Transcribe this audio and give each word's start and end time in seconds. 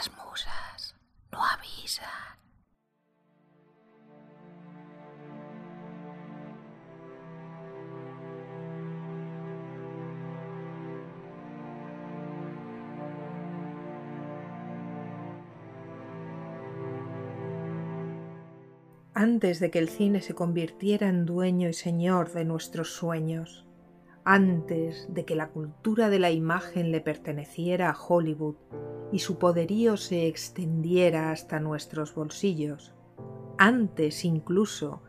Las 0.00 0.10
musas 0.16 0.96
no 1.30 1.40
avisan. 1.44 2.06
Antes 19.12 19.60
de 19.60 19.70
que 19.70 19.78
el 19.78 19.90
cine 19.90 20.22
se 20.22 20.34
convirtiera 20.34 21.10
en 21.10 21.26
dueño 21.26 21.68
y 21.68 21.74
señor 21.74 22.32
de 22.32 22.46
nuestros 22.46 22.94
sueños, 22.94 23.66
antes 24.24 25.12
de 25.12 25.26
que 25.26 25.36
la 25.36 25.48
cultura 25.48 26.08
de 26.08 26.20
la 26.20 26.30
imagen 26.30 26.90
le 26.90 27.02
perteneciera 27.02 27.90
a 27.90 28.02
Hollywood 28.02 28.56
y 29.12 29.20
su 29.20 29.38
poderío 29.38 29.96
se 29.96 30.26
extendiera 30.26 31.30
hasta 31.30 31.60
nuestros 31.60 32.14
bolsillos, 32.14 32.92
antes 33.58 34.24
incluso 34.24 35.02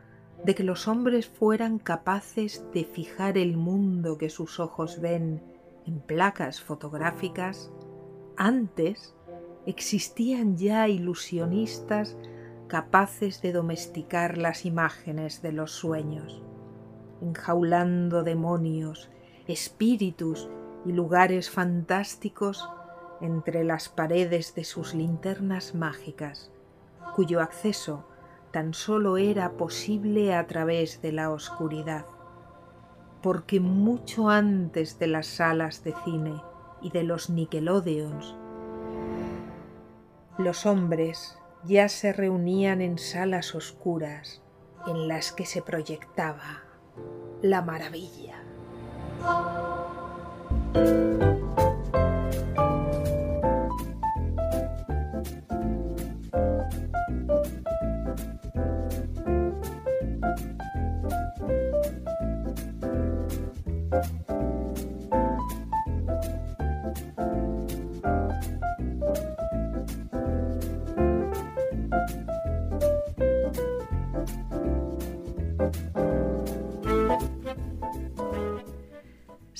de 0.44 0.56
que 0.56 0.64
los 0.64 0.88
hombres 0.88 1.28
fueran 1.28 1.78
capaces 1.78 2.66
de 2.74 2.84
fijar 2.84 3.38
el 3.38 3.58
mundo 3.58 4.18
que 4.18 4.30
sus 4.30 4.60
ojos 4.60 5.00
ven 5.00 5.42
en 5.86 6.00
placas 6.00 6.62
fotográficas, 6.62 7.72
antes 8.38 9.16
existían 9.66 10.58
ya 10.58 10.88
ilusionistas 10.88 12.18
capaces 12.68 13.42
de 13.42 13.52
domesticar 13.52 14.38
las 14.38 14.66
imágenes 14.66 15.42
de 15.42 15.52
los 15.52 15.72
sueños 15.72 16.42
enjaulando 17.22 18.24
demonios, 18.24 19.10
espíritus 19.48 20.50
y 20.86 20.92
lugares 20.92 21.50
fantásticos 21.50 22.68
entre 23.22 23.64
las 23.64 23.90
paredes 23.90 24.56
de 24.56 24.64
sus 24.64 24.94
linternas 24.94 25.76
mágicas, 25.76 26.52
cuyo 27.16 27.42
acceso 27.42 28.06
tan 28.52 28.74
solo 28.74 29.18
era 29.18 29.52
posible 29.54 30.36
a 30.36 30.46
través 30.48 31.02
de 31.02 31.12
la 31.12 31.32
oscuridad, 31.32 32.06
porque 33.22 33.60
mucho 33.60 34.30
antes 34.30 35.00
de 35.00 35.08
las 35.08 35.28
salas 35.28 35.84
de 35.84 35.94
cine 36.04 36.42
y 36.82 36.92
de 36.92 37.04
los 37.04 37.30
Nickelodeons, 37.30 38.36
los 40.38 40.66
hombres 40.66 41.38
ya 41.64 41.88
se 41.90 42.14
reunían 42.14 42.82
en 42.82 42.98
salas 42.98 43.54
oscuras 43.54 44.42
en 44.88 45.08
las 45.08 45.32
que 45.32 45.46
se 45.46 45.62
proyectaba 45.62 46.64
la 47.42 47.62
maravilla. 47.62 48.42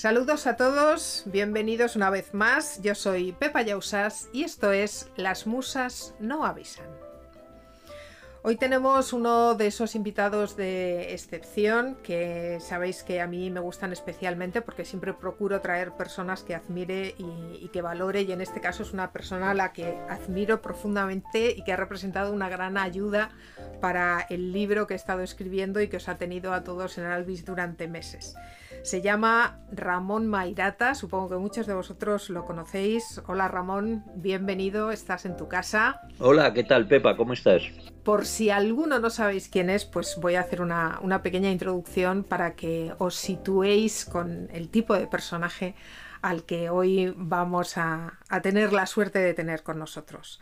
Saludos 0.02 0.48
a 0.48 0.56
todos, 0.56 1.22
bienvenidos 1.26 1.94
una 1.94 2.10
vez 2.10 2.34
más. 2.34 2.82
Yo 2.82 2.96
soy 2.96 3.30
Pepa 3.30 3.62
Yausas 3.62 4.28
y 4.32 4.42
esto 4.42 4.72
es 4.72 5.08
Las 5.14 5.46
Musas 5.46 6.16
no 6.18 6.44
avisan. 6.44 6.86
Hoy 8.42 8.56
tenemos 8.56 9.12
uno 9.12 9.54
de 9.54 9.68
esos 9.68 9.94
invitados 9.94 10.56
de 10.56 11.14
excepción 11.14 11.96
que 12.02 12.58
sabéis 12.60 13.04
que 13.04 13.20
a 13.20 13.28
mí 13.28 13.48
me 13.50 13.60
gustan 13.60 13.92
especialmente 13.92 14.60
porque 14.60 14.84
siempre 14.84 15.14
procuro 15.14 15.60
traer 15.60 15.92
personas 15.92 16.42
que 16.42 16.56
admire 16.56 17.14
y, 17.16 17.68
que 17.68 17.80
valore 17.80 18.22
y 18.22 18.32
en 18.32 18.40
este 18.40 18.60
caso 18.60 18.82
es 18.82 18.92
una 18.92 19.12
persona 19.12 19.52
a 19.52 19.54
la 19.54 19.72
que 19.72 19.96
admiro 20.08 20.60
profundamente 20.62 21.54
y 21.56 21.62
que 21.62 21.74
ha 21.74 21.76
representado 21.76 22.32
una 22.32 22.48
gran 22.48 22.76
ayuda 22.76 23.30
para 23.80 24.26
el 24.30 24.50
libro 24.50 24.88
que 24.88 24.94
he 24.94 24.96
estado 24.96 25.20
escribiendo 25.20 25.80
y 25.80 25.86
que 25.86 25.98
os 25.98 26.08
ha 26.08 26.18
tenido 26.18 26.52
a 26.52 26.64
todos 26.64 26.98
en 26.98 27.04
Alvis 27.04 27.44
durante 27.44 27.86
meses. 27.86 28.34
Se 28.82 29.00
llama 29.00 29.60
Ramón 29.70 30.26
Mairata, 30.26 30.96
supongo 30.96 31.30
que 31.30 31.36
muchos 31.36 31.68
de 31.68 31.74
vosotros 31.74 32.30
lo 32.30 32.44
conocéis. 32.44 33.22
Hola 33.28 33.46
Ramón, 33.46 34.04
bienvenido, 34.16 34.90
estás 34.90 35.24
en 35.24 35.36
tu 35.36 35.46
casa. 35.46 36.00
Hola, 36.18 36.52
¿qué 36.52 36.64
tal 36.64 36.88
Pepa? 36.88 37.16
¿Cómo 37.16 37.32
estás? 37.32 37.62
Por 38.02 38.26
si 38.26 38.50
alguno 38.50 38.98
no 38.98 39.08
sabéis 39.08 39.48
quién 39.48 39.70
es, 39.70 39.84
pues 39.84 40.18
voy 40.20 40.34
a 40.34 40.40
hacer 40.40 40.60
una, 40.60 41.22
pequeña 41.22 41.52
introducción 41.52 42.24
para 42.24 42.56
que 42.56 42.92
os 42.98 43.14
situéis 43.14 44.04
con 44.04 44.48
el 44.52 44.68
tipo 44.68 44.94
de 44.94 45.06
personaje 45.06 45.76
al 46.20 46.44
que 46.44 46.68
hoy 46.68 47.14
vamos 47.16 47.78
a 47.78 48.18
tener 48.42 48.72
la 48.72 48.86
suerte 48.86 49.20
de 49.20 49.32
tener 49.32 49.62
con 49.62 49.78
nosotros. 49.78 50.40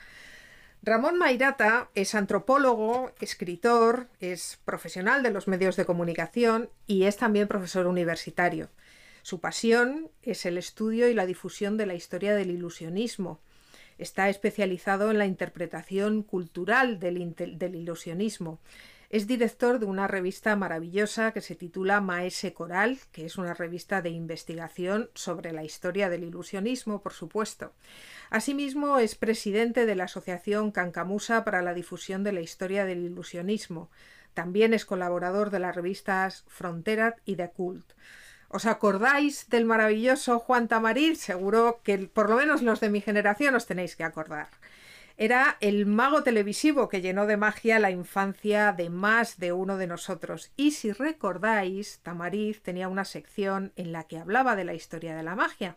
Ramón 0.82 1.18
Mairata 1.18 1.91
es 1.94 2.14
antropólogo, 2.14 3.12
escritor, 3.20 4.08
es 4.18 4.58
profesional 4.64 5.22
de 5.22 5.30
los 5.30 5.46
medios 5.46 5.76
de 5.76 5.84
comunicación 5.84 6.70
y 6.86 7.04
es 7.04 7.18
también 7.18 7.48
profesor 7.48 7.86
universitario. 7.86 8.70
Su 9.20 9.41
pasión 9.41 10.10
es 10.22 10.46
el 10.46 10.56
estudio 10.56 11.10
y 11.10 11.14
la 11.14 11.26
difusión 11.26 11.76
de 11.76 11.84
la 11.84 11.94
historia 11.94 12.34
del 12.34 12.50
ilusionismo. 12.50 13.41
Está 13.98 14.30
especializado 14.30 15.10
en 15.10 15.18
la 15.18 15.26
interpretación 15.26 16.22
cultural 16.22 16.98
del, 16.98 17.34
del 17.36 17.74
ilusionismo 17.74 18.58
es 19.10 19.26
director 19.26 19.81
de 19.81 19.87
una 19.87 20.06
revista 20.06 20.54
maravillosa 20.54 21.32
que 21.32 21.41
se 21.41 21.56
titula 21.56 22.00
Maese 22.00 22.54
Coral, 22.54 22.97
que 23.10 23.26
es 23.26 23.38
una 23.38 23.54
revista 23.54 24.03
de 24.03 24.10
investigación 24.10 25.10
sobre 25.15 25.53
la 25.53 25.65
historia 25.65 26.09
del 26.09 26.22
ilusionismo, 26.22 27.03
por 27.03 27.12
supuesto. 27.12 27.72
Asimismo, 28.31 29.00
es 29.00 29.16
presidente 29.16 29.84
de 29.84 29.97
la 29.97 30.04
Asociación 30.04 30.71
Cancamusa 30.71 31.44
para 31.44 31.60
la 31.60 31.75
difusión 31.75 32.22
de 32.22 32.31
la 32.31 32.41
historia 32.41 32.84
del 32.84 33.04
ilusionismo. 33.04 33.91
También 34.32 34.75
es 34.75 34.84
colaborador 34.84 35.50
de 35.50 35.59
las 35.59 35.75
revistas 35.75 36.44
Frontera 36.47 37.16
y 37.25 37.34
The 37.34 37.50
Cult. 37.50 37.92
¿Os 38.48 38.65
acordáis 38.65 39.48
del 39.48 39.65
maravilloso 39.65 40.38
Juan 40.38 40.69
Tamarit? 40.69 41.16
Seguro 41.16 41.81
que 41.82 41.98
por 41.98 42.31
lo 42.31 42.37
menos 42.37 42.62
los 42.62 42.78
de 42.78 42.91
mi 42.91 43.00
generación 43.00 43.56
os 43.56 43.66
tenéis 43.66 43.97
que 43.97 44.04
acordar. 44.04 44.50
Era 45.22 45.58
el 45.60 45.84
mago 45.84 46.22
televisivo 46.22 46.88
que 46.88 47.03
llenó 47.03 47.26
de 47.26 47.36
magia 47.36 47.78
la 47.78 47.91
infancia 47.91 48.72
de 48.72 48.88
más 48.88 49.38
de 49.38 49.53
uno 49.53 49.76
de 49.76 49.86
nosotros. 49.86 50.50
Y 50.56 50.70
si 50.70 50.92
recordáis, 50.92 52.00
Tamariz 52.03 52.62
tenía 52.62 52.88
una 52.88 53.04
sección 53.04 53.70
en 53.76 53.92
la 53.92 54.04
que 54.04 54.16
hablaba 54.16 54.56
de 54.56 54.64
la 54.64 54.72
historia 54.72 55.14
de 55.14 55.22
la 55.22 55.34
magia. 55.34 55.76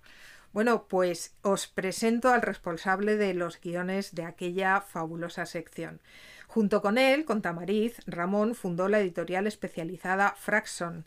Bueno, 0.53 0.87
pues 0.87 1.35
os 1.41 1.67
presento 1.67 2.29
al 2.29 2.41
responsable 2.41 3.17
de 3.17 3.33
los 3.33 3.59
guiones 3.59 4.15
de 4.15 4.23
aquella 4.23 4.79
fabulosa 4.79 5.45
sección. 5.45 5.99
Junto 6.47 6.81
con 6.81 6.97
él, 6.97 7.25
con 7.25 7.41
Tamariz, 7.41 7.97
Ramón 8.05 8.55
fundó 8.55 8.87
la 8.87 9.01
editorial 9.01 9.45
especializada 9.45 10.35
Fraxon. 10.37 11.05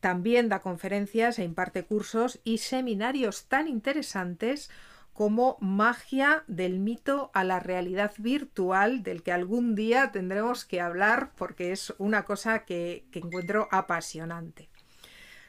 También 0.00 0.48
da 0.48 0.58
conferencias 0.58 1.38
e 1.38 1.44
imparte 1.44 1.84
cursos 1.84 2.40
y 2.42 2.58
seminarios 2.58 3.44
tan 3.44 3.68
interesantes 3.68 4.70
como 5.16 5.56
magia 5.60 6.44
del 6.46 6.78
mito 6.78 7.30
a 7.32 7.42
la 7.42 7.58
realidad 7.58 8.12
virtual 8.18 9.02
del 9.02 9.22
que 9.22 9.32
algún 9.32 9.74
día 9.74 10.12
tendremos 10.12 10.66
que 10.66 10.82
hablar 10.82 11.32
porque 11.36 11.72
es 11.72 11.94
una 11.96 12.24
cosa 12.24 12.66
que, 12.66 13.06
encuentro 13.12 13.66
apasionante. 13.70 14.68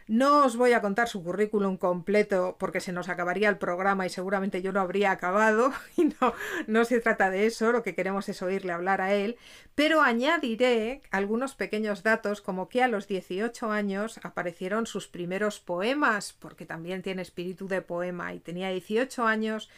No 0.07 0.45
os 0.45 0.55
voy 0.55 0.71
a 0.71 0.81
contar 0.81 1.09
su 1.09 1.21
currículum 1.21 1.75
completo 1.75 2.55
porque 2.57 2.79
se 2.79 2.93
nos 2.93 3.09
acabaría 3.09 3.49
el 3.49 3.57
programa 3.57 4.05
y 4.05 4.09
seguramente 4.09 4.61
yo 4.61 4.71
no 4.71 4.79
habría 4.79 5.11
acabado 5.11 5.73
y 5.97 6.05
no, 6.05 6.33
no 6.65 6.85
se 6.85 7.01
trata 7.01 7.29
de 7.29 7.45
eso, 7.45 7.73
lo 7.73 7.83
que 7.83 7.93
queremos 7.93 8.29
es 8.29 8.41
oírle 8.41 8.71
hablar 8.71 9.01
a 9.01 9.13
él, 9.13 9.37
pero 9.75 10.01
añadiré 10.01 11.01
algunos 11.11 11.55
pequeños 11.55 12.03
datos 12.03 12.41
como 12.41 12.69
que 12.69 12.81
a 12.81 12.87
los 12.87 13.07
18 13.07 13.69
años 13.69 14.19
aparecieron 14.23 14.85
sus 14.85 15.09
primeros 15.09 15.59
poemas, 15.59 16.31
porque 16.31 16.65
también 16.65 17.01
tiene 17.01 17.21
espíritu 17.21 17.67
de 17.67 17.81
poema 17.81 18.33
y 18.33 18.39
tenía 18.39 18.69
18 18.69 19.27
años 19.27 19.69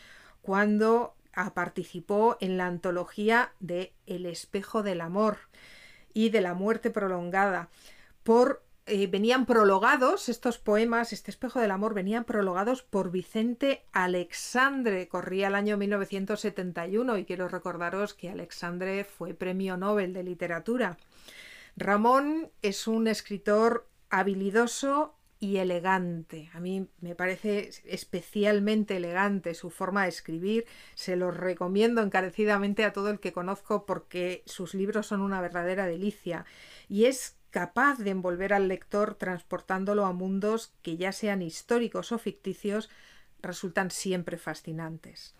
cuando 0.44 1.16
participó 1.56 2.38
en 2.40 2.58
la 2.58 2.68
antología 2.68 3.54
de 3.60 3.94
El 4.06 4.25
espejo 4.25 4.84
del 4.84 5.02
amor 5.02 5.38
y 6.14 6.30
de 6.30 6.42
la 6.42 6.54
muerte 6.54 6.90
prolongada 6.92 7.70
por 8.24 8.62
eh, 8.89 9.07
venían 9.07 9.45
prologados, 9.45 10.30
estos 10.30 10.57
poemas, 10.57 11.13
este 11.13 11.31
espejo 11.31 11.59
del 11.59 11.71
amor, 11.71 11.94
venían 11.94 12.25
prologados 12.25 12.83
por 12.83 13.12
Vicente 13.12 13.86
Alexandre. 13.91 15.07
Corría 15.07 15.47
el 15.47 15.56
año 15.56 15.77
1971 15.77 17.18
y 17.18 17.25
quiero 17.25 17.47
recordaros 17.47 18.13
que 18.13 18.30
Alexandre 18.30 19.03
fue 19.03 19.33
premio 19.33 19.77
Nobel 19.77 20.13
de 20.13 20.24
literatura. 20.24 20.97
Ramón 21.77 22.51
es 22.62 22.88
un 22.88 23.07
escritor 23.07 23.88
habilidoso, 24.09 25.15
y 25.39 25.57
elegante. 25.57 26.50
A 26.53 26.59
mí 26.59 26.88
me 27.00 27.15
parece 27.15 27.69
especialmente 27.86 28.97
elegante 28.97 29.53
su 29.53 29.69
forma 29.69 30.03
de 30.03 30.09
escribir. 30.09 30.65
Se 30.95 31.15
los 31.15 31.36
recomiendo 31.36 32.01
encarecidamente 32.01 32.83
a 32.83 32.91
todo 32.91 33.09
el 33.09 33.19
que 33.19 33.31
conozco 33.31 33.86
porque 33.86 34.44
sus 34.45 34.74
libros 34.74 35.07
son 35.07 35.21
una 35.21 35.39
verdadera 35.39 35.86
delicia. 35.86 36.45
Y 36.89 37.06
es 37.06 37.38
capaz 37.51 37.98
de 38.00 38.12
envolver 38.12 38.54
al 38.54 38.68
lector 38.68 39.16
transportándolo 39.16 40.06
a 40.06 40.13
mundos 40.13 40.74
que 40.81 40.98
ya 40.98 41.12
sean 41.12 41.42
históricos 41.42 42.12
o 42.12 42.18
ficticios, 42.18 42.90
resultan 43.42 43.92
siempre 43.92 44.38
fascinantes. 44.38 45.34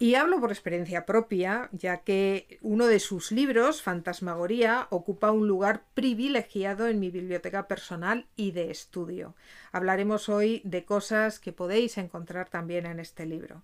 Y 0.00 0.16
hablo 0.16 0.40
por 0.40 0.50
experiencia 0.50 1.06
propia, 1.06 1.68
ya 1.70 1.98
que 1.98 2.58
uno 2.62 2.88
de 2.88 2.98
sus 2.98 3.30
libros, 3.30 3.80
Fantasmagoría, 3.80 4.88
ocupa 4.90 5.30
un 5.30 5.46
lugar 5.46 5.84
privilegiado 5.94 6.88
en 6.88 6.98
mi 6.98 7.10
biblioteca 7.10 7.68
personal 7.68 8.26
y 8.34 8.50
de 8.50 8.72
estudio. 8.72 9.36
Hablaremos 9.70 10.28
hoy 10.28 10.62
de 10.64 10.84
cosas 10.84 11.38
que 11.38 11.52
podéis 11.52 11.96
encontrar 11.96 12.48
también 12.48 12.86
en 12.86 12.98
este 12.98 13.24
libro. 13.24 13.62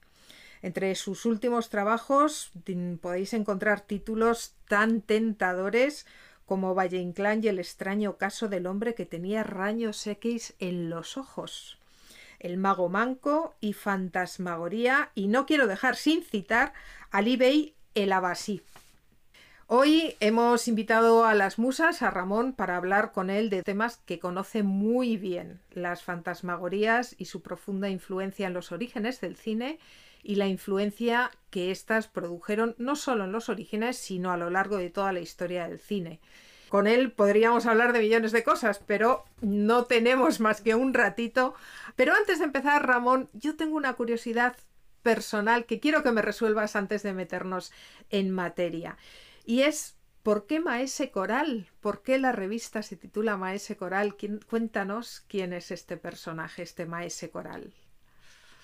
Entre 0.62 0.94
sus 0.94 1.25
últimos 1.25 1.69
trabajos 1.69 2.53
podéis 3.00 3.32
encontrar 3.32 3.81
títulos 3.81 4.55
tan 4.69 5.00
tentadores 5.00 6.06
como 6.50 6.75
Valle 6.75 6.99
Inclán 6.99 7.44
y 7.44 7.47
el 7.47 7.61
extraño 7.61 8.17
caso 8.17 8.49
del 8.49 8.67
hombre 8.67 8.97
que 8.97 9.06
tenía 9.06 9.44
rayos 9.44 10.05
X 10.05 10.55
en 10.58 10.91
los 10.91 11.17
ojos 11.17 11.79
el 12.41 12.56
mago 12.56 12.88
manco 12.88 13.55
y 13.61 13.75
fantasmagoría, 13.75 15.11
y 15.14 15.29
no 15.29 15.47
quiero 15.47 15.69
dejar 15.69 15.94
sin 15.94 16.25
citar 16.25 16.73
al 17.12 17.29
eBay 17.29 17.75
el 17.94 18.11
Abasí. 18.12 18.62
Hoy 19.69 20.17
hemos 20.19 20.67
invitado 20.67 21.25
a 21.25 21.35
las 21.35 21.61
musas, 21.61 22.02
a 22.02 22.11
Ramón, 22.11 22.53
para 22.53 22.76
hablar 22.76 23.12
con 23.12 23.31
él 23.31 23.49
de 23.49 23.62
temas 23.62 23.99
que 23.99 24.19
conoce 24.19 24.64
muy 24.64 25.17
bien, 25.17 25.61
las 25.70 26.03
fantasmagorías 26.03 27.14
y 27.17 27.26
su 27.26 27.43
profunda 27.43 27.88
influencia 27.88 28.49
en 28.49 28.55
los 28.55 28.73
orígenes 28.73 29.20
del 29.20 29.37
cine 29.37 29.79
y 30.22 30.37
la 30.37 30.46
influencia 30.46 31.31
que 31.50 31.70
éstas 31.70 32.08
produjeron 32.08 32.75
no 32.78 32.96
solo 32.96 33.25
en 33.25 33.32
los 33.32 33.49
orígenes, 33.49 33.96
sino 33.96 34.31
a 34.32 34.37
lo 34.37 34.50
largo 34.50 34.76
de 34.76 34.90
toda 34.90 35.12
la 35.12 35.20
historia 35.20 35.69
del 35.69 35.81
cine. 35.81 36.20
Con 36.69 36.87
él 36.87 37.11
podríamos 37.11 37.67
hablar 37.67 37.93
de 37.93 37.99
millones 37.99 38.31
de 38.31 38.44
cosas, 38.44 38.81
pero 38.87 39.25
no 39.40 39.87
tenemos 39.87 40.38
más 40.38 40.61
que 40.61 40.76
un 40.76 40.94
ratito. 40.94 41.55
Pero 41.96 42.14
antes 42.14 42.38
de 42.38 42.44
empezar, 42.44 42.87
Ramón, 42.87 43.28
yo 43.32 43.56
tengo 43.56 43.76
una 43.76 43.94
curiosidad 43.94 44.56
personal 45.02 45.67
que 45.67 45.81
quiero 45.81 46.05
que 46.05 46.12
me 46.12 46.22
resuelvas 46.22 46.76
antes 46.76 47.02
de 47.02 47.12
meternos 47.12 47.72
en 48.08 48.31
materia. 48.31 48.96
Y 49.44 49.62
es, 49.62 49.96
¿por 50.22 50.46
qué 50.46 50.61
Maese 50.61 51.11
Coral? 51.11 51.69
¿Por 51.81 52.02
qué 52.02 52.19
la 52.19 52.31
revista 52.31 52.84
se 52.84 52.96
titula 52.96 53.37
Maese 53.37 53.76
Coral? 53.76 54.14
Cuéntanos 54.49 55.25
quién 55.26 55.52
es 55.52 55.72
este 55.72 55.96
personaje, 55.96 56.62
este 56.62 56.87
Maese 56.87 57.31
Coral. 57.31 57.72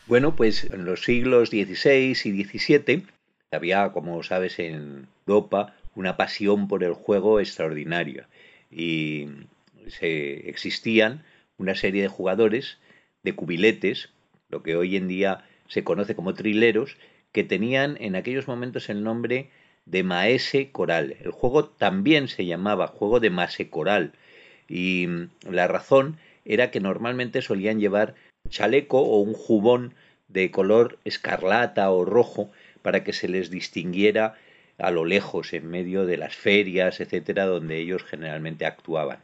Bueno, 0.06 0.36
pues 0.36 0.62
en 0.70 0.84
los 0.84 1.02
siglos 1.02 1.48
XVI 1.48 2.12
y 2.12 2.44
XVII 2.44 3.06
había, 3.50 3.90
como 3.90 4.22
sabes, 4.22 4.60
en 4.60 5.08
Europa 5.26 5.74
una 5.96 6.16
pasión 6.16 6.68
por 6.68 6.84
el 6.84 6.92
juego 6.92 7.40
extraordinaria 7.40 8.28
y 8.70 9.26
se, 9.88 10.48
existían 10.48 11.24
una 11.58 11.74
serie 11.74 12.02
de 12.02 12.08
jugadores 12.08 12.78
de 13.24 13.34
cubiletes, 13.34 14.10
lo 14.48 14.62
que 14.62 14.76
hoy 14.76 14.94
en 14.94 15.08
día 15.08 15.44
se 15.66 15.82
conoce 15.82 16.14
como 16.14 16.34
trileros, 16.34 16.96
que 17.32 17.42
tenían 17.42 17.96
en 18.00 18.14
aquellos 18.14 18.46
momentos 18.46 18.88
el 18.88 19.02
nombre 19.02 19.50
de 19.86 20.04
Maese 20.04 20.70
Coral. 20.70 21.16
El 21.20 21.32
juego 21.32 21.64
también 21.64 22.28
se 22.28 22.46
llamaba 22.46 22.86
juego 22.86 23.18
de 23.18 23.30
Maese 23.30 23.70
Coral 23.70 24.12
y 24.68 25.08
la 25.50 25.66
razón 25.66 26.18
era 26.44 26.70
que 26.70 26.78
normalmente 26.78 27.42
solían 27.42 27.80
llevar 27.80 28.14
chaleco 28.48 29.00
o 29.00 29.20
un 29.20 29.34
jubón 29.34 29.94
de 30.28 30.50
color 30.50 30.98
escarlata 31.04 31.90
o 31.90 32.04
rojo 32.04 32.50
para 32.82 33.04
que 33.04 33.12
se 33.12 33.28
les 33.28 33.50
distinguiera 33.50 34.34
a 34.78 34.90
lo 34.90 35.04
lejos, 35.04 35.52
en 35.52 35.68
medio 35.70 36.04
de 36.04 36.18
las 36.18 36.36
ferias, 36.36 37.00
etcétera, 37.00 37.46
donde 37.46 37.78
ellos 37.78 38.04
generalmente 38.04 38.66
actuaban. 38.66 39.18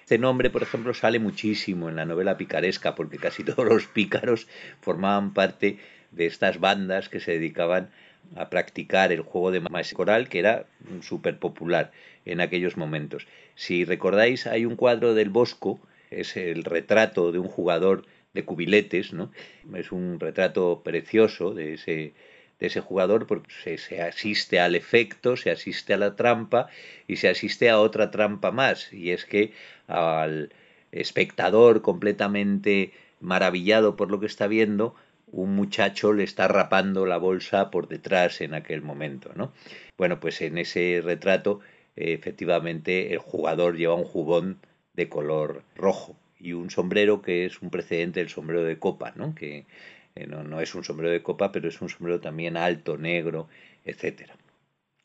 Este 0.00 0.18
nombre, 0.18 0.50
por 0.50 0.62
ejemplo, 0.62 0.94
sale 0.94 1.18
muchísimo 1.18 1.88
en 1.88 1.96
la 1.96 2.04
novela 2.04 2.36
picaresca, 2.36 2.94
porque 2.94 3.18
casi 3.18 3.44
todos 3.44 3.66
los 3.66 3.86
pícaros 3.86 4.46
formaban 4.80 5.34
parte 5.34 5.78
de 6.10 6.26
estas 6.26 6.60
bandas 6.60 7.08
que 7.08 7.20
se 7.20 7.32
dedicaban 7.32 7.90
a 8.36 8.48
practicar 8.48 9.12
el 9.12 9.20
juego 9.20 9.50
de 9.50 9.62
coral, 9.94 10.28
que 10.28 10.38
era 10.38 10.66
súper 11.02 11.38
popular 11.38 11.92
en 12.24 12.40
aquellos 12.40 12.76
momentos. 12.76 13.26
Si 13.54 13.84
recordáis, 13.84 14.46
hay 14.46 14.64
un 14.64 14.76
cuadro 14.76 15.14
del 15.14 15.28
Bosco, 15.28 15.80
es 16.10 16.36
el 16.36 16.64
retrato 16.64 17.32
de 17.32 17.38
un 17.38 17.48
jugador 17.48 18.04
de 18.34 18.44
cubiletes, 18.44 19.12
¿no? 19.12 19.30
Es 19.74 19.92
un 19.92 20.20
retrato 20.20 20.82
precioso 20.84 21.54
de 21.54 21.74
ese 21.74 22.12
de 22.58 22.66
ese 22.68 22.80
jugador 22.80 23.26
porque 23.26 23.78
se, 23.78 24.02
asiste 24.02 24.60
al 24.60 24.74
efecto, 24.74 25.36
se 25.36 25.50
asiste 25.50 25.94
a 25.94 25.96
la 25.96 26.16
trampa 26.16 26.68
y 27.08 27.16
se 27.16 27.28
asiste 27.28 27.70
a 27.70 27.80
otra 27.80 28.10
trampa 28.10 28.52
más. 28.52 28.92
Y 28.92 29.10
es 29.10 29.24
que 29.24 29.52
al 29.86 30.52
espectador 30.92 31.82
completamente 31.82 32.92
maravillado 33.20 33.96
por 33.96 34.10
lo 34.10 34.20
que 34.20 34.26
está 34.26 34.46
viendo, 34.46 34.94
un 35.32 35.54
muchacho 35.56 36.12
le 36.12 36.22
está 36.22 36.46
rapando 36.46 37.06
la 37.06 37.16
bolsa 37.16 37.70
por 37.70 37.88
detrás 37.88 38.40
en 38.40 38.54
aquel 38.54 38.82
momento, 38.82 39.32
¿no? 39.34 39.52
Bueno, 39.98 40.20
pues 40.20 40.40
en 40.40 40.58
ese 40.58 41.00
retrato, 41.02 41.60
efectivamente, 41.96 43.12
el 43.12 43.18
jugador 43.18 43.76
lleva 43.76 43.94
un 43.94 44.04
jubón 44.04 44.60
de 44.94 45.08
color 45.08 45.62
rojo 45.74 46.16
y 46.38 46.52
un 46.52 46.70
sombrero 46.70 47.22
que 47.22 47.46
es 47.46 47.62
un 47.62 47.70
precedente 47.70 48.20
del 48.20 48.28
sombrero 48.28 48.64
de 48.64 48.78
copa, 48.78 49.12
¿no? 49.16 49.34
Que 49.34 49.66
eh, 50.14 50.26
no, 50.26 50.60
es 50.60 50.74
un 50.74 50.84
sombrero 50.84 51.12
de 51.12 51.22
copa, 51.22 51.52
pero 51.52 51.68
es 51.68 51.80
un 51.80 51.88
sombrero 51.88 52.20
también 52.20 52.56
alto, 52.56 52.96
negro, 52.98 53.48
etc. 53.84 54.30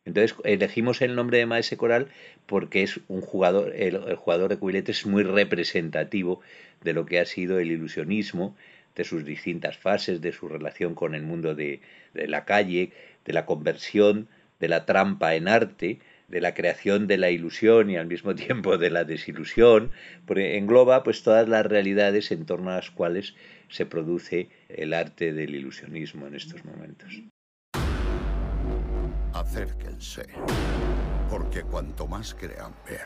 Entonces 0.06 0.36
elegimos 0.44 1.02
el 1.02 1.16
nombre 1.16 1.38
de 1.38 1.46
Maese 1.46 1.78
Coral 1.78 2.08
porque 2.46 2.84
es 2.84 3.00
un 3.08 3.22
jugador, 3.22 3.74
el, 3.76 4.16
jugador 4.16 4.50
de 4.50 4.58
cubiletes 4.58 5.00
es 5.00 5.06
muy 5.06 5.24
representativo 5.24 6.42
de 6.82 6.94
lo 6.94 7.06
que 7.06 7.20
ha 7.20 7.26
sido 7.26 7.60
el 7.60 7.72
ilusionismo, 7.72 8.56
de 8.96 9.04
sus 9.04 9.24
distintas 9.24 9.78
fases, 9.78 10.22
de 10.22 10.32
su 10.32 10.48
relación 10.48 10.96
con 10.96 11.16
el 11.16 11.22
mundo 11.22 11.56
de 11.56 11.80
la 12.14 12.44
calle, 12.44 12.92
de 13.24 13.34
la 13.34 13.46
conversión, 13.46 14.28
de 14.60 14.68
la 14.68 14.86
trampa 14.86 15.36
en 15.36 15.48
arte, 15.48 16.00
de 16.30 16.42
la 16.42 16.54
creación 16.54 17.08
de 17.08 17.18
la 17.18 17.32
ilusión 17.32 17.90
y 17.90 17.98
al 17.98 18.08
mismo 18.08 18.36
tiempo 18.48 18.78
de 18.78 18.90
la 18.90 19.04
desilusión, 19.04 19.92
porque 20.26 20.58
engloba 20.58 21.04
pues 21.04 21.24
todas 21.24 21.48
las 21.50 21.66
realidades 21.66 22.32
en 22.32 22.46
torno 22.46 22.72
a 22.72 22.76
las 22.76 22.92
cuales 22.92 23.36
se 23.70 23.86
produce 23.86 24.50
el 24.70 24.94
arte 24.94 25.34
del 25.34 25.56
ilusionismo 25.56 26.28
en 26.28 26.36
estos 26.36 26.64
momentos. 26.66 27.22
Acérquense, 29.34 30.26
porque 31.30 31.62
cuanto 31.62 32.08
más 32.08 32.34
crean 32.34 32.74
ver, 32.88 33.06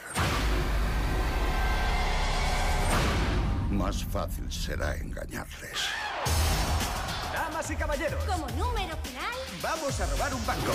más 3.70 4.04
fácil 4.06 4.50
será 4.52 4.96
engañarles. 4.96 5.90
Damas 7.34 7.70
y 7.70 7.76
caballeros, 7.76 8.24
como 8.24 8.48
número 8.52 8.96
final, 8.98 9.34
vamos 9.62 10.00
a 10.00 10.06
robar 10.12 10.34
un 10.34 10.46
banco. 10.46 10.74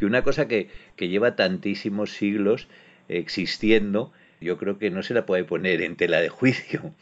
Que 0.00 0.06
una 0.06 0.24
cosa 0.24 0.48
que, 0.48 0.68
que 0.96 1.08
lleva 1.08 1.36
tantísimos 1.36 2.10
siglos 2.10 2.66
existiendo 3.08 4.12
yo 4.40 4.56
creo 4.56 4.78
que 4.78 4.90
no 4.90 5.02
se 5.02 5.14
la 5.14 5.26
puede 5.26 5.44
poner 5.44 5.82
en 5.82 5.96
tela 5.96 6.20
de 6.20 6.28
juicio. 6.30 6.94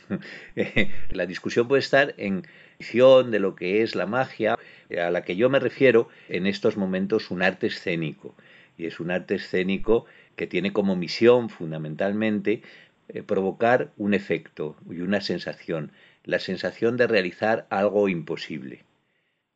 la 1.10 1.26
discusión 1.26 1.68
puede 1.68 1.80
estar 1.80 2.14
en 2.16 2.42
de 2.78 3.38
lo 3.38 3.54
que 3.54 3.82
es 3.82 3.94
la 3.94 4.06
magia, 4.06 4.56
a 4.90 5.10
la 5.10 5.22
que 5.22 5.36
yo 5.36 5.50
me 5.50 5.60
refiero 5.60 6.08
en 6.28 6.46
estos 6.46 6.76
momentos 6.76 7.30
un 7.30 7.42
arte 7.42 7.68
escénico. 7.68 8.34
Y 8.76 8.86
es 8.86 9.00
un 9.00 9.10
arte 9.10 9.36
escénico 9.36 10.06
que 10.36 10.46
tiene 10.46 10.72
como 10.72 10.96
misión 10.96 11.48
fundamentalmente 11.48 12.62
eh, 13.08 13.22
provocar 13.22 13.90
un 13.96 14.14
efecto 14.14 14.76
y 14.90 15.00
una 15.00 15.20
sensación, 15.20 15.92
la 16.24 16.38
sensación 16.38 16.96
de 16.96 17.06
realizar 17.06 17.66
algo 17.70 18.08
imposible, 18.08 18.84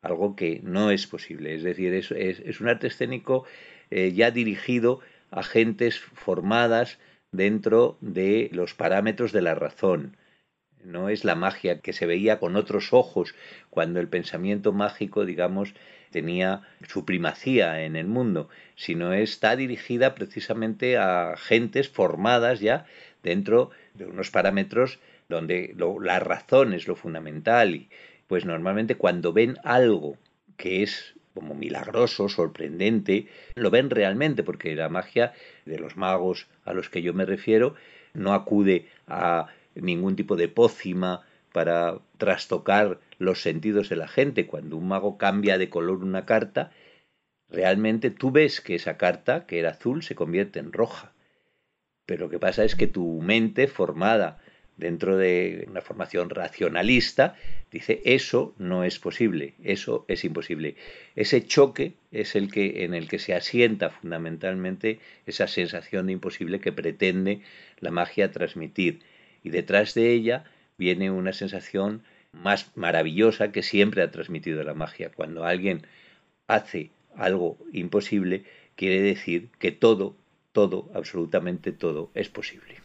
algo 0.03 0.35
que 0.35 0.59
no 0.63 0.91
es 0.91 1.07
posible. 1.07 1.55
Es 1.55 1.63
decir, 1.63 1.93
es, 1.93 2.11
es, 2.11 2.61
un 2.61 2.67
arte 2.67 2.87
escénico 2.87 3.45
eh, 3.89 4.11
ya 4.13 4.29
dirigido 4.29 4.99
a 5.31 5.41
gentes 5.41 5.99
formadas, 5.99 6.99
dentro 7.33 7.97
de 7.99 8.49
los 8.53 8.73
parámetros 8.73 9.33
de 9.33 9.41
la 9.41 9.55
razón. 9.55 10.15
No 10.85 11.09
es 11.09 11.25
la 11.25 11.35
magia 11.35 11.79
que 11.79 11.91
se 11.91 12.05
veía 12.05 12.39
con 12.39 12.55
otros 12.55 12.93
ojos 12.93 13.35
cuando 13.69 13.99
el 13.99 14.07
pensamiento 14.07 14.71
mágico, 14.71 15.25
digamos, 15.25 15.73
tenía 16.11 16.61
su 16.87 17.05
primacía 17.05 17.83
en 17.83 17.95
el 17.95 18.05
mundo, 18.07 18.49
sino 18.75 19.13
está 19.13 19.55
dirigida 19.55 20.13
precisamente 20.13 20.97
a 20.97 21.35
gentes 21.37 21.89
formadas 21.89 22.59
ya 22.59 22.85
dentro 23.23 23.71
de 23.95 24.05
unos 24.05 24.29
parámetros 24.29 24.99
donde 25.27 25.75
la 26.01 26.19
razón 26.19 26.73
es 26.73 26.87
lo 26.87 26.95
fundamental 26.95 27.73
y 27.75 27.89
pues 28.33 28.45
normalmente 28.45 28.95
cuando 28.95 29.31
ven 29.31 29.59
algo 29.63 30.17
que 30.57 30.81
es 30.81 31.13
como 31.35 31.53
milagroso, 31.53 32.29
sorprendente, 32.29 33.27
lo 33.53 33.69
ven 33.69 33.91
realmente, 33.91 34.41
porque 34.41 34.73
la 34.73 34.89
magia 34.89 35.33
de 35.67 35.77
los 35.77 35.97
magos 35.97 36.47
a 36.65 36.73
los 36.73 36.89
que 36.89 37.03
yo 37.03 37.13
me 37.13 37.27
refiero 37.27 37.75
no 38.15 38.33
acude 38.33 38.87
a 39.05 39.49
ningún 39.75 40.15
tipo 40.15 40.35
de 40.35 40.47
pócima 40.47 41.21
para 41.51 41.99
trastocar 42.17 42.99
los 43.19 43.39
sentidos 43.39 43.89
de 43.89 43.97
la 43.97 44.07
gente. 44.07 44.47
Cuando 44.47 44.77
un 44.77 44.87
mago 44.87 45.19
cambia 45.19 45.59
de 45.59 45.69
color 45.69 46.03
una 46.03 46.25
carta, 46.25 46.71
realmente 47.49 48.09
tú 48.09 48.31
ves 48.31 48.61
que 48.61 48.73
esa 48.73 48.97
carta, 48.97 49.45
que 49.45 49.59
era 49.59 49.69
azul, 49.69 50.01
se 50.01 50.15
convierte 50.15 50.57
en 50.57 50.73
roja. 50.73 51.11
Pero 52.07 52.25
lo 52.25 52.31
que 52.31 52.39
pasa 52.39 52.63
es 52.63 52.75
que 52.75 52.87
tu 52.87 53.21
mente 53.21 53.67
formada 53.67 54.39
dentro 54.77 55.17
de 55.17 55.65
una 55.69 55.81
formación 55.81 56.29
racionalista, 56.29 57.35
dice 57.71 58.01
eso 58.05 58.53
no 58.57 58.83
es 58.83 58.99
posible, 58.99 59.53
eso 59.63 60.05
es 60.07 60.23
imposible. 60.23 60.75
Ese 61.15 61.45
choque 61.45 61.93
es 62.11 62.35
el 62.35 62.51
que 62.51 62.83
en 62.83 62.93
el 62.93 63.07
que 63.07 63.19
se 63.19 63.33
asienta 63.33 63.89
fundamentalmente 63.89 64.99
esa 65.25 65.47
sensación 65.47 66.07
de 66.07 66.13
imposible 66.13 66.59
que 66.59 66.71
pretende 66.71 67.41
la 67.79 67.91
magia 67.91 68.31
transmitir 68.31 69.01
y 69.43 69.49
detrás 69.49 69.93
de 69.93 70.11
ella 70.11 70.45
viene 70.77 71.11
una 71.11 71.33
sensación 71.33 72.03
más 72.31 72.71
maravillosa 72.75 73.51
que 73.51 73.61
siempre 73.61 74.01
ha 74.01 74.11
transmitido 74.11 74.63
la 74.63 74.73
magia. 74.73 75.11
Cuando 75.11 75.45
alguien 75.45 75.85
hace 76.47 76.89
algo 77.15 77.57
imposible, 77.71 78.43
quiere 78.75 79.01
decir 79.01 79.49
que 79.59 79.71
todo, 79.71 80.15
todo, 80.51 80.89
absolutamente 80.93 81.71
todo 81.71 82.09
es 82.15 82.29
posible. 82.29 82.82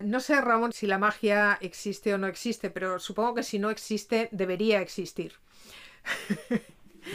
No 0.00 0.20
sé, 0.20 0.40
Ramón, 0.40 0.72
si 0.72 0.86
la 0.86 0.98
magia 0.98 1.58
existe 1.60 2.14
o 2.14 2.18
no 2.18 2.28
existe, 2.28 2.70
pero 2.70 3.00
supongo 3.00 3.34
que 3.34 3.42
si 3.42 3.58
no 3.58 3.70
existe, 3.70 4.28
debería 4.32 4.80
existir. 4.80 5.32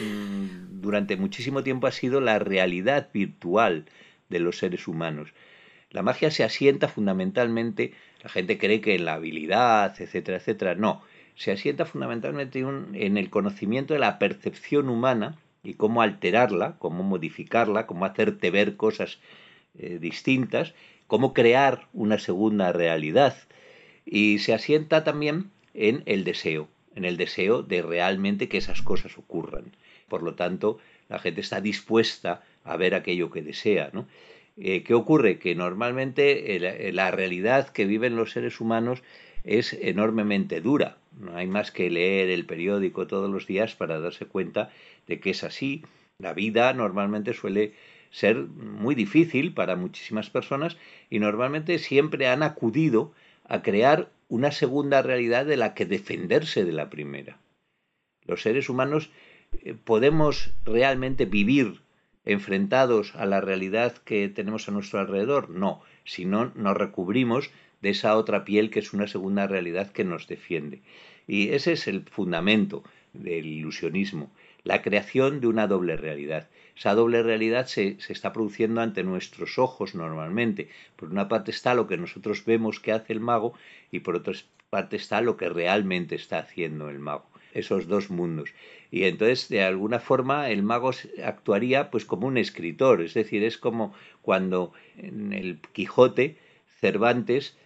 Mm, 0.00 0.80
durante 0.80 1.16
muchísimo 1.16 1.62
tiempo 1.62 1.86
ha 1.86 1.92
sido 1.92 2.20
la 2.20 2.40
realidad 2.40 3.10
virtual 3.14 3.84
de 4.28 4.40
los 4.40 4.58
seres 4.58 4.88
humanos. 4.88 5.32
La 5.90 6.02
magia 6.02 6.32
se 6.32 6.42
asienta 6.42 6.88
fundamentalmente, 6.88 7.92
la 8.22 8.28
gente 8.28 8.58
cree 8.58 8.80
que 8.80 8.96
en 8.96 9.04
la 9.04 9.14
habilidad, 9.14 9.94
etcétera, 10.00 10.38
etcétera. 10.38 10.74
No, 10.74 11.02
se 11.36 11.52
asienta 11.52 11.84
fundamentalmente 11.84 12.58
en 12.58 13.16
el 13.16 13.30
conocimiento 13.30 13.94
de 13.94 14.00
la 14.00 14.18
percepción 14.18 14.88
humana 14.88 15.38
y 15.62 15.74
cómo 15.74 16.02
alterarla, 16.02 16.76
cómo 16.78 17.04
modificarla, 17.04 17.86
cómo 17.86 18.04
hacerte 18.04 18.50
ver 18.50 18.76
cosas 18.76 19.18
eh, 19.78 19.98
distintas 20.00 20.74
cómo 21.14 21.32
crear 21.32 21.86
una 21.92 22.18
segunda 22.18 22.72
realidad. 22.72 23.36
Y 24.04 24.40
se 24.40 24.52
asienta 24.52 25.04
también 25.04 25.52
en 25.72 26.02
el 26.06 26.24
deseo, 26.24 26.66
en 26.96 27.04
el 27.04 27.16
deseo 27.16 27.62
de 27.62 27.82
realmente 27.82 28.48
que 28.48 28.58
esas 28.58 28.82
cosas 28.82 29.16
ocurran. 29.16 29.76
Por 30.08 30.24
lo 30.24 30.34
tanto, 30.34 30.80
la 31.08 31.20
gente 31.20 31.40
está 31.40 31.60
dispuesta 31.60 32.42
a 32.64 32.76
ver 32.76 32.96
aquello 32.96 33.30
que 33.30 33.42
desea. 33.42 33.90
¿no? 33.92 34.08
Eh, 34.56 34.82
¿Qué 34.82 34.92
ocurre? 34.92 35.38
Que 35.38 35.54
normalmente 35.54 36.56
eh, 36.56 36.92
la 36.92 37.12
realidad 37.12 37.68
que 37.68 37.84
viven 37.84 38.16
los 38.16 38.32
seres 38.32 38.60
humanos 38.60 39.04
es 39.44 39.72
enormemente 39.72 40.60
dura. 40.60 40.96
No 41.16 41.36
hay 41.36 41.46
más 41.46 41.70
que 41.70 41.90
leer 41.90 42.28
el 42.28 42.44
periódico 42.44 43.06
todos 43.06 43.30
los 43.30 43.46
días 43.46 43.76
para 43.76 44.00
darse 44.00 44.26
cuenta 44.26 44.72
de 45.06 45.20
que 45.20 45.30
es 45.30 45.44
así. 45.44 45.84
La 46.18 46.32
vida 46.32 46.72
normalmente 46.72 47.34
suele 47.34 47.74
ser 48.14 48.36
muy 48.36 48.94
difícil 48.94 49.54
para 49.54 49.74
muchísimas 49.74 50.30
personas 50.30 50.76
y 51.10 51.18
normalmente 51.18 51.80
siempre 51.80 52.28
han 52.28 52.44
acudido 52.44 53.12
a 53.48 53.60
crear 53.62 54.08
una 54.28 54.52
segunda 54.52 55.02
realidad 55.02 55.44
de 55.46 55.56
la 55.56 55.74
que 55.74 55.84
defenderse 55.84 56.64
de 56.64 56.70
la 56.70 56.90
primera. 56.90 57.38
Los 58.24 58.42
seres 58.42 58.68
humanos 58.68 59.10
eh, 59.64 59.74
podemos 59.74 60.52
realmente 60.64 61.24
vivir 61.24 61.80
enfrentados 62.24 63.16
a 63.16 63.26
la 63.26 63.40
realidad 63.40 63.96
que 63.98 64.28
tenemos 64.28 64.68
a 64.68 64.72
nuestro 64.72 65.00
alrededor? 65.00 65.50
No, 65.50 65.82
si 66.04 66.24
no 66.24 66.52
nos 66.54 66.76
recubrimos 66.76 67.50
de 67.82 67.90
esa 67.90 68.16
otra 68.16 68.44
piel 68.44 68.70
que 68.70 68.78
es 68.78 68.92
una 68.92 69.08
segunda 69.08 69.48
realidad 69.48 69.90
que 69.90 70.04
nos 70.04 70.28
defiende. 70.28 70.82
Y 71.26 71.48
ese 71.48 71.72
es 71.72 71.88
el 71.88 72.02
fundamento 72.02 72.84
del 73.12 73.46
ilusionismo, 73.46 74.30
la 74.62 74.82
creación 74.82 75.40
de 75.40 75.48
una 75.48 75.66
doble 75.66 75.96
realidad. 75.96 76.48
Esa 76.76 76.94
doble 76.94 77.22
realidad 77.22 77.66
se, 77.66 77.98
está 78.08 78.32
produciendo 78.32 78.80
ante 78.80 79.04
nuestros 79.04 79.58
ojos 79.58 79.94
normalmente. 79.94 80.68
Por 80.96 81.10
una 81.10 81.28
parte 81.28 81.52
está 81.52 81.74
lo 81.74 81.86
que 81.86 81.96
nosotros 81.96 82.44
vemos 82.44 82.80
que 82.80 82.92
hace 82.92 83.12
el 83.12 83.20
mago 83.20 83.54
y 83.92 84.00
por 84.00 84.16
otra 84.16 84.34
parte 84.70 84.96
está 84.96 85.20
lo 85.20 85.36
que 85.36 85.48
realmente 85.48 86.16
está 86.16 86.38
haciendo 86.38 86.90
el 86.90 86.98
mago. 86.98 87.26
Esos 87.52 87.86
dos 87.86 88.10
mundos. 88.10 88.52
Y 88.90 89.04
entonces, 89.04 89.48
de 89.48 89.62
alguna 89.62 90.00
forma, 90.00 90.50
el 90.50 90.64
mago 90.64 90.90
actuaría 91.24 91.92
pues 91.92 92.04
como 92.04 92.26
un 92.26 92.38
escritor. 92.38 93.00
Es 93.00 93.14
decir, 93.14 93.44
es 93.44 93.56
como 93.56 93.94
cuando 94.22 94.72
en 94.96 95.32
el 95.32 95.60
Quijote 95.72 96.38
Cervantes 96.80 97.56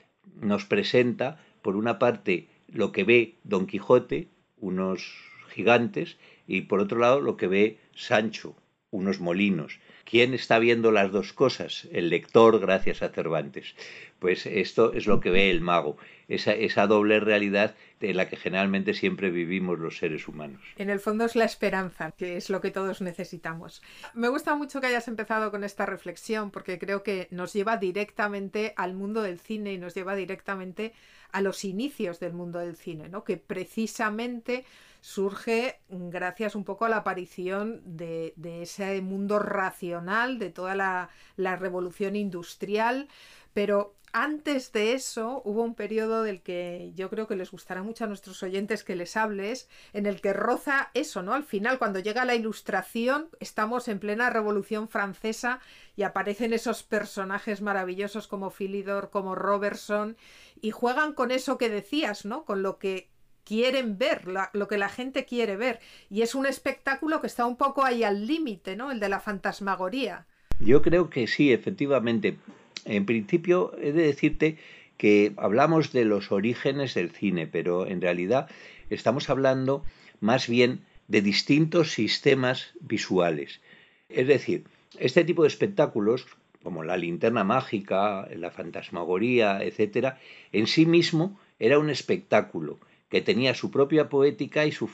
nos 0.41 0.67
presenta, 0.67 1.41
por 1.62 1.77
una 1.77 1.99
parte, 1.99 2.49
lo 2.69 2.93
que 2.93 3.05
ve 3.05 3.37
Don 3.45 3.67
Quijote, 3.67 4.29
unos 4.59 5.15
gigantes, 5.49 6.19
y 6.47 6.62
por 6.62 6.81
otro 6.81 6.99
lado, 6.99 7.21
lo 7.21 7.38
que 7.38 7.47
ve 7.47 7.79
Sancho, 7.95 8.55
unos 8.90 9.21
molinos. 9.21 9.80
¿Quién 10.04 10.33
está 10.33 10.59
viendo 10.59 10.90
las 10.92 11.12
dos 11.12 11.33
cosas? 11.33 11.87
El 11.92 12.09
lector 12.09 12.59
gracias 12.59 13.02
a 13.02 13.11
Cervantes. 13.11 13.75
Pues 14.18 14.47
esto 14.47 14.92
es 14.95 15.07
lo 15.07 15.21
que 15.21 15.30
ve 15.30 15.50
el 15.50 15.61
mago, 15.61 15.97
esa, 16.26 16.52
esa 16.52 16.87
doble 16.87 17.21
realidad 17.21 17.76
en 18.00 18.16
la 18.16 18.28
que 18.28 18.37
generalmente 18.37 18.95
siempre 18.95 19.30
vivimos 19.30 19.78
los 19.78 19.99
seres 19.99 20.26
humanos. 20.26 20.61
En 20.76 20.90
el 20.90 21.00
fondo 21.00 21.25
es 21.25 21.37
la 21.37 21.45
esperanza, 21.45 22.12
que 22.12 22.37
es 22.37 22.50
lo 22.50 22.61
que 22.61 22.71
todos 22.71 23.00
necesitamos. 23.00 23.83
Me 24.14 24.28
gusta 24.28 24.54
mucho 24.54 24.80
que 24.80 24.87
hayas 24.87 25.09
empezado 25.09 25.50
con 25.50 25.62
esta 25.62 25.87
reflexión 25.87 26.50
porque 26.50 26.78
creo 26.78 27.02
que 27.02 27.28
nos 27.30 27.52
lleva 27.52 27.76
directamente 27.76 28.73
al 28.76 28.95
mundo 28.95 29.23
del 29.23 29.38
cine 29.38 29.73
y 29.75 29.78
nos 29.78 29.95
lleva 29.95 30.16
directamente 30.16 30.92
a 31.30 31.40
los 31.40 31.64
inicios 31.64 32.21
del 32.21 32.33
mundo 32.33 32.59
del 32.59 32.76
cine, 32.76 33.09
¿no? 33.09 33.25
que 33.25 33.37
precisamente 33.37 34.64
surge 35.00 35.81
gracias 35.88 36.55
un 36.55 36.64
poco 36.64 36.85
a 36.85 36.88
la 36.88 36.99
aparición 36.99 37.83
de, 37.85 38.35
ese 38.62 39.00
mundo 39.00 39.38
racional, 39.38 40.38
de 40.38 40.50
toda 40.50 40.75
la, 40.75 41.11
la 41.37 41.57
revolución 41.57 42.17
industrial, 42.17 43.09
pero 43.52 43.95
antes 44.12 44.73
de 44.73 44.95
eso 44.95 45.43
hubo 45.45 45.62
un 45.62 45.75
periodo 45.75 46.23
del 46.23 46.43
que 46.43 46.93
yo 46.95 47.11
creo 47.11 47.26
que 47.26 47.37
les 47.37 47.50
gustará 47.50 47.83
mucho 47.83 48.05
a 48.05 48.07
nuestros 48.07 48.43
oyentes 48.43 48.85
que 48.85 48.97
les 48.97 49.17
hables, 49.17 49.69
en 49.93 50.07
el 50.07 50.21
que 50.21 50.33
roza 50.33 50.90
eso, 50.95 51.23
¿no? 51.23 51.35
Al 51.35 51.45
final, 51.45 51.78
cuando 51.78 51.99
llega 51.99 52.25
la 52.25 52.35
ilustración, 52.35 53.28
estamos 53.40 53.88
en 53.88 53.99
plena 53.99 54.31
revolución 54.31 54.88
francesa 54.88 55.61
y 55.97 56.05
aparecen 56.05 56.52
esos 56.52 56.83
personajes 56.83 57.61
maravillosos 57.61 58.28
como 58.28 58.50
Philidor, 58.50 59.11
como 59.11 59.35
Robertson, 59.35 60.17
y 60.61 60.71
juegan 60.71 61.12
con 61.12 61.31
eso 61.31 61.59
que 61.59 61.69
decías, 61.69 62.25
¿no? 62.25 62.45
Con 62.45 62.62
lo 62.62 62.78
que 62.78 63.11
quieren 63.49 63.97
ver, 63.97 64.25
lo 64.52 64.69
que 64.69 64.76
la 64.76 64.90
gente 64.90 65.25
quiere 65.25 65.57
ver. 65.57 65.81
Y 66.11 66.21
es 66.21 66.35
un 66.35 66.45
espectáculo 66.45 67.23
que 67.23 67.26
está 67.26 67.47
un 67.47 67.57
poco 67.57 67.83
ahí 67.83 68.05
al 68.05 68.26
límite, 68.26 68.76
¿no? 68.76 68.90
El 68.90 69.00
de 69.00 69.09
la 69.09 69.21
fantasmagoría. 69.21 70.26
Yo 70.61 70.83
creo 70.83 71.09
que 71.09 71.26
sí, 71.26 71.50
efectivamente. 71.50 72.37
En 72.85 73.07
principio, 73.07 73.73
he 73.78 73.93
de 73.93 74.02
decirte 74.02 74.59
que 74.99 75.33
hablamos 75.38 75.93
de 75.93 76.05
los 76.05 76.31
orígenes 76.31 76.93
del 76.93 77.11
cine, 77.11 77.47
pero 77.47 77.87
en 77.87 78.02
realidad 78.02 78.50
estamos 78.90 79.31
hablando 79.31 79.83
más 80.21 80.47
bien 80.47 80.81
de 81.07 81.23
distintos 81.23 81.93
sistemas 81.93 82.75
visuales. 82.81 83.61
Es 84.11 84.26
decir, 84.26 84.64
este 84.99 85.25
tipo 85.25 85.43
de 85.43 85.49
espectáculos, 85.49 86.26
como 86.62 86.85
la 86.85 86.99
linterna 86.99 87.45
mágica, 87.45 88.28
la 88.35 88.50
fantasmagoría, 88.50 89.62
etcétera, 89.62 90.19
en 90.52 90.67
sí 90.67 90.85
mismo 90.85 91.38
era 91.59 91.78
un 91.78 91.88
espectáculo 91.88 92.78
que 93.09 93.21
tenía 93.21 93.55
su 93.55 93.71
propia 93.71 94.09
poética 94.09 94.67
y 94.67 94.73
su 94.73 94.91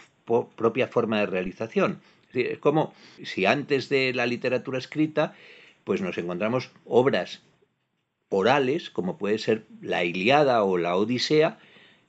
propia 0.56 0.88
forma 0.88 1.20
de 1.20 1.26
realización. 1.26 2.00
Es 2.32 2.58
como 2.58 2.94
si 3.22 3.46
antes 3.46 3.88
de 3.88 4.12
la 4.12 4.26
literatura 4.26 4.78
escrita, 4.78 5.34
pues 5.84 6.00
nos 6.00 6.18
encontramos 6.18 6.70
obras 6.84 7.42
orales, 8.28 8.90
como 8.90 9.18
puede 9.18 9.38
ser 9.38 9.66
la 9.80 10.04
Iliada 10.04 10.64
o 10.64 10.78
la 10.78 10.96
Odisea, 10.96 11.58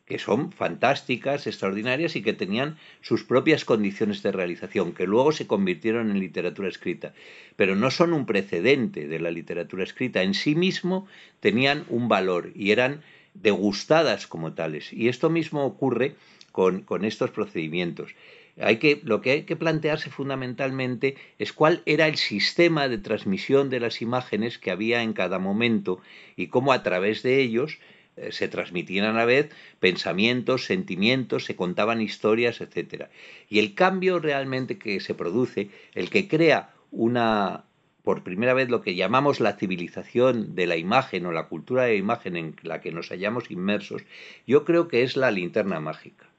que 0.06 0.20
son 0.20 0.52
fantásticas, 0.52 1.48
extraordinarias 1.48 2.16
y 2.16 2.22
que 2.22 2.34
tenían 2.34 2.78
sus 3.02 3.24
propias 3.24 3.66
condiciones 3.66 4.22
de 4.22 4.32
realización, 4.32 4.94
que 4.94 5.08
luego 5.08 5.32
se 5.32 5.48
convirtieron 5.48 6.12
en 6.12 6.20
literatura 6.20 6.70
escrita. 6.70 7.14
Pero 7.56 7.76
no 7.76 7.90
son 7.90 8.14
un 8.14 8.28
precedente 8.28 9.08
de 9.08 9.20
la 9.20 9.32
literatura 9.32 9.84
escrita. 9.84 10.22
En 10.22 10.36
sí 10.36 10.54
mismo 10.54 11.08
tenían 11.40 11.86
un 11.90 12.08
valor 12.08 12.52
y 12.54 12.70
eran 12.72 13.02
degustadas 13.36 14.28
como 14.28 14.54
tales. 14.54 14.92
Y 14.92 15.08
esto 15.08 15.30
mismo 15.30 15.64
ocurre 15.66 16.16
con, 16.52 17.06
estos 17.06 17.32
procedimientos. 17.32 18.16
Hay 18.60 18.78
que, 18.78 19.02
lo 19.04 19.20
que 19.20 19.32
hay 19.32 19.44
que 19.44 19.58
plantearse 19.58 20.10
fundamentalmente 20.10 21.16
es 21.38 21.52
cuál 21.52 21.84
era 21.86 22.08
el 22.08 22.16
sistema 22.16 22.88
de 22.88 22.98
transmisión 22.98 23.70
de 23.70 23.82
las 23.82 24.02
imágenes 24.02 24.58
que 24.58 24.72
había 24.72 25.04
en 25.04 25.12
cada 25.12 25.40
momento 25.40 26.00
y 26.38 26.48
cómo 26.48 26.72
a 26.72 26.82
través 26.82 27.22
de 27.22 27.42
ellos 27.42 27.78
eh, 28.16 28.32
se 28.32 28.48
transmitían 28.48 29.06
a 29.06 29.12
la 29.12 29.26
vez 29.26 29.50
pensamientos, 29.82 30.66
sentimientos, 30.66 31.44
se 31.44 31.58
contaban 31.58 32.02
historias, 32.02 32.62
etc. 32.62 33.10
Y 33.50 33.60
el 33.60 33.76
cambio 33.76 34.20
realmente 34.20 34.78
que 34.78 35.02
se 35.02 35.14
produce, 35.14 35.70
el 35.94 36.10
que 36.10 36.30
crea 36.30 36.74
una 36.92 37.66
por 38.06 38.24
primera 38.24 38.54
vez 38.54 38.70
lo 38.70 38.82
que 38.82 38.96
llamamos 38.96 39.42
la 39.42 39.58
civilización 39.58 40.56
de 40.56 40.68
la 40.68 40.78
imagen 40.78 41.26
o 41.26 41.32
la 41.32 41.48
cultura 41.48 41.84
de 41.84 41.94
la 41.94 41.96
imagen 41.96 42.38
en 42.38 42.56
la 42.62 42.80
que 42.80 42.92
nos 42.92 43.10
hallamos 43.10 43.52
inmersos, 43.52 44.04
yo 44.48 44.64
creo 44.64 44.88
que 44.88 45.04
es 45.04 45.18
la 45.18 45.32
linterna 45.32 45.80
mágica. 45.82 46.30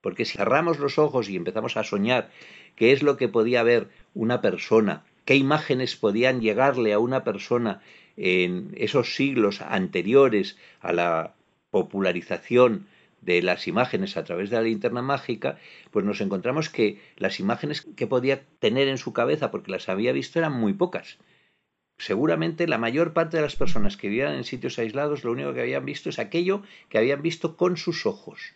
Porque 0.00 0.24
si 0.24 0.38
cerramos 0.38 0.78
los 0.78 0.98
ojos 0.98 1.28
y 1.28 1.36
empezamos 1.36 1.76
a 1.76 1.84
soñar 1.84 2.30
qué 2.74 2.92
es 2.92 3.02
lo 3.02 3.18
que 3.18 3.28
podía 3.28 3.62
ver 3.62 3.90
una 4.14 4.40
persona, 4.40 5.04
qué 5.26 5.36
imágenes 5.36 5.94
podían 5.94 6.40
llegarle 6.40 6.94
a 6.94 6.98
una 6.98 7.22
persona 7.22 7.82
en 8.16 8.72
esos 8.78 9.14
siglos 9.14 9.60
anteriores 9.60 10.56
a 10.80 10.92
la 10.92 11.34
popularización 11.70 12.86
de 13.20 13.42
las 13.42 13.66
imágenes 13.68 14.16
a 14.16 14.24
través 14.24 14.50
de 14.50 14.56
la 14.56 14.62
linterna 14.62 15.02
mágica, 15.02 15.58
pues 15.90 16.04
nos 16.04 16.20
encontramos 16.20 16.70
que 16.70 17.00
las 17.16 17.40
imágenes 17.40 17.82
que 17.96 18.06
podía 18.06 18.44
tener 18.58 18.88
en 18.88 18.98
su 18.98 19.12
cabeza, 19.12 19.50
porque 19.50 19.70
las 19.70 19.88
había 19.88 20.12
visto, 20.12 20.38
eran 20.38 20.52
muy 20.52 20.72
pocas. 20.72 21.18
Seguramente 21.98 22.66
la 22.66 22.78
mayor 22.78 23.12
parte 23.12 23.36
de 23.36 23.42
las 23.42 23.56
personas 23.56 23.96
que 23.96 24.08
vivían 24.08 24.34
en 24.34 24.44
sitios 24.44 24.78
aislados 24.78 25.24
lo 25.24 25.32
único 25.32 25.52
que 25.52 25.60
habían 25.60 25.84
visto 25.84 26.08
es 26.08 26.18
aquello 26.18 26.62
que 26.88 26.98
habían 26.98 27.20
visto 27.20 27.56
con 27.56 27.76
sus 27.76 28.06
ojos 28.06 28.54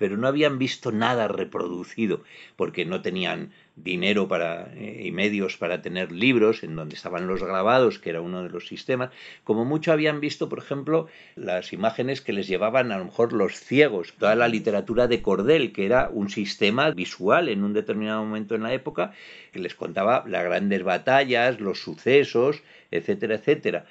pero 0.00 0.16
no 0.16 0.28
habían 0.28 0.58
visto 0.58 0.92
nada 0.92 1.28
reproducido, 1.28 2.22
porque 2.56 2.86
no 2.86 3.02
tenían 3.02 3.52
dinero 3.76 4.28
para, 4.28 4.72
eh, 4.74 5.02
y 5.04 5.12
medios 5.12 5.58
para 5.58 5.82
tener 5.82 6.10
libros 6.10 6.62
en 6.62 6.74
donde 6.74 6.94
estaban 6.94 7.26
los 7.26 7.42
grabados, 7.42 7.98
que 7.98 8.08
era 8.08 8.22
uno 8.22 8.42
de 8.42 8.48
los 8.48 8.66
sistemas. 8.66 9.10
Como 9.44 9.66
mucho 9.66 9.92
habían 9.92 10.18
visto, 10.18 10.48
por 10.48 10.58
ejemplo, 10.58 11.08
las 11.36 11.74
imágenes 11.74 12.22
que 12.22 12.32
les 12.32 12.48
llevaban 12.48 12.92
a 12.92 12.98
lo 12.98 13.04
mejor 13.04 13.34
los 13.34 13.60
ciegos, 13.60 14.14
toda 14.18 14.34
la 14.36 14.48
literatura 14.48 15.06
de 15.06 15.20
Cordel, 15.20 15.70
que 15.70 15.84
era 15.84 16.08
un 16.10 16.30
sistema 16.30 16.90
visual 16.92 17.50
en 17.50 17.62
un 17.62 17.74
determinado 17.74 18.24
momento 18.24 18.54
en 18.54 18.62
la 18.62 18.72
época, 18.72 19.12
que 19.52 19.58
les 19.58 19.74
contaba 19.74 20.24
las 20.26 20.44
grandes 20.44 20.82
batallas, 20.82 21.60
los 21.60 21.78
sucesos, 21.78 22.62
etcétera, 22.90 23.34
etcétera. 23.34 23.84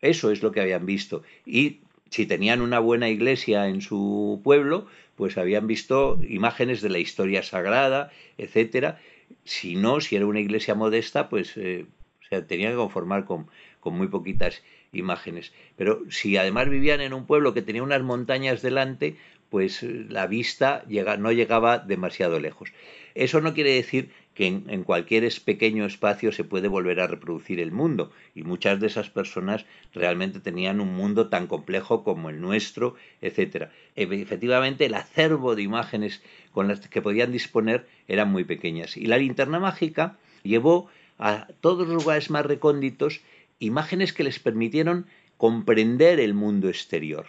Eso 0.00 0.30
es 0.30 0.44
lo 0.44 0.52
que 0.52 0.60
habían 0.60 0.86
visto. 0.86 1.24
Y 1.44 1.80
si 2.10 2.26
tenían 2.26 2.60
una 2.60 2.78
buena 2.78 3.08
iglesia 3.08 3.68
en 3.68 3.80
su 3.80 4.40
pueblo, 4.44 4.86
pues 5.16 5.38
habían 5.38 5.66
visto 5.66 6.18
imágenes 6.28 6.82
de 6.82 6.90
la 6.90 6.98
historia 6.98 7.42
sagrada, 7.42 8.12
etcétera. 8.38 9.00
Si 9.44 9.74
no, 9.74 10.00
si 10.00 10.16
era 10.16 10.26
una 10.26 10.40
iglesia 10.40 10.74
modesta, 10.74 11.28
pues 11.28 11.56
eh, 11.56 11.86
se 12.28 12.42
tenía 12.42 12.70
que 12.70 12.76
conformar 12.76 13.24
con, 13.24 13.48
con 13.80 13.96
muy 13.96 14.08
poquitas 14.08 14.62
imágenes. 14.92 15.52
Pero 15.76 16.02
si 16.10 16.36
además 16.36 16.68
vivían 16.68 17.00
en 17.00 17.12
un 17.12 17.26
pueblo 17.26 17.54
que 17.54 17.62
tenía 17.62 17.82
unas 17.82 18.02
montañas 18.02 18.62
delante, 18.62 19.16
pues 19.50 19.82
eh, 19.82 20.06
la 20.08 20.26
vista 20.26 20.84
llega, 20.86 21.16
no 21.16 21.32
llegaba 21.32 21.78
demasiado 21.78 22.38
lejos. 22.38 22.72
Eso 23.14 23.40
no 23.40 23.54
quiere 23.54 23.70
decir 23.70 24.10
que 24.36 24.46
en, 24.46 24.84
cualquier 24.84 25.26
pequeño 25.44 25.86
espacio 25.86 26.30
se 26.30 26.44
puede 26.44 26.68
volver 26.68 27.00
a 27.00 27.06
reproducir 27.06 27.58
el 27.58 27.72
mundo, 27.72 28.12
y 28.34 28.42
muchas 28.42 28.78
de 28.78 28.86
esas 28.86 29.08
personas 29.08 29.64
realmente 29.94 30.40
tenían 30.40 30.80
un 30.80 30.94
mundo 30.94 31.28
tan 31.30 31.46
complejo 31.46 32.04
como 32.04 32.28
el 32.28 32.42
nuestro, 32.42 32.96
etc. 33.22 33.70
Efectivamente, 33.96 34.84
el 34.84 34.94
acervo 34.94 35.56
de 35.56 35.62
imágenes 35.62 36.22
con 36.52 36.68
las 36.68 36.86
que 36.86 37.00
podían 37.00 37.32
disponer 37.32 37.88
eran 38.08 38.30
muy 38.30 38.44
pequeñas. 38.44 38.98
Y 38.98 39.06
la 39.06 39.16
linterna 39.16 39.58
mágica 39.58 40.18
llevó 40.42 40.88
a 41.18 41.48
todos 41.62 41.88
los 41.88 42.04
lugares 42.04 42.28
más 42.28 42.44
recónditos 42.44 43.22
imágenes 43.58 44.12
que 44.12 44.24
les 44.24 44.38
permitieron 44.38 45.06
comprender 45.38 46.20
el 46.20 46.34
mundo 46.34 46.68
exterior, 46.68 47.26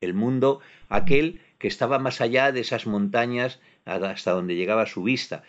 el 0.00 0.14
mundo 0.14 0.60
aquel 0.88 1.40
que 1.58 1.66
estaba 1.66 1.98
más 1.98 2.20
allá 2.20 2.52
de 2.52 2.60
esas 2.60 2.86
montañas 2.86 3.58
hasta 3.84 4.30
donde 4.30 4.54
llegaba 4.54 4.86
su 4.86 5.02
vista, 5.02 5.42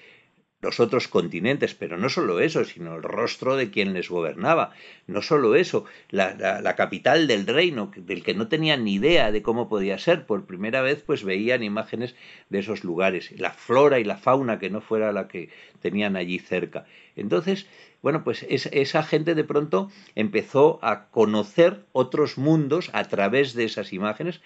los 0.65 0.79
otros 0.79 1.07
continentes, 1.07 1.75
pero 1.75 1.95
no 1.95 2.09
solo 2.09 2.39
eso, 2.39 2.65
sino 2.65 2.95
el 2.95 3.03
rostro 3.03 3.55
de 3.55 3.69
quien 3.69 3.93
les 3.93 4.09
gobernaba, 4.09 4.71
no 5.05 5.21
solo 5.21 5.55
eso, 5.55 5.85
la, 6.09 6.73
capital 6.75 7.27
del 7.27 7.45
reino, 7.45 7.91
del 7.95 8.23
que 8.23 8.33
no 8.33 8.47
tenían 8.47 8.83
ni 8.83 8.95
idea 8.95 9.31
de 9.31 9.43
cómo 9.43 9.69
podía 9.69 9.99
ser, 9.99 10.25
por 10.25 10.47
primera 10.47 10.81
vez 10.81 11.03
pues 11.05 11.23
veían 11.23 11.61
imágenes 11.61 12.15
de 12.49 12.59
esos 12.59 12.83
lugares, 12.83 13.31
la 13.37 13.51
flora 13.51 13.99
y 13.99 14.03
la 14.03 14.17
fauna 14.17 14.57
que 14.57 14.71
no 14.71 14.81
fuera 14.81 15.11
la 15.11 15.27
que 15.27 15.49
tenían 15.81 16.15
allí 16.15 16.39
cerca. 16.39 16.85
Entonces, 17.15 17.67
bueno, 18.01 18.23
pues 18.23 18.43
esa 18.49 19.03
gente 19.03 19.35
de 19.35 19.43
pronto 19.43 19.91
empezó 20.15 20.79
a 20.81 21.09
conocer 21.09 21.85
otros 21.91 22.39
mundos 22.39 22.89
a 22.93 23.03
través 23.03 23.53
de 23.53 23.65
esas 23.65 23.93
imágenes, 23.93 24.41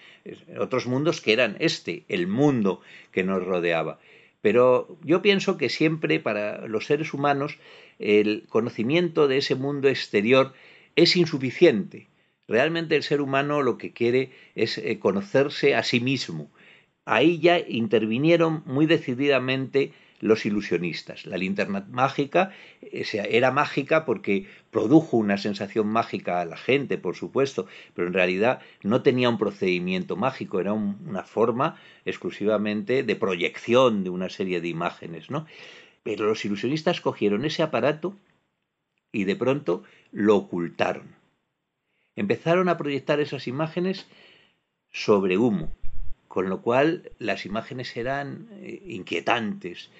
otros 0.58 0.86
mundos 0.86 1.22
que 1.22 1.32
eran 1.32 1.56
este, 1.60 2.04
el 2.08 2.26
mundo 2.26 2.82
que 3.10 3.24
nos 3.24 3.42
rodeaba. 3.42 3.98
Pero 4.40 4.98
yo 5.04 5.22
pienso 5.22 5.56
que 5.56 5.68
siempre 5.68 6.20
para 6.20 6.66
los 6.66 6.86
seres 6.86 7.12
humanos 7.12 7.58
el 7.98 8.46
conocimiento 8.48 9.28
de 9.28 9.38
ese 9.38 9.54
mundo 9.54 9.88
exterior 9.88 10.54
es 10.96 11.16
insuficiente. 11.16 12.08
Realmente 12.48 12.96
el 12.96 13.02
ser 13.02 13.20
humano 13.20 13.62
lo 13.62 13.78
que 13.78 13.92
quiere 13.92 14.32
es 14.54 14.78
eh, 14.78 14.98
conocerse 14.98 15.74
a 15.74 15.82
sí 15.82 16.00
mismo. 16.00 16.50
Ahí 17.04 17.38
ya 17.38 17.58
intervinieron 17.58 18.62
muy 18.66 18.86
decididamente 18.86 19.92
los 20.20 20.46
ilusionistas. 20.46 21.26
La 21.26 21.36
linterna 21.36 21.86
mágica 21.90 22.52
eh, 22.82 23.04
era 23.30 23.50
mágica 23.50 24.04
porque 24.04 24.46
produjo 24.70 25.16
una 25.16 25.38
sensación 25.38 25.88
mágica 25.88 26.40
a 26.40 26.44
la 26.44 26.56
gente, 26.56 26.98
por 26.98 27.16
supuesto, 27.16 27.66
pero 27.94 28.06
en 28.06 28.14
realidad 28.14 28.60
no 28.82 29.02
tenía 29.02 29.28
un 29.28 29.38
procedimiento 29.38 30.16
mágico, 30.16 30.60
era 30.60 30.72
una 30.72 31.24
forma 31.24 31.76
exclusivamente 32.04 33.02
de 33.02 33.16
proyección 33.16 34.04
de 34.04 34.10
una 34.10 34.28
serie 34.28 34.60
de 34.60 34.68
imágenes, 34.68 35.30
¿no? 35.30 35.46
Pero 36.02 36.26
los 36.26 36.44
ilusionistas 36.44 37.00
cogieron 37.00 37.44
ese 37.44 37.62
aparato 37.62 38.16
y 39.12 39.24
de 39.24 39.36
pronto 39.36 39.82
lo 40.12 40.36
ocultaron. 40.36 41.16
Empezaron 42.16 42.68
a 42.68 42.76
proyectar 42.76 43.20
esas 43.20 43.46
imágenes 43.46 44.06
sobre 44.90 45.38
humo, 45.38 45.72
con 46.30 46.48
lo 46.48 46.62
cual 46.62 47.10
las 47.18 47.44
imágenes 47.44 47.96
eran 47.96 48.46
eh, 48.60 48.80
inquietantes. 48.86 49.90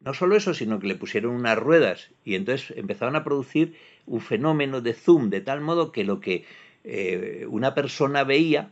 No 0.00 0.14
solo 0.14 0.36
eso, 0.36 0.54
sino 0.54 0.78
que 0.78 0.86
le 0.86 0.94
pusieron 0.94 1.34
unas 1.34 1.58
ruedas 1.58 2.10
y 2.24 2.36
entonces 2.36 2.72
empezaron 2.76 3.16
a 3.16 3.24
producir 3.24 3.74
un 4.06 4.20
fenómeno 4.20 4.80
de 4.80 4.94
zoom, 4.94 5.30
de 5.30 5.40
tal 5.40 5.60
modo 5.60 5.90
que 5.90 6.04
lo 6.04 6.20
que 6.20 6.44
eh, 6.84 7.44
una 7.50 7.74
persona 7.74 8.22
veía 8.22 8.70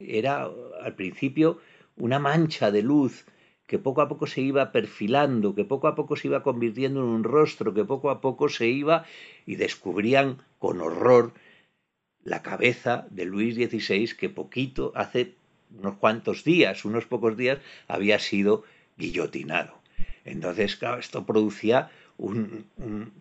era 0.00 0.50
al 0.82 0.96
principio 0.96 1.60
una 1.96 2.18
mancha 2.18 2.72
de 2.72 2.82
luz 2.82 3.26
que 3.68 3.78
poco 3.78 4.00
a 4.00 4.08
poco 4.08 4.26
se 4.26 4.40
iba 4.40 4.72
perfilando, 4.72 5.54
que 5.54 5.64
poco 5.64 5.86
a 5.86 5.94
poco 5.94 6.16
se 6.16 6.26
iba 6.26 6.42
convirtiendo 6.42 6.98
en 6.98 7.10
un 7.10 7.22
rostro, 7.22 7.74
que 7.74 7.84
poco 7.84 8.10
a 8.10 8.20
poco 8.20 8.48
se 8.48 8.66
iba 8.66 9.04
y 9.46 9.54
descubrían 9.54 10.38
con 10.58 10.80
horror 10.80 11.32
la 12.24 12.42
cabeza 12.42 13.06
de 13.10 13.24
Luis 13.24 13.54
XVI 13.54 14.16
que 14.16 14.30
poquito 14.30 14.90
hace 14.96 15.36
unos 15.78 15.96
cuantos 15.96 16.44
días, 16.44 16.84
unos 16.84 17.06
pocos 17.06 17.36
días, 17.36 17.58
había 17.88 18.18
sido 18.18 18.64
guillotinado. 18.96 19.78
Entonces, 20.24 20.76
claro, 20.76 20.98
esto 20.98 21.26
producía 21.26 21.90
un, 22.16 22.66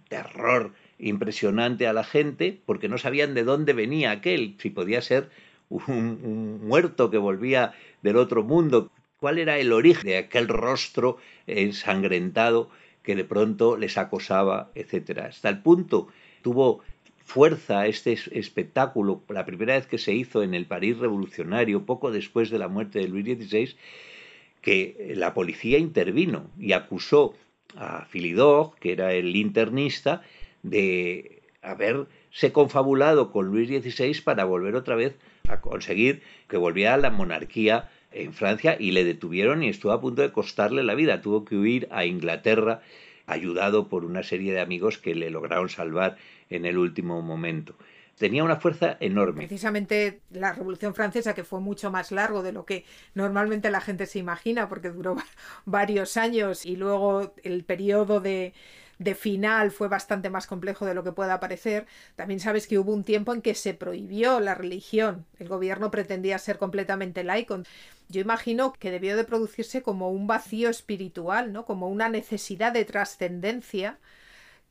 terror 0.08 0.74
impresionante 1.00 1.88
a 1.88 1.94
la 1.94 2.04
gente 2.04 2.62
porque 2.66 2.88
no 2.88 2.98
sabían 2.98 3.34
de 3.34 3.44
dónde 3.44 3.74
venía 3.74 4.12
aquel, 4.12 4.56
si 4.60 4.70
podía 4.70 5.02
ser 5.02 5.30
un, 5.70 6.66
muerto 6.66 7.10
que 7.10 7.18
volvía 7.18 7.74
del 8.02 8.18
otro 8.18 8.44
mundo, 8.44 8.92
cuál 9.18 9.40
era 9.40 9.58
el 9.58 9.74
origen 9.74 10.04
de 10.04 10.18
aquel 10.18 10.48
rostro 10.48 11.18
ensangrentado 11.48 12.70
que 13.02 13.16
de 13.16 13.26
pronto 13.26 13.78
les 13.78 13.98
acosaba, 13.98 14.72
etcétera. 14.76 15.26
Hasta 15.26 15.50
el 15.50 15.62
punto 15.62 16.08
tuvo 16.42 16.82
fuerza 17.24 17.88
este 17.88 18.18
espectáculo, 18.32 19.24
la 19.30 19.46
primera 19.46 19.76
vez 19.76 19.88
que 19.88 19.98
se 19.98 20.14
hizo 20.14 20.44
en 20.44 20.54
el 20.54 20.66
París 20.66 20.98
revolucionario, 20.98 21.86
poco 21.86 22.12
después 22.12 22.50
de 22.50 22.60
la 22.60 22.68
muerte 22.68 23.00
de 23.00 23.08
Luis 23.08 23.26
XVI, 23.26 23.76
que 24.62 25.14
la 25.16 25.34
policía 25.34 25.78
intervino 25.78 26.50
y 26.60 26.74
acusó 26.74 27.34
a 27.76 28.06
Philidor, 28.06 28.76
que 28.80 28.92
era 28.92 29.14
el 29.14 29.36
internista, 29.36 30.22
de 30.62 31.42
haberse 31.62 32.52
confabulado 32.52 33.32
con 33.32 33.48
Luis 33.48 33.70
XVI 33.70 34.22
para 34.22 34.46
volver 34.46 34.76
otra 34.76 34.96
vez 34.96 35.16
a 35.48 35.62
conseguir 35.62 36.22
que 36.48 36.58
volviera 36.58 36.94
a 36.94 36.98
la 36.98 37.10
monarquía 37.10 37.90
en 38.12 38.34
Francia 38.34 38.78
y 38.80 38.92
le 38.92 39.04
detuvieron 39.04 39.64
y 39.64 39.70
estuvo 39.70 39.92
a 39.92 40.02
punto 40.02 40.22
de 40.22 40.32
costarle 40.32 40.84
la 40.84 40.96
vida. 40.96 41.22
Tuvo 41.22 41.46
que 41.46 41.56
huir 41.56 41.88
a 41.92 42.06
Inglaterra 42.06 42.82
ayudado 43.26 43.88
por 43.88 44.06
una 44.06 44.24
serie 44.24 44.54
de 44.54 44.60
amigos 44.60 44.98
que 44.98 45.16
le 45.16 45.30
lograron 45.30 45.70
salvar 45.70 46.18
en 46.50 46.66
el 46.66 46.78
último 46.78 47.22
momento. 47.22 47.76
Tenía 48.18 48.44
una 48.44 48.58
fuerza 48.58 48.96
enorme. 49.00 49.48
Precisamente 49.48 50.22
la 50.30 50.54
Revolución 50.54 50.94
Francesa, 50.94 51.34
que 51.34 51.44
fue 51.44 51.60
mucho 51.60 51.90
más 51.90 52.12
largo 52.12 52.44
de 52.44 52.52
lo 52.52 52.66
que 52.66 52.86
normalmente 53.16 53.72
la 53.72 53.82
gente 53.82 54.06
se 54.06 54.20
imagina, 54.20 54.70
porque 54.70 54.92
duró 54.92 55.16
varios 55.66 56.16
años 56.18 56.66
y 56.66 56.76
luego 56.76 57.34
el 57.44 57.64
periodo 57.64 58.20
de, 58.20 58.54
de 59.00 59.16
final 59.16 59.72
fue 59.72 59.88
bastante 59.88 60.30
más 60.30 60.48
complejo 60.48 60.86
de 60.86 60.94
lo 60.94 61.04
que 61.04 61.12
pueda 61.12 61.40
parecer. 61.40 61.86
También 62.16 62.40
sabes 62.40 62.68
que 62.68 62.80
hubo 62.80 62.94
un 62.94 63.04
tiempo 63.04 63.34
en 63.34 63.42
que 63.42 63.56
se 63.56 63.74
prohibió 63.74 64.40
la 64.40 64.56
religión. 64.56 65.26
El 65.40 65.48
gobierno 65.48 65.92
pretendía 65.92 66.38
ser 66.38 66.58
completamente 66.58 67.24
laico. 67.24 67.62
Yo 68.10 68.22
imagino 68.22 68.74
que 68.74 68.92
debió 68.92 69.16
de 69.18 69.24
producirse 69.24 69.82
como 69.82 70.10
un 70.10 70.28
vacío 70.28 70.70
espiritual, 70.70 71.52
¿no? 71.52 71.66
Como 71.66 71.90
una 71.90 72.10
necesidad 72.10 72.72
de 72.72 72.86
trascendencia 72.86 73.98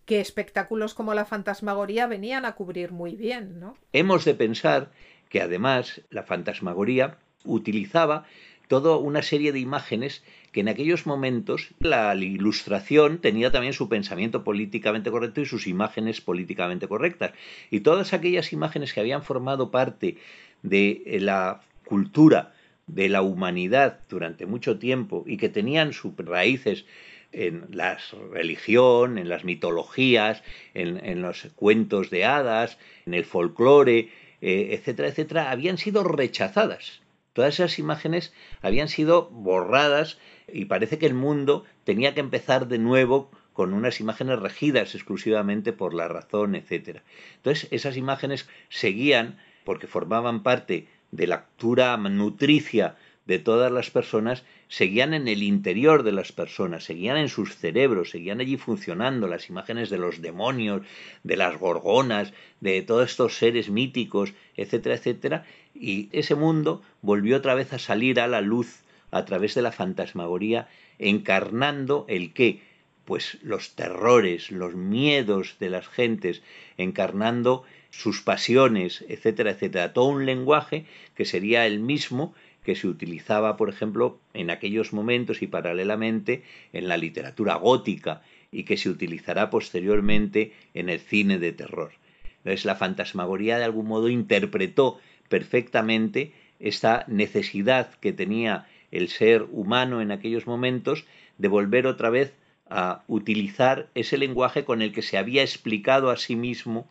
que 0.04 0.20
espectáculos 0.20 0.94
como 0.94 1.14
la 1.14 1.24
fantasmagoría 1.24 2.06
venían 2.06 2.44
a 2.44 2.52
cubrir 2.52 2.92
muy 2.92 3.14
bien, 3.14 3.60
¿no? 3.60 3.76
Hemos 3.92 4.24
de 4.24 4.34
pensar 4.34 4.90
que 5.28 5.40
además 5.40 6.02
la 6.10 6.24
fantasmagoría 6.24 7.18
utilizaba 7.44 8.24
toda 8.72 8.96
una 8.96 9.20
serie 9.20 9.52
de 9.52 9.58
imágenes 9.58 10.24
que 10.50 10.60
en 10.60 10.68
aquellos 10.70 11.04
momentos 11.04 11.74
la 11.78 12.14
ilustración 12.14 13.18
tenía 13.18 13.50
también 13.50 13.74
su 13.74 13.90
pensamiento 13.90 14.44
políticamente 14.44 15.10
correcto 15.10 15.42
y 15.42 15.44
sus 15.44 15.66
imágenes 15.66 16.22
políticamente 16.22 16.88
correctas. 16.88 17.32
Y 17.70 17.80
todas 17.80 18.14
aquellas 18.14 18.50
imágenes 18.50 18.94
que 18.94 19.00
habían 19.00 19.24
formado 19.24 19.70
parte 19.70 20.16
de 20.62 21.02
la 21.20 21.60
cultura 21.84 22.54
de 22.86 23.10
la 23.10 23.20
humanidad 23.20 24.00
durante 24.08 24.46
mucho 24.46 24.78
tiempo 24.78 25.22
y 25.26 25.36
que 25.36 25.50
tenían 25.50 25.92
sus 25.92 26.16
raíces 26.16 26.86
en 27.30 27.66
la 27.72 27.98
religión, 28.30 29.18
en 29.18 29.28
las 29.28 29.44
mitologías, 29.44 30.42
en, 30.72 31.20
los 31.20 31.46
cuentos 31.56 32.08
de 32.08 32.24
hadas, 32.24 32.78
en 33.04 33.12
el 33.12 33.26
folclore, 33.26 34.08
eh, 34.40 34.68
etcétera, 34.70 35.08
etcétera, 35.08 35.50
habían 35.50 35.76
sido 35.76 36.04
rechazadas. 36.04 37.01
Todas 37.32 37.54
esas 37.54 37.78
imágenes 37.78 38.32
habían 38.60 38.88
sido 38.88 39.28
borradas 39.30 40.18
y 40.52 40.66
parece 40.66 40.98
que 40.98 41.06
el 41.06 41.14
mundo 41.14 41.64
tenía 41.84 42.14
que 42.14 42.20
empezar 42.20 42.68
de 42.68 42.78
nuevo 42.78 43.30
con 43.52 43.74
unas 43.74 44.00
imágenes 44.00 44.38
regidas 44.38 44.94
exclusivamente 44.94 45.72
por 45.72 45.94
la 45.94 46.08
razón, 46.08 46.54
etcétera. 46.54 47.02
Entonces, 47.36 47.68
esas 47.70 47.96
imágenes 47.96 48.48
seguían 48.68 49.38
porque 49.64 49.86
formaban 49.86 50.42
parte 50.42 50.88
de 51.10 51.26
la 51.26 51.44
cultura 51.44 51.96
nutricia 51.96 52.96
de 53.26 53.38
todas 53.38 53.70
las 53.70 53.90
personas 53.90 54.44
seguían 54.72 55.12
en 55.12 55.28
el 55.28 55.42
interior 55.42 56.02
de 56.02 56.12
las 56.12 56.32
personas, 56.32 56.84
seguían 56.84 57.18
en 57.18 57.28
sus 57.28 57.56
cerebros, 57.56 58.08
seguían 58.08 58.40
allí 58.40 58.56
funcionando 58.56 59.28
las 59.28 59.50
imágenes 59.50 59.90
de 59.90 59.98
los 59.98 60.22
demonios, 60.22 60.80
de 61.22 61.36
las 61.36 61.58
gorgonas, 61.58 62.32
de 62.60 62.80
todos 62.80 63.10
estos 63.10 63.36
seres 63.36 63.68
míticos, 63.68 64.32
etcétera, 64.56 64.94
etcétera, 64.94 65.44
y 65.74 66.08
ese 66.12 66.34
mundo 66.34 66.82
volvió 67.00 67.36
otra 67.36 67.54
vez 67.54 67.72
a 67.72 67.78
salir 67.78 68.20
a 68.20 68.28
la 68.28 68.40
luz 68.40 68.80
a 69.10 69.24
través 69.24 69.54
de 69.54 69.62
la 69.62 69.72
fantasmagoría, 69.72 70.68
encarnando 70.98 72.06
el 72.08 72.32
qué, 72.32 72.62
pues 73.04 73.38
los 73.42 73.74
terrores, 73.74 74.50
los 74.50 74.74
miedos 74.74 75.56
de 75.58 75.70
las 75.70 75.88
gentes, 75.88 76.42
encarnando 76.76 77.64
sus 77.90 78.22
pasiones, 78.22 79.04
etcétera, 79.08 79.50
etcétera, 79.50 79.92
todo 79.92 80.06
un 80.06 80.24
lenguaje 80.24 80.86
que 81.14 81.24
sería 81.24 81.66
el 81.66 81.78
mismo 81.78 82.34
que 82.64 82.76
se 82.76 82.86
utilizaba, 82.86 83.56
por 83.56 83.68
ejemplo, 83.68 84.18
en 84.34 84.50
aquellos 84.50 84.92
momentos 84.92 85.42
y 85.42 85.46
paralelamente 85.46 86.44
en 86.72 86.88
la 86.88 86.96
literatura 86.96 87.56
gótica 87.56 88.22
y 88.50 88.64
que 88.64 88.76
se 88.76 88.88
utilizará 88.88 89.50
posteriormente 89.50 90.52
en 90.74 90.88
el 90.88 91.00
cine 91.00 91.38
de 91.38 91.52
terror. 91.52 91.92
Entonces 92.38 92.64
la 92.64 92.76
fantasmagoría 92.76 93.58
de 93.58 93.64
algún 93.64 93.86
modo 93.86 94.08
interpretó 94.08 95.00
perfectamente 95.32 96.34
esta 96.60 97.06
necesidad 97.08 97.94
que 98.00 98.12
tenía 98.12 98.66
el 98.90 99.08
ser 99.08 99.46
humano 99.50 100.02
en 100.02 100.10
aquellos 100.10 100.46
momentos 100.46 101.06
de 101.38 101.48
volver 101.48 101.86
otra 101.86 102.10
vez 102.10 102.34
a 102.68 103.02
utilizar 103.08 103.88
ese 103.94 104.18
lenguaje 104.18 104.66
con 104.66 104.82
el 104.82 104.92
que 104.92 105.00
se 105.00 105.16
había 105.16 105.40
explicado 105.40 106.10
a 106.10 106.18
sí 106.18 106.36
mismo 106.36 106.86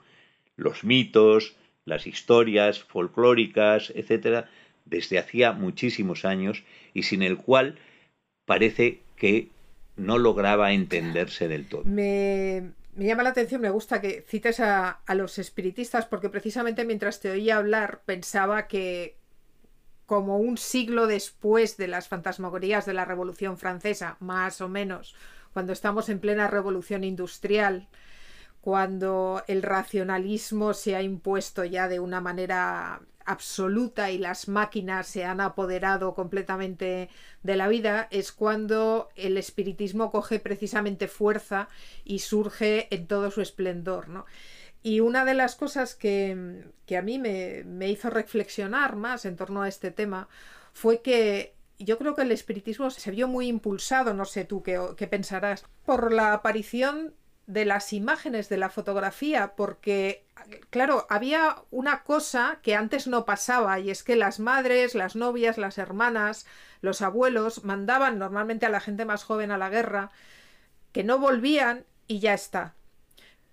los 0.55 0.83
mitos, 0.83 1.55
las 1.85 2.07
historias 2.07 2.79
folclóricas, 2.79 3.93
etcétera, 3.95 4.49
desde 4.85 5.19
hacía 5.19 5.51
muchísimos 5.51 6.25
años 6.25 6.63
y 6.95 7.03
sin 7.03 7.21
el 7.21 7.37
cual 7.37 7.77
parece 8.45 9.01
que 9.17 9.49
no 9.97 10.17
lograba 10.17 10.73
entenderse 10.73 11.47
del 11.47 11.67
todo. 11.67 11.83
Me, 11.85 12.71
llama 12.97 13.23
la 13.23 13.29
atención, 13.29 13.61
me 13.61 13.69
gusta 13.69 14.01
que 14.01 14.23
cites 14.27 14.59
a, 14.59 14.89
a, 14.89 15.15
los 15.15 15.37
espiritistas 15.39 16.05
porque 16.05 16.29
precisamente 16.29 16.85
mientras 16.85 17.19
te 17.19 17.31
oía 17.31 17.57
hablar 17.57 18.01
pensaba 18.05 18.67
que 18.67 19.17
como 20.05 20.37
un 20.37 20.57
siglo 20.57 21.07
después 21.07 21.77
de 21.77 21.87
las 21.87 22.09
fantasmagorías 22.09 22.85
de 22.85 22.93
la 22.93 23.05
Revolución 23.05 23.57
Francesa, 23.57 24.17
más 24.19 24.59
o 24.59 24.67
menos, 24.67 25.15
cuando 25.53 25.71
estamos 25.71 26.09
en 26.09 26.19
plena 26.19 26.47
revolución 26.47 27.03
industrial, 27.05 27.87
cuando 28.61 29.43
el 29.47 29.63
racionalismo 29.63 30.73
se 30.73 30.95
ha 30.95 31.01
impuesto 31.01 31.63
ya 31.65 31.87
de 31.87 31.99
una 31.99 32.21
manera 32.21 33.01
absoluta 33.25 34.11
y 34.11 34.17
las 34.17 34.47
máquinas 34.47 35.07
se 35.07 35.25
han 35.25 35.41
apoderado 35.41 36.13
completamente 36.13 37.09
de 37.43 37.55
la 37.55 37.67
vida, 37.67 38.07
es 38.11 38.31
cuando 38.31 39.09
el 39.15 39.37
espiritismo 39.37 40.11
coge 40.11 40.39
precisamente 40.39 41.07
fuerza 41.07 41.69
y 42.03 42.19
surge 42.19 42.87
en 42.93 43.07
todo 43.07 43.31
su 43.31 43.41
esplendor. 43.41 44.09
¿no? 44.09 44.25
Y 44.83 44.99
una 44.99 45.25
de 45.25 45.33
las 45.33 45.55
cosas 45.55 45.95
que, 45.95 46.65
que 46.85 46.97
a 46.97 47.01
mí 47.01 47.19
me, 47.19 47.63
me, 47.65 47.89
hizo 47.89 48.09
reflexionar 48.09 48.95
más 48.95 49.25
en 49.25 49.35
torno 49.35 49.61
a 49.61 49.67
este 49.67 49.91
tema 49.91 50.27
fue 50.73 51.01
que 51.01 51.53
yo 51.77 51.97
creo 51.97 52.15
que 52.15 52.21
el 52.23 52.31
espiritismo 52.31 52.89
se 52.89 53.11
vio 53.11 53.27
muy 53.27 53.47
impulsado, 53.47 54.13
no 54.13 54.25
sé 54.25 54.45
tú 54.45 54.63
qué, 54.63 54.79
qué 54.97 55.07
pensarás, 55.07 55.65
por 55.85 56.11
la 56.11 56.33
aparición 56.33 57.13
de 57.47 57.65
las 57.65 57.93
imágenes 57.93 58.49
de 58.49 58.57
la 58.57 58.69
fotografía, 58.69 59.53
porque, 59.55 60.25
claro, 60.69 61.05
había 61.09 61.57
una 61.69 62.03
cosa 62.03 62.59
que 62.61 62.75
antes 62.75 63.07
no 63.07 63.25
pasaba, 63.25 63.79
y 63.79 63.89
es 63.89 64.03
que 64.03 64.15
las 64.15 64.39
madres, 64.39 64.95
las 64.95 65.15
novias, 65.15 65.57
las 65.57 65.77
hermanas, 65.77 66.45
los 66.81 67.01
abuelos 67.01 67.63
mandaban 67.63 68.19
normalmente 68.19 68.65
a 68.65 68.69
la 68.69 68.79
gente 68.79 69.05
más 69.05 69.23
joven 69.23 69.51
a 69.51 69.57
la 69.57 69.69
guerra, 69.69 70.11
que 70.91 71.03
no 71.03 71.19
volvían 71.19 71.85
y 72.07 72.19
ya 72.19 72.33
está. 72.33 72.75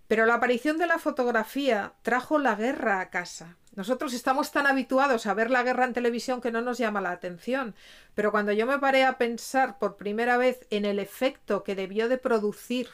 Pero 0.06 0.24
la 0.24 0.34
aparición 0.34 0.78
de 0.78 0.86
la 0.86 0.98
fotografía 0.98 1.92
trajo 2.02 2.38
la 2.38 2.54
guerra 2.54 3.00
a 3.00 3.10
casa. 3.10 3.56
Nosotros 3.76 4.14
estamos 4.14 4.50
tan 4.50 4.66
habituados 4.66 5.26
a 5.26 5.34
ver 5.34 5.50
la 5.50 5.62
guerra 5.62 5.84
en 5.84 5.92
televisión 5.92 6.40
que 6.40 6.50
no 6.50 6.62
nos 6.62 6.78
llama 6.78 7.00
la 7.00 7.12
atención. 7.12 7.74
Pero 8.14 8.32
cuando 8.32 8.52
yo 8.52 8.66
me 8.66 8.78
paré 8.78 9.04
a 9.04 9.18
pensar 9.18 9.78
por 9.78 9.96
primera 9.96 10.36
vez 10.36 10.66
en 10.70 10.84
el 10.84 10.98
efecto 10.98 11.62
que 11.62 11.76
debió 11.76 12.08
de 12.08 12.18
producir 12.18 12.88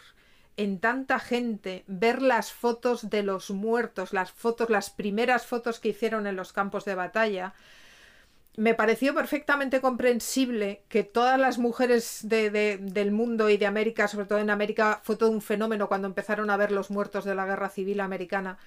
en 0.57 0.79
tanta 0.79 1.19
gente 1.19 1.85
ver 1.87 2.23
las 2.23 2.53
fotos 2.53 3.11
de 3.11 3.23
los 3.23 3.51
muertos, 3.51 4.13
las 4.13 4.33
fotos, 4.33 4.71
las 4.71 4.91
primeras 4.91 5.47
fotos 5.47 5.81
que 5.81 5.91
hicieron 5.91 6.27
en 6.27 6.37
los 6.37 6.53
campos 6.53 6.85
de 6.85 6.95
batalla, 6.95 7.55
me 8.57 8.75
pareció 8.75 9.15
perfectamente 9.15 9.81
comprensible 9.81 10.85
que 10.89 11.03
todas 11.03 11.41
las 11.41 11.59
mujeres 11.59 12.21
del 12.23 13.11
mundo 13.11 13.51
y 13.51 13.57
de 13.57 13.67
América, 13.67 14.07
sobre 14.07 14.27
todo 14.27 14.39
en 14.39 14.51
América, 14.51 15.01
fue 15.03 15.17
todo 15.17 15.31
un 15.31 15.43
fenómeno 15.43 15.89
cuando 15.89 16.07
empezaron 16.07 16.51
a 16.51 16.57
ver 16.57 16.71
los 16.71 16.91
muertos 16.91 17.25
de 17.25 17.35
la 17.35 17.47
guerra 17.47 17.69
civil 17.69 18.01
americana 18.01 18.59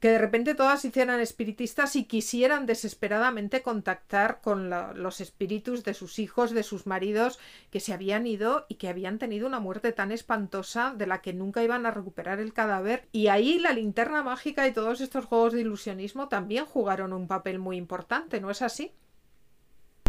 que 0.00 0.10
de 0.10 0.18
repente 0.18 0.54
todas 0.54 0.80
se 0.80 0.88
hicieran 0.88 1.20
espiritistas 1.20 1.96
y 1.96 2.04
quisieran 2.04 2.66
desesperadamente 2.66 3.62
contactar 3.62 4.40
con 4.40 4.70
los 4.70 5.20
espíritus 5.20 5.82
de 5.82 5.94
sus 5.94 6.18
hijos, 6.20 6.52
de 6.52 6.62
sus 6.62 6.86
maridos, 6.86 7.38
que 7.70 7.80
se 7.80 7.92
habían 7.92 8.26
ido 8.26 8.64
y 8.68 8.76
que 8.76 8.88
habían 8.88 9.18
tenido 9.18 9.46
una 9.46 9.58
muerte 9.58 9.92
tan 9.92 10.12
espantosa 10.12 10.94
de 10.96 11.08
la 11.08 11.20
que 11.20 11.32
nunca 11.32 11.64
iban 11.64 11.84
a 11.84 11.90
recuperar 11.90 12.38
el 12.38 12.52
cadáver. 12.52 13.08
Y 13.10 13.26
ahí 13.26 13.58
la 13.58 13.72
linterna 13.72 14.22
mágica 14.22 14.68
y 14.68 14.72
todos 14.72 15.00
estos 15.00 15.24
juegos 15.24 15.52
de 15.52 15.62
ilusionismo 15.62 16.28
también 16.28 16.64
jugaron 16.64 17.12
un 17.12 17.26
papel 17.26 17.58
muy 17.58 17.76
importante, 17.76 18.40
¿no 18.40 18.50
es 18.50 18.62
así? 18.62 18.92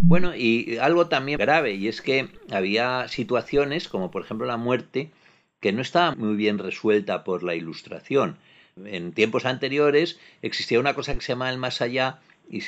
Bueno, 0.02 0.36
y 0.36 0.78
algo 0.78 1.08
también 1.08 1.40
grave, 1.40 1.74
y 1.74 1.88
es 1.88 2.02
que 2.02 2.30
había 2.52 3.08
situaciones, 3.08 3.90
como 3.90 4.12
por 4.12 4.24
ejemplo 4.24 4.46
la 4.46 4.58
muerte, 4.58 5.12
que 5.60 5.74
no 5.74 5.82
estaba 5.82 6.16
muy 6.16 6.36
bien 6.36 6.58
resuelta 6.58 7.24
por 7.24 7.44
la 7.44 7.56
ilustración 7.56 8.38
en 8.86 9.14
tiempos 9.14 9.46
anteriores 9.46 10.20
existía 10.42 10.80
una 10.80 10.94
cosa 10.94 11.14
que 11.14 11.22
se 11.22 11.34
llama 11.34 11.50
el 11.50 11.58
más 11.58 11.82
allá 11.82 12.20
y, 12.50 12.62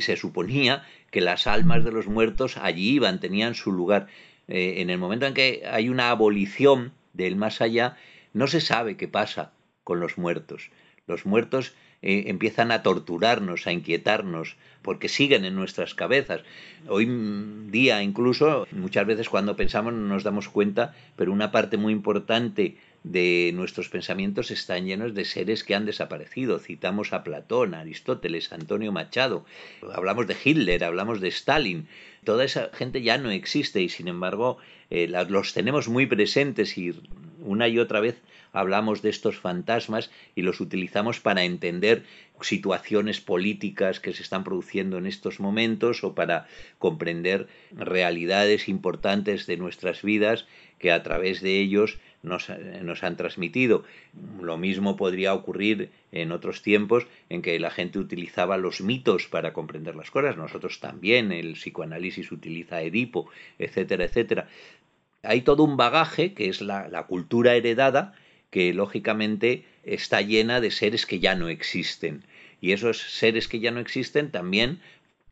se 0.00 0.16
suponía 0.16 0.84
que 1.10 1.20
las 1.20 1.46
almas 1.46 1.84
de 1.84 1.92
los 1.92 2.06
muertos 2.06 2.56
allí 2.56 2.90
iban, 2.90 3.20
tenían 3.20 3.54
su 3.54 3.72
lugar. 3.72 4.06
Eh, 4.48 4.74
en 4.78 4.90
el 4.90 4.98
momento 4.98 5.26
en 5.26 5.34
que 5.34 5.62
hay 5.70 5.88
una 5.88 6.10
abolición 6.10 6.92
del 7.12 7.36
más 7.36 7.60
allá, 7.60 7.96
no 8.32 8.46
se 8.46 8.60
sabe 8.60 8.96
qué 8.96 9.08
pasa 9.08 9.52
con 9.84 10.00
los 10.00 10.16
muertos. 10.16 10.70
Los 11.06 11.26
muertos 11.26 11.74
eh, 12.02 12.24
empiezan 12.28 12.70
a 12.72 12.82
torturarnos, 12.82 13.66
a 13.66 13.72
inquietarnos, 13.72 14.56
porque 14.82 15.08
siguen 15.08 15.44
en 15.44 15.54
nuestras 15.54 15.94
cabezas. 15.94 16.42
Hoy 16.88 17.06
día 17.68 18.02
incluso, 18.02 18.66
muchas 18.70 19.06
veces 19.06 19.28
cuando 19.28 19.56
pensamos 19.56 19.92
no 19.92 20.06
nos 20.06 20.22
damos 20.24 20.48
cuenta, 20.48 20.94
pero 21.16 21.32
una 21.32 21.50
parte 21.50 21.76
muy 21.76 21.92
importante 21.92 22.76
de 23.02 23.52
nuestros 23.54 23.88
pensamientos 23.88 24.50
están 24.50 24.84
llenos 24.84 25.14
de 25.14 25.24
seres 25.24 25.64
que 25.64 25.74
han 25.74 25.86
desaparecido. 25.86 26.58
Citamos 26.58 27.12
a 27.12 27.24
Platón, 27.24 27.74
a 27.74 27.80
Aristóteles, 27.80 28.52
a 28.52 28.56
Antonio 28.56 28.92
Machado, 28.92 29.44
hablamos 29.92 30.26
de 30.26 30.36
Hitler, 30.42 30.84
hablamos 30.84 31.20
de 31.20 31.28
Stalin. 31.28 31.88
Toda 32.24 32.44
esa 32.44 32.70
gente 32.74 33.02
ya 33.02 33.16
no 33.16 33.30
existe 33.30 33.80
y 33.80 33.88
sin 33.88 34.08
embargo 34.08 34.58
eh, 34.90 35.08
los 35.28 35.54
tenemos 35.54 35.88
muy 35.88 36.06
presentes 36.06 36.76
y 36.76 36.92
una 37.40 37.68
y 37.68 37.78
otra 37.78 38.00
vez 38.00 38.20
hablamos 38.52 39.02
de 39.02 39.10
estos 39.10 39.38
fantasmas 39.38 40.10
y 40.34 40.42
los 40.42 40.60
utilizamos 40.60 41.20
para 41.20 41.44
entender 41.44 42.04
situaciones 42.42 43.20
políticas 43.20 44.00
que 44.00 44.12
se 44.12 44.22
están 44.22 44.44
produciendo 44.44 44.98
en 44.98 45.06
estos 45.06 45.40
momentos 45.40 46.04
o 46.04 46.14
para 46.14 46.46
comprender 46.78 47.48
realidades 47.72 48.68
importantes 48.68 49.46
de 49.46 49.56
nuestras 49.56 50.02
vidas 50.02 50.46
que 50.78 50.90
a 50.90 51.02
través 51.02 51.42
de 51.42 51.60
ellos 51.60 51.98
nos, 52.22 52.48
nos, 52.82 53.02
han 53.02 53.16
transmitido. 53.16 53.84
Lo 54.40 54.56
mismo 54.58 54.96
podría 54.96 55.34
ocurrir 55.34 55.90
en 56.12 56.32
otros 56.32 56.62
tiempos 56.62 57.06
en 57.28 57.42
que 57.42 57.58
la 57.58 57.70
gente 57.70 57.98
utilizaba 57.98 58.56
los 58.56 58.80
mitos 58.80 59.26
para 59.26 59.52
comprender 59.52 59.96
las 59.96 60.10
cosas. 60.10 60.36
Nosotros 60.36 60.80
también, 60.80 61.32
el 61.32 61.54
psicoanálisis 61.54 62.30
utiliza 62.32 62.82
Edipo, 62.82 63.30
etcétera, 63.58 64.04
etcétera. 64.04 64.48
Hay 65.22 65.42
todo 65.42 65.64
un 65.64 65.76
bagaje 65.76 66.34
que 66.34 66.48
es 66.48 66.60
la 66.62 67.06
cultura 67.06 67.54
heredada 67.54 68.14
que 68.50 68.74
lógicamente 68.74 69.64
está 69.84 70.20
llena 70.20 70.60
de 70.60 70.70
seres 70.70 71.06
que 71.06 71.20
ya 71.20 71.34
no 71.34 71.48
existen. 71.48 72.24
Y 72.60 72.72
esos 72.72 72.98
seres 72.98 73.48
que 73.48 73.60
ya 73.60 73.70
no 73.70 73.80
existen 73.80 74.30
también 74.30 74.80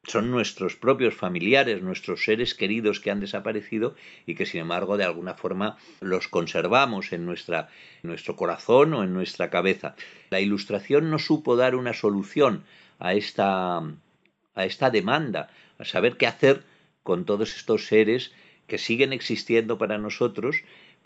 son 0.08 0.30
nuestros 0.30 0.76
propios 0.76 1.14
familiares, 1.14 1.82
nuestros 1.82 2.24
seres 2.24 2.54
queridos 2.54 2.98
que 2.98 3.10
han 3.10 3.20
desaparecido 3.20 3.94
y 4.26 4.34
que 4.34 4.46
sin 4.46 4.62
embargo 4.62 4.96
de 4.96 5.04
alguna 5.04 5.34
forma 5.34 5.76
los 6.00 6.28
conservamos 6.28 7.12
en, 7.12 7.26
nuestra, 7.26 7.68
nuestro 8.02 8.34
corazón 8.34 8.94
o 8.94 9.04
en 9.04 9.12
nuestra 9.12 9.50
cabeza. 9.50 9.94
La 10.30 10.40
ilustración 10.40 11.10
no 11.10 11.18
supo 11.18 11.56
dar 11.56 11.74
una 11.74 11.92
solución 11.92 12.64
a 12.98 13.14
esta, 13.14 13.78
a 13.78 14.64
esta 14.64 14.90
demanda, 14.90 15.50
a 15.78 15.84
saber 15.84 16.16
qué 16.16 16.26
hacer 16.26 16.64
con 17.02 17.24
todos 17.24 17.54
estos 17.54 17.86
seres 17.86 18.32
que 18.66 18.78
siguen 18.78 19.12
existiendo 19.12 19.78
para 19.78 19.98
nosotros, 19.98 20.56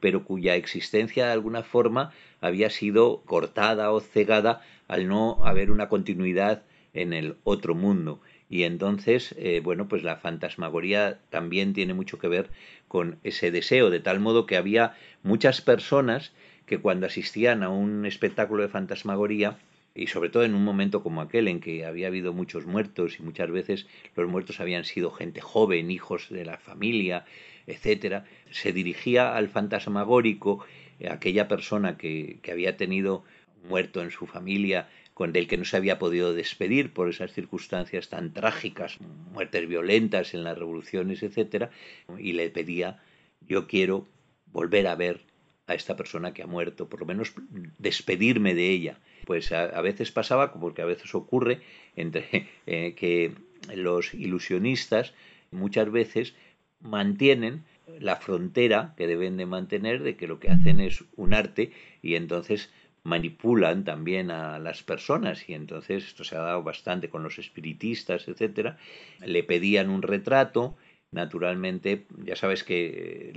pero 0.01 0.25
cuya 0.25 0.57
existencia 0.57 1.27
de 1.27 1.33
alguna 1.33 1.63
forma 1.63 2.13
había 2.41 2.71
sido 2.71 3.23
cortada 3.25 3.93
o 3.93 4.01
cegada 4.01 4.63
al 4.89 5.07
no 5.09 5.45
haber 5.45 5.71
una 5.71 5.89
continuidad 5.89 6.63
en 6.93 7.13
el 7.13 7.37
otro 7.45 7.75
mundo. 7.75 8.21
Y 8.53 8.65
entonces, 8.65 9.35
eh, 9.39 9.63
bueno, 9.65 9.89
pues 9.89 10.03
la 10.03 10.17
fantasmagoría 10.17 11.19
también 11.31 11.73
tiene 11.73 11.95
mucho 11.95 12.19
que 12.19 12.29
ver 12.29 12.51
con 12.87 13.19
ese 13.25 13.51
deseo, 13.51 13.89
de 13.89 13.99
tal 13.99 14.21
modo 14.21 14.45
que 14.45 14.59
había 14.59 14.95
muchas 15.23 15.63
personas 15.63 16.33
que 16.67 16.77
cuando 16.77 17.07
asistían 17.07 17.63
a 17.63 17.71
un 17.71 18.05
espectáculo 18.05 18.63
de 18.63 18.69
fantasmagoría, 18.69 19.57
y 19.95 20.09
sobre 20.09 20.29
todo 20.29 20.45
en 20.45 20.55
un 20.55 20.65
momento 20.65 21.03
como 21.03 21.23
aquel 21.23 21.49
en 21.49 21.61
que 21.61 21.87
había 21.87 22.09
habido 22.09 22.35
muchos 22.35 22.67
muertos 22.67 23.19
y 23.19 23.23
muchas 23.23 23.51
veces 23.51 23.87
los 24.17 24.29
muertos 24.29 24.61
habían 24.61 24.85
sido 24.85 25.11
gente 25.13 25.41
joven, 25.41 25.91
hijos 25.91 26.29
de 26.29 26.45
la 26.45 26.59
familia, 26.59 27.25
etcétera, 27.67 28.27
se 28.51 28.75
dirigía 28.75 29.35
al 29.35 29.49
fantasmagórico 29.49 30.63
aquella 31.11 31.49
persona 31.49 31.97
que 31.97 32.39
había 32.53 32.77
tenido 32.77 33.25
muerto 33.67 34.03
en 34.03 34.11
su 34.11 34.27
familia 34.27 34.89
con 35.23 35.33
del 35.33 35.47
que 35.47 35.57
no 35.57 35.65
se 35.65 35.77
había 35.77 36.01
podido 36.01 36.35
despedir 36.35 36.93
por 36.93 37.09
esas 37.09 37.33
circunstancias 37.33 38.09
tan 38.09 38.33
trágicas, 38.33 38.99
muertes 39.33 39.69
violentas 39.69 40.35
en 40.35 40.43
las 40.43 40.59
revoluciones, 40.59 41.23
etcétera, 41.23 41.71
y 42.19 42.33
le 42.33 42.51
pedía 42.51 43.01
yo 43.41 43.69
quiero 43.69 44.09
volver 44.47 44.89
a 44.89 44.97
ver 44.97 45.21
a 45.69 45.75
esta 45.75 45.95
persona 45.95 46.35
que 46.35 46.43
ha 46.43 46.49
muerto, 46.49 46.89
por 46.89 46.99
lo 46.99 47.07
menos 47.07 47.35
despedirme 47.79 48.57
de 48.57 48.71
ella. 48.71 48.99
Pues 49.25 49.53
a, 49.53 49.81
veces 49.81 50.11
pasaba, 50.11 50.51
como 50.51 50.75
que 50.75 50.83
a 50.83 50.87
veces 50.87 51.15
ocurre, 51.15 51.61
entre 51.95 52.49
eh, 52.67 52.95
que 52.97 53.33
los 53.73 54.15
ilusionistas 54.15 55.15
muchas 55.53 55.89
veces 55.93 56.35
mantienen 56.81 57.63
la 58.01 58.17
frontera 58.17 58.95
que 58.97 59.07
deben 59.07 59.37
de 59.37 59.47
mantener 59.47 60.03
de 60.03 60.17
que 60.17 60.27
lo 60.27 60.41
que 60.41 60.51
hacen 60.51 60.81
es 60.81 61.05
un 61.15 61.33
arte 61.33 61.71
y 62.03 62.17
entonces 62.17 62.71
manipulan 63.05 63.85
también 63.85 64.31
a 64.31 64.59
las 64.59 64.83
personas 64.83 65.49
y 65.49 65.55
entonces 65.55 66.05
esto 66.05 66.25
se 66.25 66.37
ha 66.37 66.41
dado 66.41 66.63
bastante 66.63 67.09
con 67.09 67.23
los 67.23 67.39
espiritistas, 67.39 68.29
etcétera. 68.29 68.79
Le 69.25 69.43
pedían 69.43 69.91
un 69.91 70.03
retrato, 70.03 70.77
naturalmente, 71.11 72.07
ya 72.25 72.37
sabes 72.37 72.65
que 72.65 73.33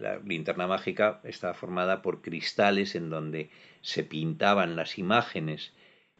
la 0.00 0.18
linterna 0.18 0.66
mágica 0.66 1.20
está 1.24 1.54
formada 1.54 2.02
por 2.02 2.22
cristales 2.22 2.94
en 2.94 3.08
donde 3.10 3.50
se 3.82 4.02
pintaban 4.02 4.76
las 4.76 4.98
imágenes. 4.98 5.72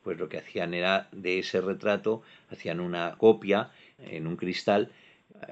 Pues 0.03 0.19
lo 0.19 0.29
que 0.29 0.39
hacían 0.39 0.75
era 0.75 1.09
de 1.13 1.39
ese 1.39 1.61
retrato, 1.61 2.23
hacían 2.51 2.79
una 2.79 3.17
copia 3.17 3.71
en 3.99 4.27
un 4.27 4.37
cristal, 4.37 4.93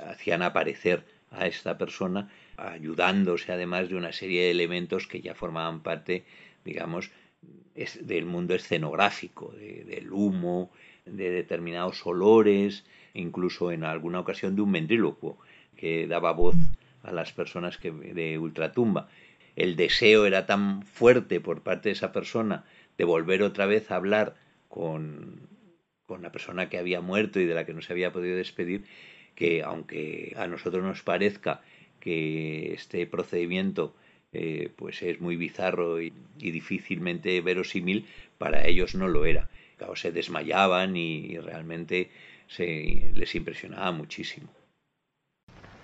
hacían 0.07 0.42
aparecer 0.42 1.05
a 1.31 1.46
esta 1.46 1.78
persona, 1.78 2.31
ayudándose 2.57 3.50
además 3.50 3.88
de 3.88 3.96
una 3.96 4.12
serie 4.12 4.42
de 4.42 4.50
elementos 4.50 5.07
que 5.07 5.22
ya 5.22 5.35
formaban 5.35 5.83
parte, 5.83 6.24
digamos, 6.64 7.11
del 7.74 8.26
mundo 8.26 8.54
escenográfico, 8.54 9.52
del 9.52 10.12
humo, 10.12 10.70
de 11.06 11.30
determinados 11.30 12.04
olores, 12.06 12.85
incluso 13.14 13.72
en 13.72 13.85
alguna 13.85 14.20
ocasión 14.20 14.56
de 14.56 14.62
un 14.62 14.72
ventrílocuo 14.72 15.38
que 15.76 16.06
daba 16.06 16.32
voz 16.32 16.54
a 17.02 17.12
las 17.12 17.32
personas 17.32 17.78
que, 17.78 17.90
de 17.90 18.38
ultratumba. 18.38 19.08
El 19.56 19.76
deseo 19.76 20.26
era 20.26 20.46
tan 20.46 20.82
fuerte 20.82 21.40
por 21.40 21.62
parte 21.62 21.88
de 21.88 21.94
esa 21.94 22.12
persona 22.12 22.64
de 22.96 23.04
volver 23.04 23.42
otra 23.42 23.66
vez 23.66 23.90
a 23.90 23.96
hablar 23.96 24.35
con, 24.68 25.48
con 26.06 26.22
la 26.22 26.32
persona 26.32 26.68
que 26.68 26.78
había 26.78 27.00
muerto 27.00 27.40
y 27.40 27.46
de 27.46 27.54
la 27.54 27.66
que 27.66 27.74
no 27.74 27.82
se 27.82 27.92
había 27.92 28.12
podido 28.12 28.37
despedir, 28.37 28.85
que 29.35 29.62
aunque 29.62 30.35
a 30.37 30.46
nosotros 30.46 30.85
nos 30.85 31.02
parezca 31.02 31.62
que 32.00 32.74
este 32.74 33.06
procedimiento 33.06 33.94
eh, 34.33 34.73
pues 34.77 35.03
es 35.03 35.21
muy 35.21 35.37
bizarro 35.37 36.01
y, 36.01 36.11
difícilmente 36.38 37.40
verosímil, 37.42 38.07
para 38.38 38.66
ellos 38.66 38.95
no 38.95 39.07
lo 39.07 39.27
era. 39.27 39.49
Claro, 39.77 39.95
se 39.95 40.11
desmayaban 40.11 40.97
y, 40.97 41.38
realmente 41.38 42.11
se, 42.47 43.11
les 43.14 43.35
impresionaba 43.35 43.92
muchísimo. 43.92 44.49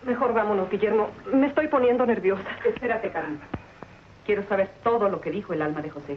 Mejor 0.04 0.32
vámonos, 0.32 0.70
Guillermo. 0.70 1.10
Me 1.32 1.48
estoy 1.48 1.68
poniendo 1.68 2.06
nerviosa. 2.06 2.44
Espérate, 2.64 3.10
caramba. 3.10 3.46
Quiero 4.24 4.46
saber 4.48 4.70
todo 4.82 5.08
lo 5.08 5.20
que 5.20 5.30
dijo 5.30 5.52
el 5.52 5.60
alma 5.60 5.82
de 5.82 5.90
José. 5.90 6.16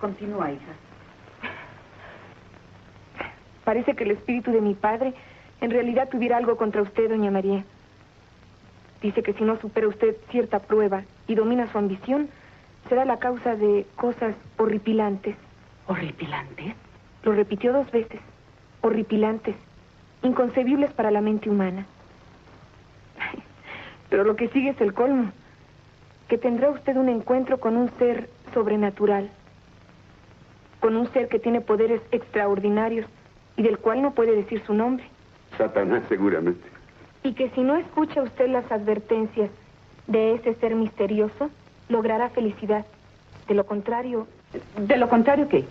Continúa, 0.00 0.50
hija. 0.50 0.74
Parece 3.64 3.94
que 3.94 4.04
el 4.04 4.12
espíritu 4.12 4.50
de 4.50 4.60
mi 4.60 4.74
padre 4.74 5.14
en 5.60 5.70
realidad 5.70 6.08
tuviera 6.08 6.36
algo 6.36 6.56
contra 6.56 6.82
usted, 6.82 7.08
doña 7.08 7.30
María. 7.30 7.64
Dice 9.04 9.22
que 9.22 9.34
si 9.34 9.44
no 9.44 9.60
supera 9.60 9.86
usted 9.86 10.16
cierta 10.30 10.60
prueba 10.60 11.04
y 11.26 11.34
domina 11.34 11.70
su 11.70 11.76
ambición, 11.76 12.30
será 12.88 13.04
la 13.04 13.18
causa 13.18 13.54
de 13.54 13.84
cosas 13.96 14.34
horripilantes. 14.56 15.36
¿Horripilantes? 15.88 16.74
Lo 17.22 17.32
repitió 17.32 17.74
dos 17.74 17.90
veces. 17.90 18.18
Horripilantes. 18.80 19.56
Inconcebibles 20.22 20.90
para 20.94 21.10
la 21.10 21.20
mente 21.20 21.50
humana. 21.50 21.84
Pero 24.08 24.24
lo 24.24 24.36
que 24.36 24.48
sigue 24.48 24.70
es 24.70 24.80
el 24.80 24.94
colmo. 24.94 25.32
Que 26.28 26.38
tendrá 26.38 26.70
usted 26.70 26.96
un 26.96 27.10
encuentro 27.10 27.60
con 27.60 27.76
un 27.76 27.90
ser 27.98 28.30
sobrenatural. 28.54 29.30
Con 30.80 30.96
un 30.96 31.12
ser 31.12 31.28
que 31.28 31.38
tiene 31.38 31.60
poderes 31.60 32.00
extraordinarios 32.10 33.04
y 33.58 33.64
del 33.64 33.76
cual 33.76 34.00
no 34.00 34.14
puede 34.14 34.34
decir 34.34 34.62
su 34.64 34.72
nombre. 34.72 35.04
Satanás, 35.58 36.04
seguramente 36.08 36.73
y 37.24 37.32
que 37.32 37.50
si 37.50 37.62
no 37.62 37.76
escucha 37.76 38.22
usted 38.22 38.48
las 38.48 38.70
advertencias 38.70 39.50
de 40.06 40.34
ese 40.34 40.54
ser 40.56 40.74
misterioso, 40.76 41.50
logrará 41.88 42.30
felicidad. 42.30 42.86
De 43.48 43.54
lo 43.54 43.66
contrario... 43.66 44.28
¿De 44.78 44.96
lo 44.98 45.08
contrario 45.08 45.48
qué? 45.48 45.64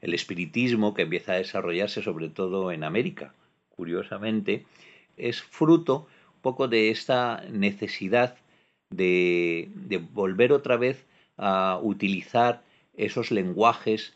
El 0.00 0.14
espiritismo 0.14 0.94
que 0.94 1.02
empieza 1.02 1.32
a 1.32 1.36
desarrollarse 1.36 2.00
sobre 2.00 2.28
todo 2.28 2.70
en 2.70 2.84
América, 2.84 3.34
curiosamente, 3.70 4.64
es 5.16 5.42
fruto 5.42 6.06
un 6.36 6.40
poco 6.42 6.68
de 6.68 6.90
esta 6.90 7.42
necesidad 7.50 8.36
de, 8.90 9.68
de 9.74 9.98
volver 9.98 10.52
otra 10.52 10.76
vez 10.76 11.04
a 11.36 11.80
utilizar 11.82 12.62
esos 12.96 13.32
lenguajes 13.32 14.14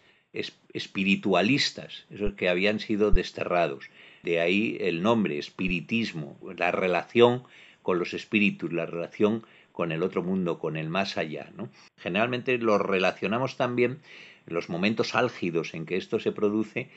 espiritualistas, 0.73 2.07
esos 2.09 2.35
que 2.35 2.49
habían 2.49 2.79
sido 2.79 3.11
desterrados. 3.11 3.91
De 4.23 4.41
ahí 4.41 4.77
el 4.81 5.03
nombre, 5.03 5.39
espiritismo, 5.39 6.37
la 6.57 6.71
relación 6.71 7.43
con 7.83 7.99
los 7.99 8.15
espíritus, 8.15 8.73
la 8.73 8.87
relación 8.87 9.45
con 9.73 9.93
el 9.93 10.03
otro 10.03 10.23
mundo, 10.23 10.59
con 10.59 10.77
el 10.77 10.89
más 10.89 11.17
allá. 11.17 11.51
¿no? 11.57 11.69
Generalmente 11.97 12.59
lo 12.59 12.79
relacionamos 12.79 13.57
también, 13.57 13.99
los 14.47 14.69
momentos 14.69 15.15
álgidos 15.15 15.75
en 15.75 15.87
que 15.87 15.97
esto 15.97 16.21
se 16.21 16.33
produce, 16.33 16.89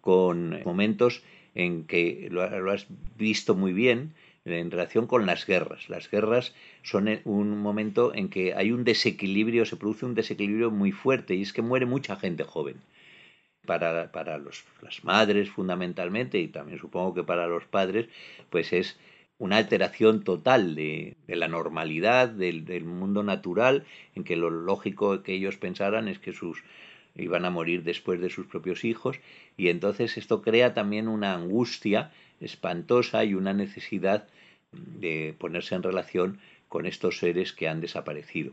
con 0.00 0.62
momentos 0.64 1.22
en 1.54 1.84
que 1.84 2.28
lo, 2.30 2.42
has 2.42 2.86
visto 3.16 3.54
muy 3.54 3.72
bien 3.72 4.14
en 4.44 4.70
relación 4.70 5.06
con 5.06 5.26
las 5.26 5.46
guerras. 5.46 5.88
Las 5.88 6.10
guerras 6.10 6.54
son 6.82 7.08
un 7.24 7.58
momento 7.58 8.12
en 8.14 8.28
que 8.28 8.54
hay 8.54 8.72
un 8.72 8.84
desequilibrio, 8.84 9.64
se 9.64 9.76
produce 9.76 10.04
un 10.04 10.14
desequilibrio 10.14 10.70
muy 10.70 10.92
fuerte 10.92 11.34
y 11.34 11.42
es 11.42 11.52
que 11.52 11.62
muere 11.62 11.86
mucha 11.86 12.16
gente 12.16 12.44
joven 12.44 12.76
para, 13.66 14.12
para 14.12 14.38
los, 14.38 14.64
las 14.82 15.04
madres 15.04 15.50
fundamentalmente 15.50 16.38
y 16.38 16.48
también 16.48 16.78
supongo 16.78 17.14
que 17.14 17.24
para 17.24 17.46
los 17.46 17.64
padres, 17.64 18.08
pues 18.50 18.72
es 18.72 18.98
una 19.38 19.56
alteración 19.56 20.22
total 20.22 20.74
de, 20.74 21.16
de 21.26 21.36
la 21.36 21.48
normalidad 21.48 22.28
del, 22.28 22.64
del, 22.64 22.84
mundo 22.84 23.22
natural, 23.22 23.84
en 24.14 24.24
que 24.24 24.36
lo 24.36 24.50
lógico 24.50 25.22
que 25.22 25.34
ellos 25.34 25.56
pensaran 25.56 26.08
es 26.08 26.18
que 26.18 26.32
sus 26.32 26.62
iban 27.16 27.44
a 27.44 27.50
morir 27.50 27.82
después 27.84 28.20
de 28.20 28.30
sus 28.30 28.46
propios 28.46 28.84
hijos, 28.84 29.18
y 29.56 29.68
entonces 29.68 30.16
esto 30.16 30.42
crea 30.42 30.74
también 30.74 31.08
una 31.08 31.34
angustia 31.34 32.10
espantosa 32.40 33.24
y 33.24 33.34
una 33.34 33.52
necesidad 33.52 34.28
de 34.72 35.34
ponerse 35.38 35.74
en 35.74 35.82
relación 35.82 36.38
con 36.68 36.86
estos 36.86 37.18
seres 37.18 37.52
que 37.52 37.68
han 37.68 37.80
desaparecido. 37.80 38.52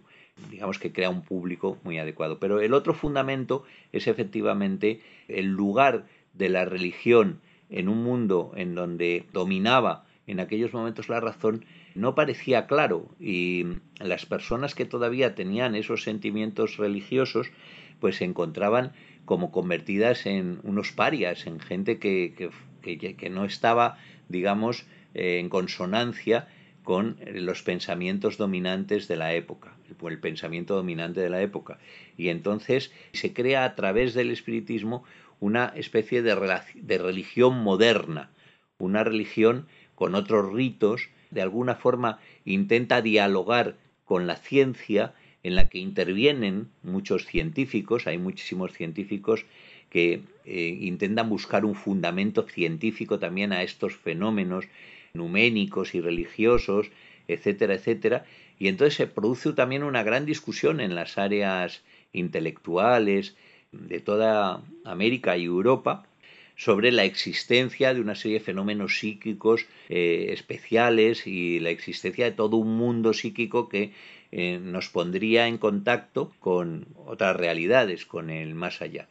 Digamos 0.49 0.79
que 0.79 0.91
crea 0.91 1.09
un 1.09 1.23
público 1.23 1.77
muy 1.83 1.99
adecuado. 1.99 2.39
Pero 2.39 2.59
el 2.59 2.73
otro 2.73 2.93
fundamento 2.93 3.63
es 3.91 4.07
efectivamente 4.07 5.01
el 5.27 5.47
lugar 5.47 6.05
de 6.33 6.49
la 6.49 6.65
religión 6.65 7.41
en 7.69 7.89
un 7.89 8.03
mundo 8.03 8.51
en 8.55 8.75
donde 8.75 9.25
dominaba 9.33 10.05
en 10.27 10.39
aquellos 10.39 10.73
momentos 10.73 11.09
la 11.09 11.19
razón 11.19 11.65
no 11.95 12.15
parecía 12.15 12.67
claro 12.67 13.09
y 13.19 13.65
las 13.99 14.25
personas 14.25 14.75
que 14.75 14.85
todavía 14.85 15.35
tenían 15.35 15.75
esos 15.75 16.03
sentimientos 16.03 16.77
religiosos 16.77 17.47
pues 17.99 18.17
se 18.17 18.25
encontraban 18.25 18.93
como 19.25 19.51
convertidas 19.51 20.25
en 20.25 20.59
unos 20.63 20.91
parias, 20.91 21.45
en 21.47 21.59
gente 21.59 21.99
que, 21.99 22.33
que, 22.81 23.29
no 23.29 23.45
estaba, 23.45 23.97
digamos, 24.29 24.85
eh, 25.13 25.37
en 25.39 25.49
consonancia 25.49 26.47
con 26.83 27.17
los 27.31 27.61
pensamientos 27.61 28.37
dominantes 28.37 29.07
de 29.07 29.17
la 29.17 29.33
época, 29.33 29.75
el 30.03 30.19
pensamiento 30.19 30.75
dominante 30.75 31.21
de 31.21 31.29
la 31.29 31.41
época. 31.41 31.79
Y 32.17 32.29
entonces 32.29 32.91
se 33.13 33.33
crea 33.33 33.65
a 33.65 33.75
través 33.75 34.13
del 34.13 34.31
espiritismo 34.31 35.03
una 35.39 35.73
especie 35.75 36.21
de, 36.21 36.35
religión 36.97 37.63
moderna, 37.63 38.29
una 38.77 39.03
religión 39.03 39.67
con 39.95 40.15
otros 40.15 40.53
ritos, 40.53 41.09
de 41.31 41.41
alguna 41.41 41.75
forma 41.75 42.19
intenta 42.45 43.01
dialogar 43.01 43.75
con 44.05 44.27
la 44.27 44.35
ciencia 44.35 45.13
en 45.43 45.55
la 45.55 45.67
que 45.67 45.79
intervienen 45.79 46.69
muchos 46.83 47.25
científicos, 47.25 48.05
hay 48.05 48.19
muchísimos 48.19 48.73
científicos 48.73 49.45
que 49.89 50.21
eh, 50.45 50.77
intentan 50.81 51.27
buscar 51.27 51.65
un 51.65 51.75
fundamento 51.75 52.47
científico 52.47 53.17
también 53.17 53.51
a 53.51 53.63
estos 53.63 53.95
fenómenos 53.95 54.65
numénicos 55.13 55.95
y 55.95 56.01
religiosos, 56.01 56.91
etcétera, 57.27 57.75
etcétera. 57.75 58.25
Y 58.61 58.67
entonces 58.67 58.93
se 58.93 59.07
produce 59.07 59.53
también 59.53 59.81
una 59.81 60.03
gran 60.03 60.27
discusión 60.27 60.81
en 60.81 60.93
las 60.93 61.17
áreas 61.17 61.81
intelectuales 62.13 63.35
de 63.71 63.99
toda 63.99 64.61
América 64.85 65.35
y 65.35 65.45
Europa 65.45 66.05
sobre 66.55 66.91
la 66.91 67.03
existencia 67.03 67.91
de 67.95 68.01
una 68.01 68.13
serie 68.13 68.37
de 68.37 68.45
fenómenos 68.45 68.99
psíquicos 68.99 69.65
eh, 69.89 70.27
especiales 70.29 71.25
y 71.25 71.59
la 71.59 71.71
existencia 71.71 72.25
de 72.25 72.33
todo 72.33 72.57
un 72.57 72.77
mundo 72.77 73.13
psíquico 73.13 73.67
que 73.67 73.93
eh, 74.31 74.59
nos 74.61 74.89
pondría 74.89 75.47
en 75.47 75.57
contacto 75.57 76.31
con 76.39 76.85
otras 77.07 77.35
realidades, 77.35 78.05
con 78.05 78.29
el 78.29 78.53
más 78.53 78.83
allá. 78.83 79.09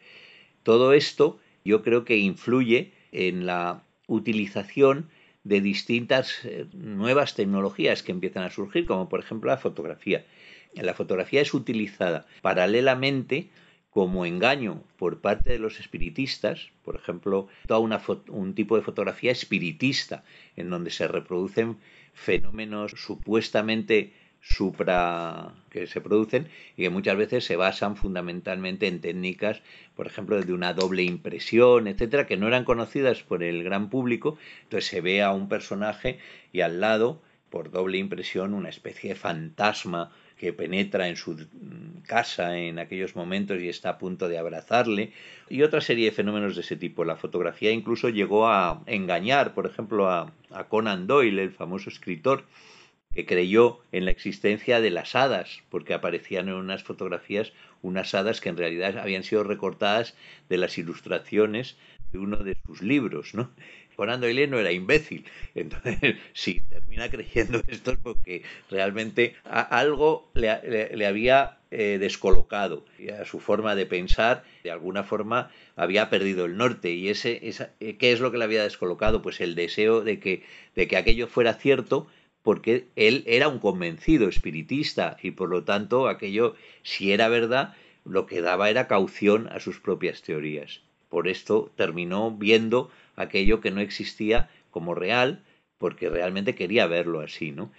Todo 0.62 0.92
esto 0.92 1.40
yo 1.64 1.82
creo 1.82 2.04
que 2.04 2.18
influye 2.18 2.92
en 3.10 3.46
la 3.46 3.82
utilización 4.06 5.10
de 5.44 5.60
distintas 5.60 6.44
eh, 6.44 6.66
nuevas 6.72 7.34
tecnologías 7.34 8.02
que 8.02 8.12
empiezan 8.12 8.44
a 8.44 8.50
surgir, 8.50 8.86
como 8.86 9.08
por 9.08 9.20
ejemplo 9.20 9.50
la 9.50 9.56
fotografía. 9.56 10.24
La 10.74 10.94
fotografía 10.94 11.40
es 11.40 11.52
utilizada 11.54 12.26
paralelamente 12.42 13.50
como 13.90 14.24
engaño 14.24 14.84
por 14.96 15.20
parte 15.20 15.50
de 15.50 15.58
los 15.58 15.80
espiritistas, 15.80 16.70
por 16.84 16.94
ejemplo, 16.94 17.48
todo 17.66 17.80
un 17.80 18.54
tipo 18.54 18.76
de 18.76 18.82
fotografía 18.82 19.32
espiritista, 19.32 20.22
en 20.56 20.70
donde 20.70 20.90
se 20.90 21.08
reproducen 21.08 21.76
fenómenos 22.14 22.92
supuestamente 22.92 24.12
supra 24.40 25.52
que 25.70 25.86
se 25.86 26.00
producen 26.00 26.48
y 26.76 26.82
que 26.82 26.90
muchas 26.90 27.16
veces 27.16 27.44
se 27.44 27.56
basan 27.56 27.96
fundamentalmente 27.96 28.86
en 28.86 29.00
técnicas, 29.00 29.62
por 29.94 30.06
ejemplo, 30.06 30.40
de 30.40 30.52
una 30.52 30.72
doble 30.72 31.02
impresión, 31.02 31.86
etcétera, 31.86 32.26
que 32.26 32.36
no 32.36 32.48
eran 32.48 32.64
conocidas 32.64 33.22
por 33.22 33.42
el 33.42 33.62
gran 33.62 33.90
público. 33.90 34.38
Entonces 34.62 34.88
se 34.88 35.00
ve 35.00 35.22
a 35.22 35.32
un 35.32 35.48
personaje 35.48 36.18
y 36.52 36.62
al 36.62 36.80
lado, 36.80 37.22
por 37.50 37.70
doble 37.70 37.98
impresión, 37.98 38.54
una 38.54 38.68
especie 38.68 39.10
de 39.10 39.16
fantasma 39.16 40.12
que 40.38 40.54
penetra 40.54 41.08
en 41.08 41.16
su 41.16 41.46
casa 42.06 42.56
en 42.56 42.78
aquellos 42.78 43.14
momentos 43.14 43.60
y 43.60 43.68
está 43.68 43.90
a 43.90 43.98
punto 43.98 44.26
de 44.26 44.38
abrazarle, 44.38 45.12
y 45.50 45.60
otra 45.60 45.82
serie 45.82 46.06
de 46.06 46.12
fenómenos 46.12 46.54
de 46.54 46.62
ese 46.62 46.76
tipo. 46.76 47.04
La 47.04 47.16
fotografía 47.16 47.72
incluso 47.72 48.08
llegó 48.08 48.48
a 48.48 48.82
engañar, 48.86 49.52
por 49.52 49.66
ejemplo, 49.66 50.08
a, 50.08 50.32
a 50.50 50.64
Conan 50.64 51.06
Doyle, 51.06 51.42
el 51.42 51.50
famoso 51.50 51.90
escritor, 51.90 52.44
que 53.14 53.26
creyó 53.26 53.80
en 53.92 54.04
la 54.04 54.12
existencia 54.12 54.80
de 54.80 54.90
las 54.90 55.14
hadas, 55.14 55.62
porque 55.68 55.94
aparecían 55.94 56.48
en 56.48 56.54
unas 56.54 56.84
fotografías 56.84 57.52
unas 57.82 58.14
hadas 58.14 58.40
que 58.40 58.50
en 58.50 58.56
realidad 58.56 58.98
habían 58.98 59.24
sido 59.24 59.42
recortadas 59.42 60.14
de 60.48 60.58
las 60.58 60.78
ilustraciones 60.78 61.76
de 62.12 62.18
uno 62.18 62.36
de 62.38 62.56
sus 62.66 62.82
libros, 62.82 63.34
¿no? 63.34 63.50
Conan 63.96 64.22
Doyle 64.22 64.46
no 64.46 64.58
era 64.58 64.72
imbécil, 64.72 65.26
entonces 65.54 66.16
si 66.32 66.60
termina 66.70 67.10
creyendo 67.10 67.60
esto 67.66 67.90
es 67.92 67.98
porque 67.98 68.42
realmente 68.70 69.36
algo 69.44 70.30
le, 70.32 71.06
había 71.06 71.58
eh, 71.70 71.98
descolocado 72.00 72.86
y 72.98 73.10
a 73.10 73.26
su 73.26 73.40
forma 73.40 73.74
de 73.74 73.84
pensar, 73.84 74.42
de 74.64 74.70
alguna 74.70 75.04
forma 75.04 75.50
había 75.76 76.08
perdido 76.08 76.46
el 76.46 76.56
norte 76.56 76.92
y 76.92 77.10
ese, 77.10 77.42
eh, 77.80 77.96
¿qué 77.98 78.12
es 78.12 78.20
lo 78.20 78.32
que 78.32 78.38
le 78.38 78.44
había 78.44 78.62
descolocado? 78.62 79.20
Pues 79.20 79.38
el 79.42 79.54
deseo 79.54 80.00
de 80.00 80.18
que, 80.18 80.44
de 80.74 80.88
que 80.88 80.96
aquello 80.96 81.26
fuera 81.26 81.52
cierto 81.52 82.06
porque 82.42 82.88
él 82.96 83.22
era 83.26 83.48
un 83.48 83.58
convencido 83.58 84.28
espiritista 84.28 85.16
y 85.22 85.32
por 85.32 85.48
lo 85.50 85.64
tanto 85.64 86.08
aquello, 86.08 86.54
si 86.82 87.12
era 87.12 87.28
verdad, 87.28 87.74
lo 88.04 88.26
que 88.26 88.40
daba 88.40 88.70
era 88.70 88.88
caución 88.88 89.48
a 89.48 89.60
sus 89.60 89.78
propias 89.80 90.22
teorías. 90.22 90.80
Por 91.08 91.28
esto 91.28 91.70
terminó 91.76 92.30
viendo 92.30 92.90
aquello 93.16 93.60
que 93.60 93.70
no 93.70 93.80
existía 93.80 94.48
como 94.70 94.94
real, 94.94 95.42
porque 95.78 96.08
realmente 96.08 96.54
quería 96.54 96.86
verlo 96.86 97.20
así, 97.20 97.50
¿no? 97.50 97.72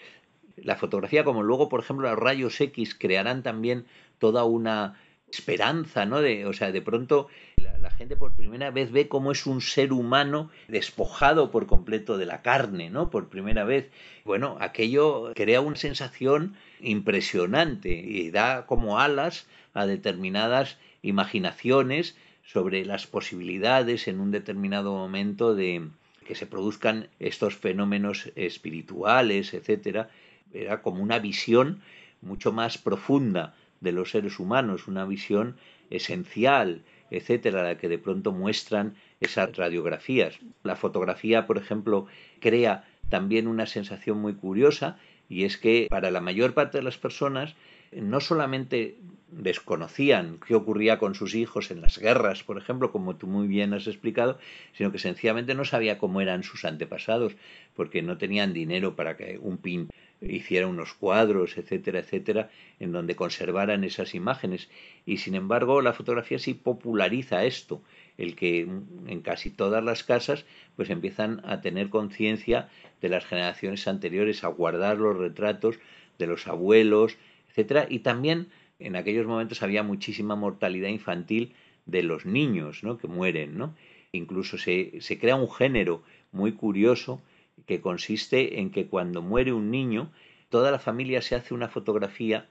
La 0.58 0.76
fotografía, 0.76 1.24
como 1.24 1.44
luego, 1.44 1.70
por 1.70 1.80
ejemplo, 1.80 2.10
los 2.10 2.20
rayos 2.20 2.60
X 2.60 2.94
crearán 2.94 3.42
también 3.42 3.86
toda 4.20 4.44
una 4.44 5.00
esperanza, 5.32 6.06
¿no? 6.06 6.18
O 6.48 6.54
sea, 6.54 6.72
de 6.72 6.82
pronto 6.82 7.28
la, 7.62 7.90
gente 7.92 8.16
por 8.16 8.34
primera 8.34 8.72
vez 8.72 8.92
ve 8.92 9.08
cómo 9.08 9.32
es 9.32 9.46
un 9.46 9.62
ser 9.62 9.94
humano 9.94 10.50
despojado 10.68 11.52
por 11.52 11.68
completo 11.68 12.18
de 12.18 12.26
la 12.26 12.42
carne, 12.42 12.90
¿no? 12.90 13.10
Por 13.10 13.30
primera 13.30 13.64
vez. 13.64 13.90
Bueno, 14.26 14.58
aquello 14.60 15.32
crea 15.36 15.62
una 15.62 15.76
sensación 15.76 16.56
impresionante 16.80 17.92
y 17.92 18.32
da 18.32 18.66
como 18.66 19.00
alas 19.00 19.48
a 19.74 19.86
determinadas 19.86 20.78
imaginaciones 21.02 22.16
sobre 22.44 22.86
las 22.86 23.08
posibilidades 23.08 24.08
en 24.08 24.20
un 24.20 24.32
determinado 24.32 24.94
momento 24.94 25.56
de 25.56 25.88
que 26.26 26.36
se 26.36 26.46
produzcan 26.46 27.08
estos 27.20 27.56
fenómenos 27.56 28.32
espirituales, 28.36 29.54
etcétera. 29.54 30.10
Era 30.54 30.82
como 30.82 31.02
una 31.02 31.20
visión 31.20 31.82
mucho 32.22 32.52
más 32.52 32.78
profunda 32.78 33.56
de 33.80 33.92
los 33.92 34.12
seres 34.12 34.40
humanos, 34.40 34.88
una 34.88 35.06
visión 35.06 35.56
esencial, 35.90 36.84
etcétera, 37.12 37.64
la 37.64 37.78
que 37.78 37.90
de 37.90 38.00
pronto 38.00 38.32
muestran 38.32 38.96
esas 39.20 39.56
radiografías. 39.56 40.40
La 40.64 40.76
fotografía, 40.76 41.46
por 41.46 41.58
ejemplo, 41.58 42.08
crea 42.40 42.86
también 43.10 43.48
una 43.48 43.68
sensación 43.68 44.18
muy 44.20 44.34
curiosa 44.34 44.98
y 45.30 45.44
es 45.44 45.58
que 45.58 45.88
para 45.90 46.12
la 46.12 46.22
mayor 46.22 46.54
parte 46.54 46.80
de 46.80 46.84
las 46.84 46.98
personas 46.98 47.56
no 47.92 48.22
solamente 48.22 48.98
desconocían 49.32 50.40
qué 50.46 50.56
ocurría 50.56 50.98
con 50.98 51.16
sus 51.16 51.36
hijos 51.36 51.72
en 51.72 51.82
las 51.82 51.98
guerras, 51.98 52.44
por 52.44 52.58
ejemplo, 52.58 52.92
como 52.92 53.16
tú 53.16 53.28
muy 53.28 53.48
bien 53.48 53.74
has 53.74 53.88
explicado, 53.88 54.40
sino 54.74 54.92
que 54.92 55.00
sencillamente 55.00 55.56
no 55.56 55.66
sabía 55.66 55.98
cómo 55.98 56.22
eran 56.22 56.44
sus 56.44 56.66
antepasados, 56.66 57.36
porque 57.76 58.02
no 58.02 58.18
tenían 58.18 58.54
dinero 58.54 58.96
para 58.96 59.18
que 59.18 59.40
un 59.42 59.58
pin 59.58 59.90
hiciera 60.22 60.68
unos 60.68 60.94
cuadros, 60.94 61.58
etcétera, 61.58 62.00
etcétera, 62.00 62.50
en 62.80 62.92
donde 62.92 63.16
conservaran 63.16 63.84
esas 63.84 64.14
imágenes. 64.14 64.70
Y 65.06 65.18
sin 65.18 65.36
embargo, 65.36 65.82
la 65.82 65.94
fotografía 65.94 66.40
sí 66.40 66.54
populariza 66.54 67.44
esto, 67.46 67.82
el 68.18 68.36
que 68.36 68.62
en 68.62 69.22
casi 69.22 69.50
todas 69.50 69.84
las 69.84 70.04
casas 70.04 70.46
pues 70.76 70.90
empiezan 70.90 71.42
a 71.44 71.62
tener 71.62 71.90
conciencia 71.90 72.70
de 73.02 73.10
las 73.10 73.26
generaciones 73.26 73.88
anteriores, 73.88 74.44
a 74.44 74.48
guardar 74.48 74.98
los 74.98 75.18
retratos 75.18 75.80
de 76.20 76.28
los 76.28 76.48
abuelos, 76.48 77.18
etcétera, 77.50 77.88
y 77.90 78.00
también 78.00 78.48
en 78.80 78.96
aquellos 78.96 79.26
momentos 79.26 79.64
había 79.64 79.84
muchísima 79.84 80.36
mortalidad 80.36 80.90
infantil 80.90 81.54
de 81.86 82.04
los 82.04 82.26
niños, 82.26 82.84
¿no? 82.84 82.98
que 82.98 83.08
mueren, 83.08 83.58
¿no? 83.58 83.76
Incluso 84.12 84.58
se, 84.58 85.02
se 85.02 85.18
crea 85.18 85.36
un 85.36 85.50
género 85.50 86.04
muy 86.32 86.52
curioso 86.52 87.22
que 87.66 87.82
consiste 87.82 88.60
en 88.60 88.72
que 88.72 88.88
cuando 88.88 89.22
muere 89.22 89.54
un 89.54 89.72
niño, 89.72 90.12
toda 90.50 90.72
la 90.72 90.80
familia 90.80 91.22
se 91.22 91.36
hace 91.36 91.54
una 91.54 91.70
fotografía 91.70 92.48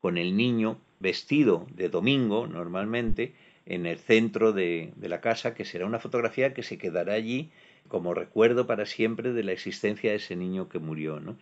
con 0.00 0.18
el 0.18 0.36
niño 0.36 0.78
vestido 1.00 1.66
de 1.74 1.88
domingo, 1.88 2.46
normalmente, 2.46 3.34
en 3.66 3.86
el 3.86 3.98
centro 3.98 4.52
de, 4.52 4.92
de, 4.96 5.08
la 5.08 5.20
casa, 5.20 5.54
que 5.54 5.64
será 5.64 5.86
una 5.86 5.98
fotografía 5.98 6.52
que 6.52 6.62
se 6.62 6.78
quedará 6.78 7.14
allí 7.14 7.50
como 7.88 8.14
recuerdo 8.14 8.66
para 8.66 8.86
siempre 8.86 9.32
de 9.32 9.44
la 9.44 9.52
existencia 9.52 10.10
de 10.10 10.16
ese 10.16 10.36
niño 10.36 10.68
que 10.68 10.78
murió. 10.78 11.20
¿no? 11.20 11.36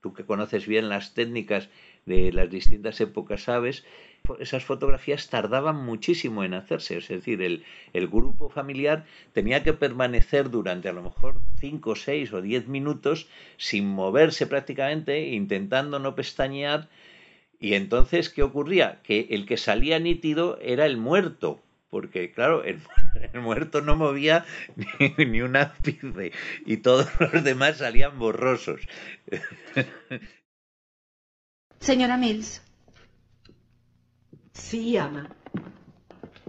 Tú 0.00 0.12
que 0.12 0.24
conoces 0.24 0.66
bien 0.66 0.88
las 0.88 1.14
técnicas 1.14 1.68
de 2.06 2.32
las 2.32 2.50
distintas 2.50 3.00
épocas 3.00 3.44
sabes 3.44 3.84
esas 4.38 4.64
fotografías 4.64 5.28
tardaban 5.28 5.76
muchísimo 5.76 6.44
en 6.44 6.54
hacerse, 6.54 6.96
es 6.96 7.08
decir, 7.08 7.42
el, 7.42 7.64
el 7.92 8.08
grupo 8.08 8.48
familiar 8.48 9.04
tenía 9.34 9.62
que 9.62 9.74
permanecer 9.74 10.50
durante 10.50 10.88
a 10.88 10.92
lo 10.92 11.02
mejor 11.02 11.40
5, 11.60 11.94
6 11.94 12.32
o 12.32 12.40
10 12.40 12.68
minutos 12.68 13.28
sin 13.58 13.86
moverse 13.86 14.46
prácticamente, 14.46 15.28
intentando 15.28 15.98
no 15.98 16.14
pestañear, 16.14 16.88
y 17.60 17.74
entonces, 17.74 18.30
¿qué 18.30 18.42
ocurría? 18.42 19.00
Que 19.02 19.28
el 19.30 19.46
que 19.46 19.58
salía 19.58 19.98
nítido 19.98 20.58
era 20.60 20.86
el 20.86 20.96
muerto, 20.96 21.62
porque 21.90 22.32
claro, 22.32 22.64
el, 22.64 22.80
muerto 23.34 23.82
no 23.82 23.94
movía 23.94 24.46
ni, 24.76 25.24
ni 25.26 25.42
un 25.42 25.56
ápice 25.56 26.32
y 26.64 26.78
todos 26.78 27.08
los 27.20 27.44
demás 27.44 27.76
salían 27.76 28.18
borrosos. 28.18 28.80
Señora 31.78 32.16
Mills. 32.16 32.63
Sí, 34.54 34.96
ama. 34.96 35.28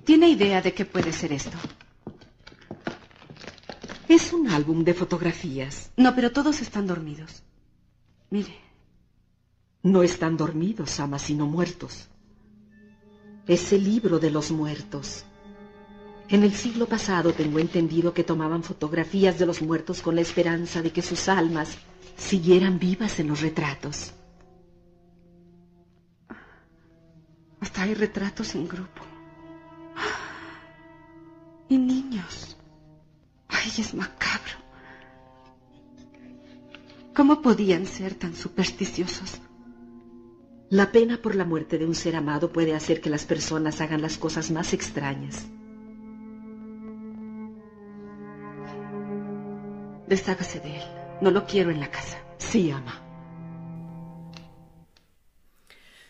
¿Tiene 0.04 0.30
idea 0.30 0.62
de 0.62 0.74
qué 0.74 0.86
puede 0.86 1.12
ser 1.12 1.34
esto? 1.34 1.58
Es 4.08 4.32
un 4.32 4.48
álbum 4.50 4.84
de 4.84 4.94
fotografías. 4.94 5.92
No, 5.98 6.14
pero 6.14 6.32
todos 6.32 6.62
están 6.62 6.86
dormidos. 6.86 7.42
Mire. 8.30 8.56
No 9.82 10.04
están 10.04 10.38
dormidos, 10.38 11.00
ama, 11.00 11.20
sino 11.20 11.48
muertos. 11.48 12.08
Es 13.48 13.74
el 13.74 13.84
libro 13.84 14.20
de 14.20 14.32
los 14.32 14.52
muertos. 14.52 15.26
En 16.30 16.44
el 16.44 16.54
siglo 16.54 16.88
pasado 16.88 17.34
tengo 17.34 17.60
entendido 17.60 18.14
que 18.14 18.24
tomaban 18.24 18.64
fotografías 18.64 19.38
de 19.38 19.46
los 19.46 19.62
muertos 19.62 20.02
con 20.02 20.16
la 20.16 20.22
esperanza 20.22 20.82
de 20.82 20.92
que 20.92 21.04
sus 21.04 21.28
almas 21.28 21.78
siguieran 22.18 22.80
vivas 22.80 23.20
en 23.20 23.28
los 23.28 23.42
retratos. 23.42 24.14
Hasta 27.76 27.90
hay 27.90 27.94
retratos 27.94 28.56
en 28.56 28.70
grupo. 28.70 29.02
Y 31.68 31.78
niños. 31.78 32.56
Ay, 33.50 33.70
es 33.78 33.94
macabro. 33.94 34.54
¿Cómo 37.14 37.42
podían 37.42 37.86
ser 37.86 38.14
tan 38.14 38.34
supersticiosos? 38.34 39.42
La 40.70 40.94
pena 40.94 41.18
por 41.18 41.36
la 41.36 41.44
muerte 41.44 41.78
de 41.78 41.86
un 41.86 41.96
ser 41.96 42.16
amado 42.16 42.54
puede 42.54 42.74
hacer 42.74 43.02
que 43.02 43.10
las 43.10 43.26
personas 43.26 43.82
hagan 43.82 44.02
las 44.02 44.18
cosas 44.18 44.52
más 44.52 44.72
extrañas. 44.72 45.46
Deshágase 50.08 50.62
de 50.62 50.78
él. 50.78 50.84
No 51.20 51.30
lo 51.30 51.46
quiero 51.46 51.72
en 51.72 51.82
la 51.82 51.92
casa. 51.92 52.20
Sí, 52.38 52.72
ama. 52.72 53.05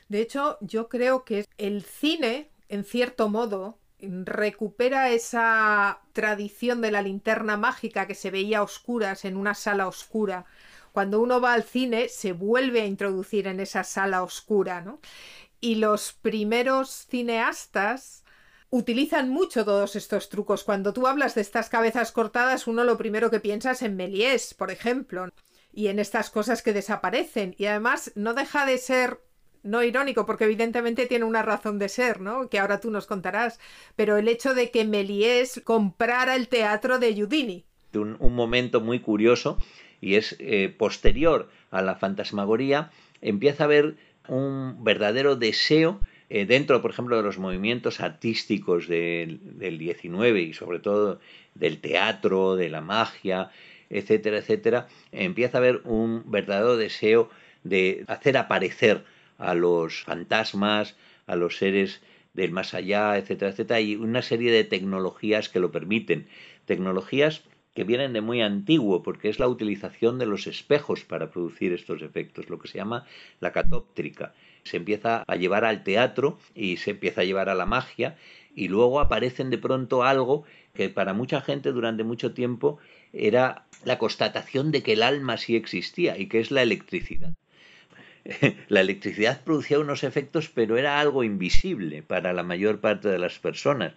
De 0.08 0.22
hecho, 0.22 0.58
yo 0.62 0.88
creo 0.90 1.24
que 1.24 1.46
el 1.58 1.84
cine, 1.84 2.52
en 2.70 2.84
cierto 2.84 3.30
modo, 3.30 3.80
recupera 4.00 5.10
esa 5.10 6.02
tradición 6.14 6.82
de 6.82 6.92
la 6.92 7.02
linterna 7.02 7.58
mágica 7.58 8.08
que 8.08 8.16
se 8.16 8.32
veía 8.32 8.60
a 8.60 8.64
oscuras 8.64 9.26
en 9.26 9.38
una 9.38 9.54
sala 9.54 9.88
oscura. 9.88 10.46
Cuando 10.92 11.20
uno 11.20 11.42
va 11.42 11.54
al 11.54 11.64
cine, 11.64 12.08
se 12.08 12.32
vuelve 12.34 12.82
a 12.82 12.86
introducir 12.86 13.48
en 13.48 13.60
esa 13.60 13.84
sala 13.84 14.24
oscura, 14.24 14.82
¿no? 14.82 15.00
Y 15.60 15.76
los 15.76 16.14
primeros 16.14 17.08
cineastas 17.10 18.24
utilizan 18.70 19.30
mucho 19.30 19.66
todos 19.66 19.96
estos 19.96 20.30
trucos. 20.30 20.64
Cuando 20.64 20.94
tú 20.94 21.08
hablas 21.08 21.36
de 21.36 21.42
estas 21.42 21.70
cabezas 21.70 22.12
cortadas, 22.12 22.68
uno 22.68 22.84
lo 22.84 22.98
primero 22.98 23.32
que 23.32 23.40
piensa 23.40 23.72
es 23.72 23.82
en 23.82 23.96
Méliès, 23.96 24.54
por 24.54 24.72
ejemplo, 24.72 25.30
y 25.74 25.88
en 25.88 26.00
estas 26.00 26.30
cosas 26.30 26.62
que 26.62 26.74
desaparecen. 26.74 27.56
Y 27.58 27.66
además 27.66 28.12
no 28.16 28.34
deja 28.34 28.66
de 28.66 28.78
ser 28.78 29.22
no 29.66 29.84
irónico, 29.84 30.26
porque 30.26 30.46
evidentemente 30.46 31.08
tiene 31.08 31.26
una 31.26 31.42
razón 31.42 31.80
de 31.80 31.90
ser, 31.90 32.22
¿no? 32.22 32.50
Que 32.50 32.60
ahora 32.60 32.80
tú 32.80 32.92
nos 32.92 33.08
contarás. 33.08 33.60
Pero 33.96 34.18
el 34.18 34.28
hecho 34.28 34.54
de 34.54 34.72
que 34.72 34.86
Méliès 34.86 35.62
comprara 35.64 36.36
el 36.36 36.48
teatro 36.48 37.00
de 37.00 37.14
Houdini. 37.14 37.66
Un, 37.94 38.16
un 38.20 38.36
momento 38.36 38.80
muy 38.80 39.00
curioso, 39.00 39.58
y 40.02 40.16
es 40.16 40.36
eh, 40.40 40.74
posterior 40.78 41.50
a 41.72 41.82
la 41.82 41.96
fantasmagoría, 41.96 42.92
empieza 43.22 43.64
a 43.64 43.66
haber 43.66 43.96
un 44.28 44.84
verdadero 44.84 45.36
deseo 45.36 46.00
eh, 46.30 46.46
dentro, 46.46 46.82
por 46.82 46.92
ejemplo, 46.92 47.18
de 47.18 47.24
los 47.24 47.38
movimientos 47.38 48.00
artísticos 48.00 48.88
del, 48.88 49.40
del 49.58 49.78
19 49.78 50.42
y 50.42 50.54
sobre 50.54 50.80
todo 50.80 51.20
del 51.54 51.80
teatro, 51.80 52.56
de 52.56 52.70
la 52.70 52.82
magia, 52.82 53.52
etcétera, 53.90 54.40
etcétera, 54.40 54.88
empieza 55.12 55.58
a 55.58 55.62
haber 55.62 55.82
un 55.86 56.24
verdadero 56.30 56.78
deseo 56.78 57.30
de 57.64 58.04
hacer 58.08 58.38
aparecer 58.38 59.04
a 59.38 59.56
los 59.56 60.04
fantasmas, 60.04 60.96
a 61.28 61.36
los 61.36 61.58
seres 61.58 62.02
del 62.34 62.52
más 62.52 62.74
allá, 62.74 63.18
etcétera, 63.18 63.52
etcétera, 63.52 63.80
y 63.82 63.96
una 63.96 64.22
serie 64.22 64.52
de 64.52 64.64
tecnologías 64.64 65.50
que 65.50 65.60
lo 65.60 65.72
permiten. 65.72 66.28
Tecnologías 66.66 67.44
que 67.74 67.84
vienen 67.84 68.14
de 68.14 68.22
muy 68.22 68.42
antiguo, 68.42 69.04
porque 69.04 69.30
es 69.30 69.40
la 69.40 69.48
utilización 69.48 70.18
de 70.18 70.26
los 70.26 70.48
espejos 70.48 71.04
para 71.04 71.30
producir 71.30 71.74
estos 71.74 72.02
efectos, 72.02 72.50
lo 72.50 72.58
que 72.60 72.70
se 72.70 72.78
llama 72.78 73.06
la 73.42 73.52
catóptrica. 73.52 74.34
Se 74.64 74.78
empieza 74.78 75.24
a 75.28 75.36
llevar 75.36 75.66
al 75.66 75.84
teatro 75.84 76.40
y 76.56 76.78
se 76.78 76.92
empieza 76.92 77.22
a 77.22 77.26
llevar 77.26 77.50
a 77.50 77.56
la 77.56 77.66
magia, 77.66 78.18
y 78.56 78.70
luego 78.70 79.02
aparecen 79.02 79.50
de 79.50 79.58
pronto 79.58 80.04
algo 80.04 80.46
que 80.74 80.90
para 80.90 81.14
mucha 81.14 81.42
gente 81.42 81.74
durante 81.74 82.06
mucho 82.06 82.34
tiempo 82.34 82.80
era 83.12 83.66
la 83.84 83.98
constatación 83.98 84.72
de 84.72 84.82
que 84.82 84.94
el 84.94 85.04
alma 85.04 85.38
sí 85.38 85.58
existía 85.58 86.18
y 86.18 86.28
que 86.28 86.40
es 86.40 86.52
la 86.52 86.62
electricidad. 86.62 87.34
la 88.70 88.82
electricidad 88.82 89.42
producía 89.44 89.80
unos 89.80 90.04
efectos, 90.04 90.50
pero 90.50 90.78
era 90.78 91.00
algo 91.00 91.24
invisible 91.24 92.02
para 92.02 92.34
la 92.34 92.44
mayor 92.44 92.80
parte 92.80 93.08
de 93.08 93.20
las 93.20 93.40
personas. 93.40 93.94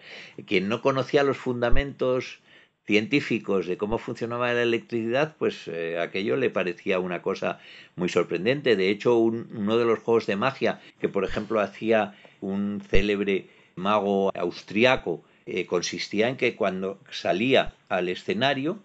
Quien 0.46 0.68
no 0.68 0.82
conocía 0.82 1.22
los 1.22 1.38
fundamentos 1.38 2.40
científicos 2.84 3.66
de 3.66 3.76
cómo 3.76 3.98
funcionaba 3.98 4.52
la 4.52 4.62
electricidad, 4.62 5.36
pues 5.38 5.68
eh, 5.68 5.98
aquello 5.98 6.36
le 6.36 6.50
parecía 6.50 6.98
una 6.98 7.22
cosa 7.22 7.60
muy 7.96 8.08
sorprendente. 8.08 8.76
De 8.76 8.90
hecho, 8.90 9.16
uno 9.16 9.76
de 9.76 9.84
los 9.84 9.98
juegos 10.00 10.26
de 10.26 10.36
magia 10.36 10.80
que, 11.00 11.08
por 11.08 11.24
ejemplo, 11.24 11.60
hacía 11.60 12.14
un 12.40 12.80
célebre 12.80 13.48
mago 13.76 14.30
austriaco 14.34 15.22
eh, 15.46 15.66
consistía 15.66 16.28
en 16.28 16.36
que 16.36 16.56
cuando 16.56 16.98
salía 17.10 17.74
al 17.88 18.08
escenario 18.08 18.78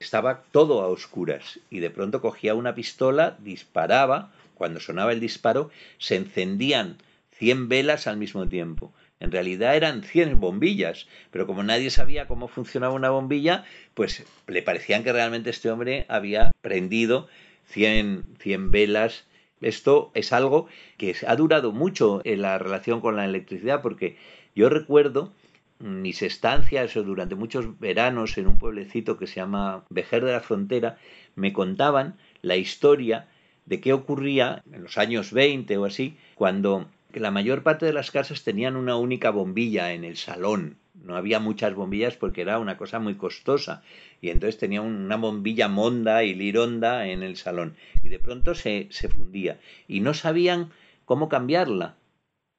estaba 0.00 0.42
todo 0.52 0.80
a 0.82 0.88
oscuras 0.88 1.58
y 1.70 1.80
de 1.80 1.90
pronto 1.90 2.20
cogía 2.20 2.54
una 2.54 2.74
pistola, 2.74 3.36
disparaba 3.40 4.32
cuando 4.58 4.80
sonaba 4.80 5.12
el 5.12 5.20
disparo, 5.20 5.70
se 5.96 6.16
encendían 6.16 6.98
100 7.38 7.68
velas 7.68 8.06
al 8.06 8.16
mismo 8.18 8.48
tiempo. 8.48 8.92
En 9.20 9.32
realidad 9.32 9.74
eran 9.74 10.02
100 10.02 10.38
bombillas, 10.38 11.06
pero 11.30 11.46
como 11.46 11.62
nadie 11.62 11.90
sabía 11.90 12.26
cómo 12.26 12.48
funcionaba 12.48 12.94
una 12.94 13.10
bombilla, 13.10 13.64
pues 13.94 14.24
le 14.46 14.62
parecían 14.62 15.02
que 15.02 15.12
realmente 15.12 15.50
este 15.50 15.70
hombre 15.70 16.04
había 16.08 16.52
prendido 16.60 17.28
100, 17.66 18.24
100 18.38 18.70
velas. 18.70 19.24
Esto 19.60 20.12
es 20.14 20.32
algo 20.32 20.68
que 20.98 21.16
ha 21.26 21.36
durado 21.36 21.72
mucho 21.72 22.20
en 22.24 22.42
la 22.42 22.58
relación 22.58 23.00
con 23.00 23.16
la 23.16 23.24
electricidad, 23.24 23.82
porque 23.82 24.16
yo 24.54 24.68
recuerdo 24.68 25.32
mis 25.80 26.22
estancias 26.22 26.94
durante 26.94 27.34
muchos 27.34 27.78
veranos 27.78 28.36
en 28.38 28.48
un 28.48 28.58
pueblecito 28.58 29.16
que 29.16 29.26
se 29.26 29.36
llama 29.36 29.84
Vejer 29.90 30.24
de 30.24 30.32
la 30.32 30.40
Frontera, 30.40 30.98
me 31.36 31.52
contaban 31.52 32.16
la 32.42 32.56
historia 32.56 33.28
de 33.68 33.80
qué 33.80 33.92
ocurría 33.92 34.62
en 34.72 34.82
los 34.82 34.96
años 34.96 35.32
20 35.32 35.76
o 35.76 35.84
así, 35.84 36.16
cuando 36.34 36.88
la 37.12 37.30
mayor 37.30 37.62
parte 37.62 37.84
de 37.84 37.92
las 37.92 38.10
casas 38.10 38.42
tenían 38.42 38.76
una 38.76 38.96
única 38.96 39.30
bombilla 39.30 39.92
en 39.92 40.04
el 40.04 40.16
salón. 40.16 40.78
No 40.94 41.16
había 41.16 41.38
muchas 41.38 41.74
bombillas 41.74 42.16
porque 42.16 42.40
era 42.40 42.58
una 42.58 42.76
cosa 42.76 42.98
muy 42.98 43.14
costosa. 43.14 43.82
Y 44.20 44.30
entonces 44.30 44.58
tenía 44.58 44.80
una 44.80 45.16
bombilla 45.16 45.68
monda 45.68 46.24
y 46.24 46.34
lironda 46.34 47.06
en 47.06 47.22
el 47.22 47.36
salón. 47.36 47.76
Y 48.02 48.08
de 48.08 48.18
pronto 48.18 48.54
se, 48.54 48.88
se 48.90 49.08
fundía. 49.08 49.58
Y 49.86 50.00
no 50.00 50.14
sabían 50.14 50.70
cómo 51.04 51.28
cambiarla. 51.28 51.96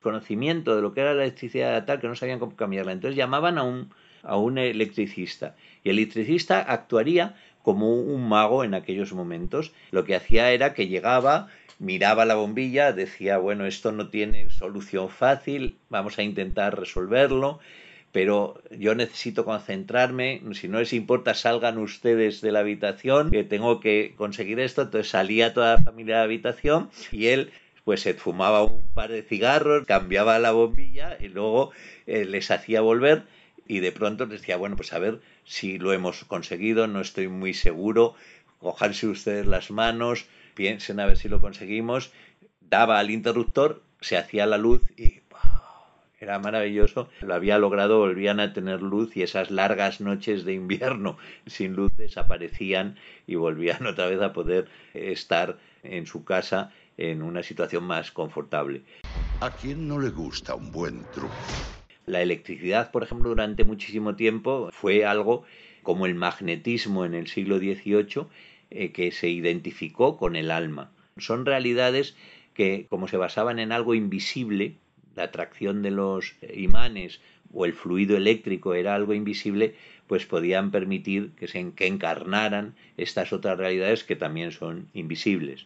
Conocimiento 0.02 0.76
de 0.76 0.82
lo 0.82 0.94
que 0.94 1.02
era 1.02 1.14
la 1.14 1.24
electricidad 1.24 1.86
tal 1.86 2.00
que 2.00 2.08
no 2.08 2.16
sabían 2.16 2.40
cómo 2.40 2.56
cambiarla. 2.56 2.94
Entonces 2.94 3.18
llamaban 3.18 3.58
a 3.58 3.64
un, 3.64 3.92
a 4.24 4.38
un 4.38 4.58
electricista. 4.58 5.56
Y 5.84 5.90
el 5.90 6.00
electricista 6.00 6.62
actuaría 6.62 7.36
como 7.70 7.94
un 7.94 8.28
mago 8.28 8.64
en 8.64 8.74
aquellos 8.74 9.14
momentos. 9.14 9.74
Lo 9.92 10.04
que 10.04 10.16
hacía 10.16 10.52
era 10.54 10.74
que 10.74 10.88
llegaba, 10.88 11.50
miraba 11.78 12.26
la 12.26 12.34
bombilla, 12.34 12.94
decía, 12.94 13.38
bueno, 13.38 13.68
esto 13.68 13.92
no 13.92 14.10
tiene 14.10 14.50
solución 14.50 15.08
fácil, 15.10 15.78
vamos 15.88 16.18
a 16.18 16.24
intentar 16.24 16.80
resolverlo, 16.80 17.60
pero 18.12 18.60
yo 18.72 18.96
necesito 18.96 19.46
concentrarme, 19.46 20.42
si 20.54 20.68
no 20.68 20.80
les 20.80 20.94
importa 20.94 21.36
salgan 21.36 21.78
ustedes 21.78 22.42
de 22.42 22.52
la 22.52 22.62
habitación, 22.62 23.30
que 23.30 23.44
tengo 23.44 23.80
que 23.80 24.16
conseguir 24.18 24.60
esto, 24.60 24.82
entonces 24.82 25.12
salía 25.12 25.54
toda 25.54 25.76
la 25.76 25.82
familia 25.84 26.16
de 26.16 26.22
la 26.22 26.26
habitación 26.26 26.90
y 27.12 27.28
él 27.28 27.52
pues 27.84 28.02
se 28.02 28.16
fumaba 28.16 28.64
un 28.64 28.82
par 28.96 29.12
de 29.12 29.22
cigarros, 29.22 29.86
cambiaba 29.86 30.40
la 30.40 30.54
bombilla 30.54 31.18
y 31.20 31.28
luego 31.28 31.70
eh, 32.08 32.26
les 32.26 32.50
hacía 32.50 32.82
volver 32.82 33.26
y 33.68 33.80
de 33.80 33.92
pronto 33.92 34.26
les 34.26 34.42
decía, 34.42 34.58
bueno, 34.58 34.76
pues 34.76 34.92
a 34.92 34.98
ver 34.98 35.20
si 35.50 35.80
lo 35.80 35.94
hemos 35.94 36.24
conseguido, 36.26 36.86
no 36.86 37.02
estoy 37.02 37.28
muy 37.28 37.56
seguro, 37.56 38.14
cojanse 38.60 39.08
ustedes 39.08 39.48
las 39.48 39.72
manos, 39.72 40.28
piensen 40.54 41.00
a 41.00 41.08
ver 41.08 41.18
si 41.18 41.28
lo 41.28 41.42
conseguimos, 41.42 42.12
daba 42.62 43.00
al 43.00 43.10
interruptor, 43.10 43.82
se 44.00 44.16
hacía 44.16 44.46
la 44.46 44.60
luz 44.60 44.84
y 44.96 45.22
era 46.20 46.38
maravilloso, 46.38 47.10
lo 47.22 47.34
había 47.34 47.58
logrado, 47.58 47.98
volvían 47.98 48.40
a 48.40 48.54
tener 48.54 48.84
luz 48.84 49.18
y 49.18 49.24
esas 49.24 49.50
largas 49.50 50.02
noches 50.02 50.46
de 50.46 50.54
invierno 50.54 51.18
sin 51.48 51.74
luz 51.74 51.98
desaparecían 51.98 52.98
y 53.26 53.34
volvían 53.34 53.88
otra 53.88 54.06
vez 54.06 54.22
a 54.22 54.34
poder 54.34 54.68
estar 54.94 55.58
en 55.82 56.06
su 56.06 56.24
casa 56.24 56.72
en 56.96 57.24
una 57.24 57.42
situación 57.42 57.86
más 57.86 58.12
confortable. 58.12 58.84
¿A 59.40 59.50
quién 59.50 59.88
no 59.88 59.98
le 59.98 60.12
gusta 60.12 60.54
un 60.54 60.72
buen 60.72 61.06
truco? 61.06 61.36
La 62.10 62.24
electricidad, 62.24 62.90
por 62.90 63.04
ejemplo, 63.04 63.30
durante 63.30 63.64
muchísimo 63.64 64.16
tiempo 64.16 64.72
fue 64.72 65.06
algo 65.06 65.44
como 65.84 66.08
el 66.08 66.16
magnetismo 66.16 67.06
en 67.06 67.14
el 67.14 67.28
siglo 67.28 67.60
XVIII 67.60 68.26
eh, 68.72 68.92
que 68.92 69.12
se 69.12 69.30
identificó 69.30 70.18
con 70.18 70.36
el 70.36 70.50
alma. 70.50 70.90
Son 71.20 71.46
realidades 71.46 72.16
que, 72.56 72.88
como 72.90 73.08
se 73.08 73.18
basaban 73.18 73.60
en 73.60 73.72
algo 73.72 73.94
invisible, 73.94 74.74
la 75.16 75.26
atracción 75.26 75.84
de 75.84 75.92
los 75.92 76.34
imanes 76.52 77.22
o 77.54 77.66
el 77.66 77.74
fluido 77.74 78.18
eléctrico 78.18 78.74
era 78.74 78.96
algo 78.96 79.14
invisible, 79.14 79.76
pues 80.08 80.26
podían 80.26 80.72
permitir 80.72 81.34
que 81.38 81.48
se 81.48 81.74
que 81.74 81.86
encarnaran 81.86 82.74
estas 82.98 83.34
otras 83.34 83.60
realidades 83.60 84.04
que 84.04 84.16
también 84.16 84.52
son 84.52 84.88
invisibles. 84.96 85.64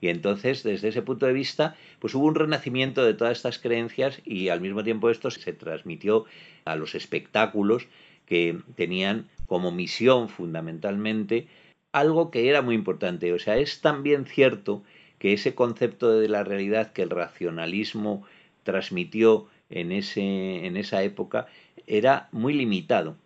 Y 0.00 0.08
entonces, 0.08 0.62
desde 0.62 0.88
ese 0.88 1.02
punto 1.02 1.26
de 1.26 1.32
vista, 1.32 1.76
pues 1.98 2.14
hubo 2.14 2.26
un 2.26 2.34
renacimiento 2.34 3.04
de 3.04 3.14
todas 3.14 3.36
estas 3.36 3.58
creencias 3.58 4.20
y 4.24 4.48
al 4.48 4.60
mismo 4.60 4.84
tiempo 4.84 5.10
esto 5.10 5.30
se 5.30 5.52
transmitió 5.52 6.24
a 6.64 6.76
los 6.76 6.94
espectáculos 6.94 7.86
que 8.26 8.58
tenían 8.76 9.26
como 9.46 9.72
misión 9.72 10.28
fundamentalmente 10.28 11.48
algo 11.92 12.30
que 12.30 12.48
era 12.48 12.62
muy 12.62 12.74
importante. 12.74 13.32
O 13.32 13.38
sea, 13.38 13.56
es 13.56 13.80
también 13.80 14.26
cierto 14.26 14.82
que 15.18 15.32
ese 15.32 15.54
concepto 15.54 16.18
de 16.18 16.28
la 16.28 16.44
realidad 16.44 16.92
que 16.92 17.02
el 17.02 17.10
racionalismo 17.10 18.24
transmitió 18.62 19.48
en, 19.70 19.92
ese, 19.92 20.66
en 20.66 20.76
esa 20.76 21.02
época 21.02 21.46
era 21.86 22.28
muy 22.32 22.52
limitado. 22.52 23.16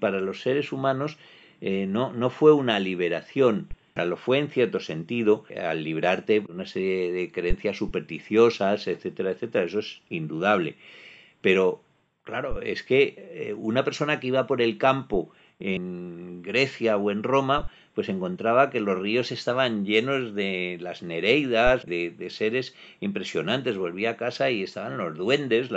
para 0.00 0.20
los 0.20 0.42
seres 0.42 0.72
humanos 0.72 1.18
eh, 1.60 1.86
no, 1.88 2.12
no 2.12 2.30
fue 2.30 2.52
una 2.52 2.78
liberación, 2.78 3.68
lo 3.94 4.16
fue 4.16 4.38
en 4.38 4.48
cierto 4.48 4.80
sentido 4.80 5.44
al 5.56 5.84
librarte 5.84 6.40
de 6.40 6.52
una 6.52 6.66
serie 6.66 7.12
de 7.12 7.30
creencias 7.30 7.76
supersticiosas, 7.76 8.88
etcétera, 8.88 9.30
etcétera, 9.30 9.64
eso 9.64 9.78
es 9.78 10.02
indudable. 10.10 10.74
Pero 11.40 11.80
claro, 12.24 12.60
es 12.60 12.82
que 12.82 13.14
eh, 13.16 13.54
una 13.56 13.84
persona 13.84 14.18
que 14.18 14.26
iba 14.26 14.48
por 14.48 14.60
el 14.62 14.78
campo 14.78 15.30
en 15.60 16.42
Grecia 16.42 16.96
o 16.96 17.12
en 17.12 17.22
Roma, 17.22 17.70
pues 17.94 18.08
encontraba 18.08 18.70
que 18.70 18.80
los 18.80 18.98
ríos 18.98 19.30
estaban 19.30 19.84
llenos 19.86 20.34
de 20.34 20.76
las 20.80 21.04
nereidas, 21.04 21.86
de, 21.86 22.26
seres 22.30 22.74
impresionantes. 22.98 23.76
Volvía 23.76 24.10
a 24.10 24.16
casa 24.16 24.50
y 24.50 24.64
estaban 24.64 24.98
los 24.98 25.16
duendes. 25.16 25.68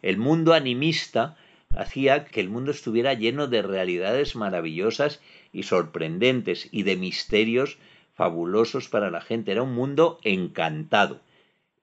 El 0.00 0.16
mundo 0.16 0.54
animista 0.54 1.36
hacía 1.76 2.24
que 2.24 2.40
el 2.40 2.48
mundo 2.48 2.70
estuviera 2.70 3.14
lleno 3.14 3.46
de 3.46 3.62
realidades 3.62 4.34
maravillosas 4.34 5.20
y 5.52 5.62
sorprendentes 5.62 6.68
y 6.72 6.82
de 6.82 6.96
misterios 6.96 7.78
fabulosos 8.14 8.88
para 8.88 9.10
la 9.10 9.20
gente. 9.20 9.52
Era 9.52 9.62
un 9.62 9.74
mundo 9.74 10.18
encantado. 10.24 11.20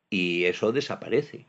Y 0.09 0.45
eso 0.45 0.71
desaparece. 0.71 1.45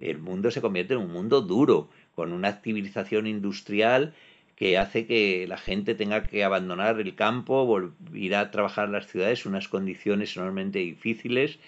El 0.00 0.18
mundo 0.18 0.50
se 0.50 0.60
convierte 0.60 0.94
en 0.94 1.00
un 1.00 1.12
mundo 1.12 1.40
duro, 1.40 1.88
con 2.14 2.32
una 2.32 2.52
civilización 2.52 3.26
industrial 3.26 4.14
que 4.54 4.76
hace 4.76 5.06
que 5.06 5.46
la 5.46 5.56
gente 5.56 5.94
tenga 5.94 6.24
que 6.24 6.42
abandonar 6.42 7.00
el 7.00 7.14
campo, 7.14 7.92
ir 8.12 8.34
a 8.34 8.50
trabajar 8.50 8.86
en 8.86 8.92
las 8.92 9.06
ciudades, 9.06 9.46
unas 9.46 9.68
condiciones 9.68 10.36
enormemente 10.36 10.80
difíciles, 10.80 11.58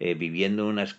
eh, 0.00 0.14
viviendo 0.14 0.64
en 0.64 0.70
unos 0.70 0.98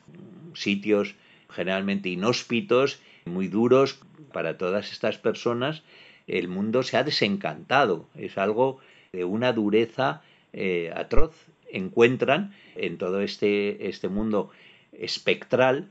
sitios 0.54 1.16
generalmente 1.50 2.08
inhóspitos, 2.08 3.02
muy 3.26 3.48
duros 3.48 4.00
para 4.34 4.58
todas 4.58 4.92
estas 4.92 5.18
personas. 5.18 5.84
El 6.28 6.48
mundo 6.48 6.84
se 6.84 6.98
ha 6.98 7.04
desencantado, 7.04 8.08
es 8.16 8.38
algo 8.38 8.80
de 9.12 9.24
una 9.26 9.54
dureza 9.54 10.22
eh, 10.54 10.92
atroz. 10.96 11.36
Encuentran 11.72 12.54
en 12.76 12.98
todo 12.98 13.22
este, 13.22 13.88
este 13.88 14.10
mundo 14.10 14.52
espectral 14.92 15.90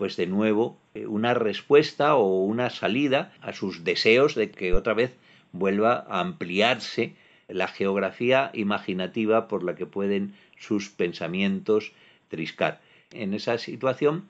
pues 0.00 0.16
de 0.16 0.26
nuevo 0.26 0.80
eh, 0.94 1.06
una 1.06 1.34
respuesta 1.34 2.14
o 2.14 2.42
una 2.42 2.70
salida 2.70 3.34
a 3.42 3.52
sus 3.52 3.84
deseos 3.84 4.34
de 4.34 4.50
que 4.50 4.72
otra 4.72 4.94
vez 4.94 5.14
vuelva 5.52 6.06
a 6.08 6.20
ampliarse 6.20 7.16
la 7.48 7.68
geografía 7.68 8.50
imaginativa 8.54 9.46
por 9.46 9.62
la 9.62 9.74
que 9.74 9.84
pueden 9.84 10.34
sus 10.56 10.88
pensamientos 10.88 11.92
triscar. 12.28 12.80
En 13.12 13.34
esa 13.34 13.58
situación 13.58 14.24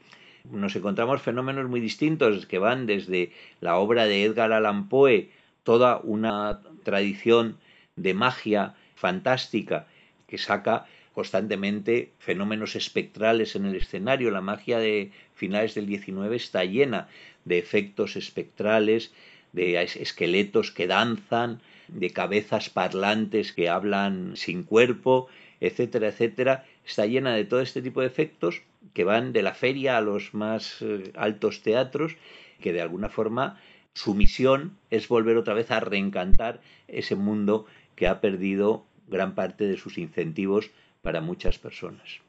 nos 0.44 0.74
encontramos 0.76 1.22
fenómenos 1.22 1.68
muy 1.68 1.80
distintos 1.80 2.46
que 2.46 2.58
van 2.58 2.86
desde 2.86 3.32
la 3.60 3.76
obra 3.76 4.06
de 4.06 4.24
Edgar 4.24 4.52
Allan 4.52 4.88
Poe, 4.88 5.30
toda 5.62 5.98
una 5.98 6.60
tradición 6.82 7.58
de 7.96 8.14
magia 8.14 8.74
fantástica 8.94 9.86
que 10.26 10.38
saca 10.38 10.86
constantemente 11.14 12.12
fenómenos 12.18 12.76
espectrales 12.76 13.56
en 13.56 13.66
el 13.66 13.74
escenario. 13.76 14.30
La 14.30 14.40
magia 14.40 14.78
de 14.78 15.10
finales 15.34 15.74
del 15.74 15.86
19 15.86 16.36
está 16.36 16.64
llena 16.64 17.08
de 17.44 17.58
efectos 17.58 18.16
espectrales, 18.16 19.12
de 19.52 19.82
esqueletos 19.82 20.70
que 20.70 20.86
danzan, 20.86 21.60
de 21.88 22.10
cabezas 22.10 22.70
parlantes 22.70 23.52
que 23.52 23.68
hablan 23.68 24.36
sin 24.36 24.62
cuerpo, 24.62 25.28
etcétera, 25.60 26.08
etcétera. 26.08 26.64
Está 26.86 27.06
llena 27.06 27.34
de 27.34 27.44
todo 27.44 27.60
este 27.60 27.82
tipo 27.82 28.00
de 28.00 28.06
efectos 28.06 28.62
que 28.92 29.04
van 29.04 29.32
de 29.32 29.42
la 29.42 29.54
feria 29.54 29.96
a 29.96 30.00
los 30.00 30.34
más 30.34 30.82
eh, 30.82 31.12
altos 31.14 31.62
teatros, 31.62 32.16
que 32.60 32.72
de 32.72 32.80
alguna 32.80 33.08
forma 33.08 33.58
su 33.94 34.14
misión 34.14 34.76
es 34.90 35.08
volver 35.08 35.36
otra 35.36 35.54
vez 35.54 35.70
a 35.70 35.80
reencantar 35.80 36.60
ese 36.88 37.16
mundo 37.16 37.66
que 37.96 38.06
ha 38.06 38.20
perdido 38.20 38.84
gran 39.08 39.34
parte 39.34 39.66
de 39.66 39.76
sus 39.76 39.98
incentivos 39.98 40.70
para 41.02 41.20
muchas 41.20 41.58
personas. 41.58 42.20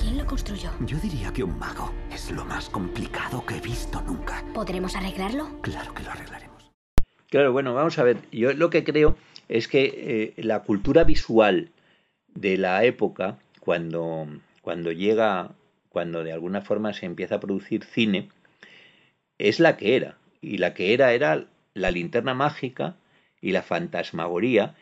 ¿Quién 0.00 0.18
lo 0.18 0.26
construyó? 0.26 0.70
Yo 0.80 0.98
diría 0.98 1.32
que 1.32 1.44
un 1.44 1.58
mago. 1.58 1.92
Es 2.12 2.30
lo 2.30 2.44
más 2.44 2.68
complicado 2.68 3.44
que 3.46 3.56
he 3.56 3.60
visto 3.60 4.00
nunca. 4.02 4.44
¿Podremos 4.52 4.96
arreglarlo? 4.96 5.60
Claro 5.62 5.94
que 5.94 6.02
lo 6.02 6.10
arreglaremos. 6.10 6.70
Claro, 7.30 7.52
bueno, 7.52 7.74
vamos 7.74 7.98
a 7.98 8.04
ver. 8.04 8.18
Yo 8.30 8.52
lo 8.52 8.70
que 8.70 8.84
creo 8.84 9.16
es 9.48 9.68
que 9.68 10.34
eh, 10.36 10.42
la 10.42 10.62
cultura 10.62 11.04
visual 11.04 11.70
de 12.34 12.58
la 12.58 12.84
época, 12.84 13.38
cuando, 13.60 14.28
cuando 14.64 14.90
llega, 14.92 15.54
cuando 15.90 16.24
de 16.24 16.32
alguna 16.32 16.62
forma 16.62 16.94
se 16.94 17.04
empieza 17.04 17.34
a 17.34 17.40
producir 17.40 17.84
cine, 17.84 18.30
es 19.38 19.60
la 19.60 19.76
que 19.76 19.94
era. 19.94 20.16
Y 20.40 20.58
la 20.58 20.72
que 20.72 20.94
era 20.94 21.12
era 21.12 21.46
la 21.74 21.90
linterna 21.90 22.34
mágica 22.34 22.96
y 23.42 23.52
la 23.52 23.62
fantasmagoría 23.62 24.74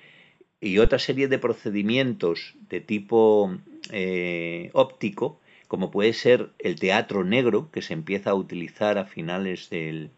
y 0.60 0.78
otra 0.78 1.00
serie 1.00 1.26
de 1.26 1.40
procedimientos 1.40 2.54
de 2.68 2.80
tipo 2.80 3.52
eh, 3.90 4.70
óptico, 4.72 5.40
como 5.66 5.90
puede 5.90 6.12
ser 6.12 6.50
el 6.60 6.78
teatro 6.78 7.24
negro, 7.24 7.68
que 7.72 7.82
se 7.82 7.94
empieza 7.94 8.30
a 8.30 8.34
utilizar 8.34 8.96
a 8.96 9.06
finales 9.06 9.68
del, 9.70 10.10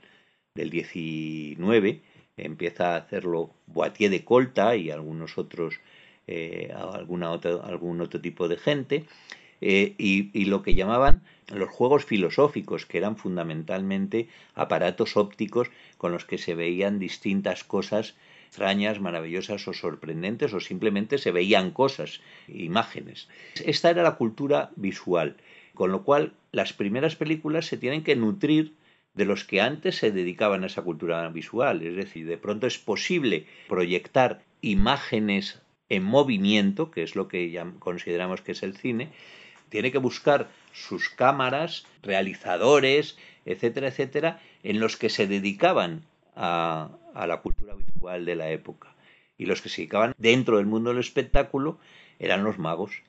del 0.55 0.69
19, 0.69 2.03
empieza 2.37 2.93
a 2.93 2.97
hacerlo 2.97 3.51
Boitier 3.67 4.11
de 4.11 4.25
Colta 4.25 4.77
y 4.77 4.91
algunos 4.91 5.39
otros, 5.39 5.81
eh, 6.27 6.75
alguna 6.77 7.33
algún 7.33 8.03
otro 8.03 8.21
tipo 8.21 8.47
de 8.47 8.59
gente, 8.59 9.07
eh, 9.61 9.95
y, 9.99 10.45
lo 10.45 10.63
que 10.63 10.75
llamaban 10.75 11.23
los 11.49 11.71
juegos 11.71 12.05
filosóficos, 12.05 12.87
que 12.87 12.99
eran 12.99 13.17
fundamentalmente 13.17 14.29
aparatos 14.55 15.17
ópticos 15.17 15.71
con 15.99 16.13
los 16.13 16.25
que 16.25 16.39
se 16.39 16.55
veían 16.55 16.99
distintas 16.99 17.65
cosas 17.65 18.15
extrañas, 18.47 19.01
maravillosas 19.01 19.67
o 19.67 19.73
sorprendentes 19.73 20.55
o 20.55 20.61
simplemente 20.61 21.19
se 21.19 21.33
veían 21.33 21.73
cosas, 21.73 22.21
imágenes. 22.49 23.29
Esta 23.65 23.91
era 23.91 24.03
la 24.03 24.15
cultura 24.15 24.71
visual, 24.77 25.37
con 25.75 25.91
lo 25.91 26.05
cual 26.05 26.35
las 26.53 26.73
primeras 26.73 27.17
películas 27.17 27.67
se 27.67 27.79
tienen 27.79 28.05
que 28.05 28.17
nutrir 28.17 28.75
de 29.15 29.25
los 29.25 29.45
que 29.45 29.61
antes 29.61 29.97
se 29.97 30.11
dedicaban 30.11 30.63
a 30.63 30.67
esa 30.67 30.83
cultura 30.83 31.29
visual. 31.31 31.83
Es 31.83 31.97
decir, 31.97 32.27
de 32.27 32.39
pronto 32.39 32.67
es 32.67 32.79
posible 32.79 33.47
proyectar 33.69 34.43
imágenes 34.61 35.61
en 35.89 36.05
movimiento, 36.05 36.91
que 36.91 37.03
es 37.03 37.15
lo 37.15 37.29
que 37.29 37.61
consideramos 37.79 38.41
que 38.41 38.53
es 38.53 38.63
el 38.63 38.77
cine, 38.77 39.11
tiene 39.75 39.91
que 39.91 39.99
buscar 39.99 40.47
sus 40.73 41.09
cámaras, 41.09 41.85
realizadores, 42.01 43.19
etcétera, 43.45 43.89
etcétera, 43.89 44.41
en 44.63 44.79
los 44.79 44.97
que 44.97 45.11
se 45.11 45.27
dedicaban 45.27 46.05
a, 46.37 46.91
la 47.27 47.41
cultura 47.41 47.75
visual 47.75 48.25
de 48.25 48.37
la 48.37 48.51
época. 48.51 48.95
Y 49.37 49.47
los 49.47 49.63
que 49.63 49.69
se 49.69 49.79
dedicaban 49.79 50.15
dentro 50.17 50.59
del 50.59 50.67
mundo 50.67 50.91
del 50.91 51.01
espectáculo 51.01 51.81
eran 52.21 52.45
los 52.45 52.57
magos. 52.57 53.03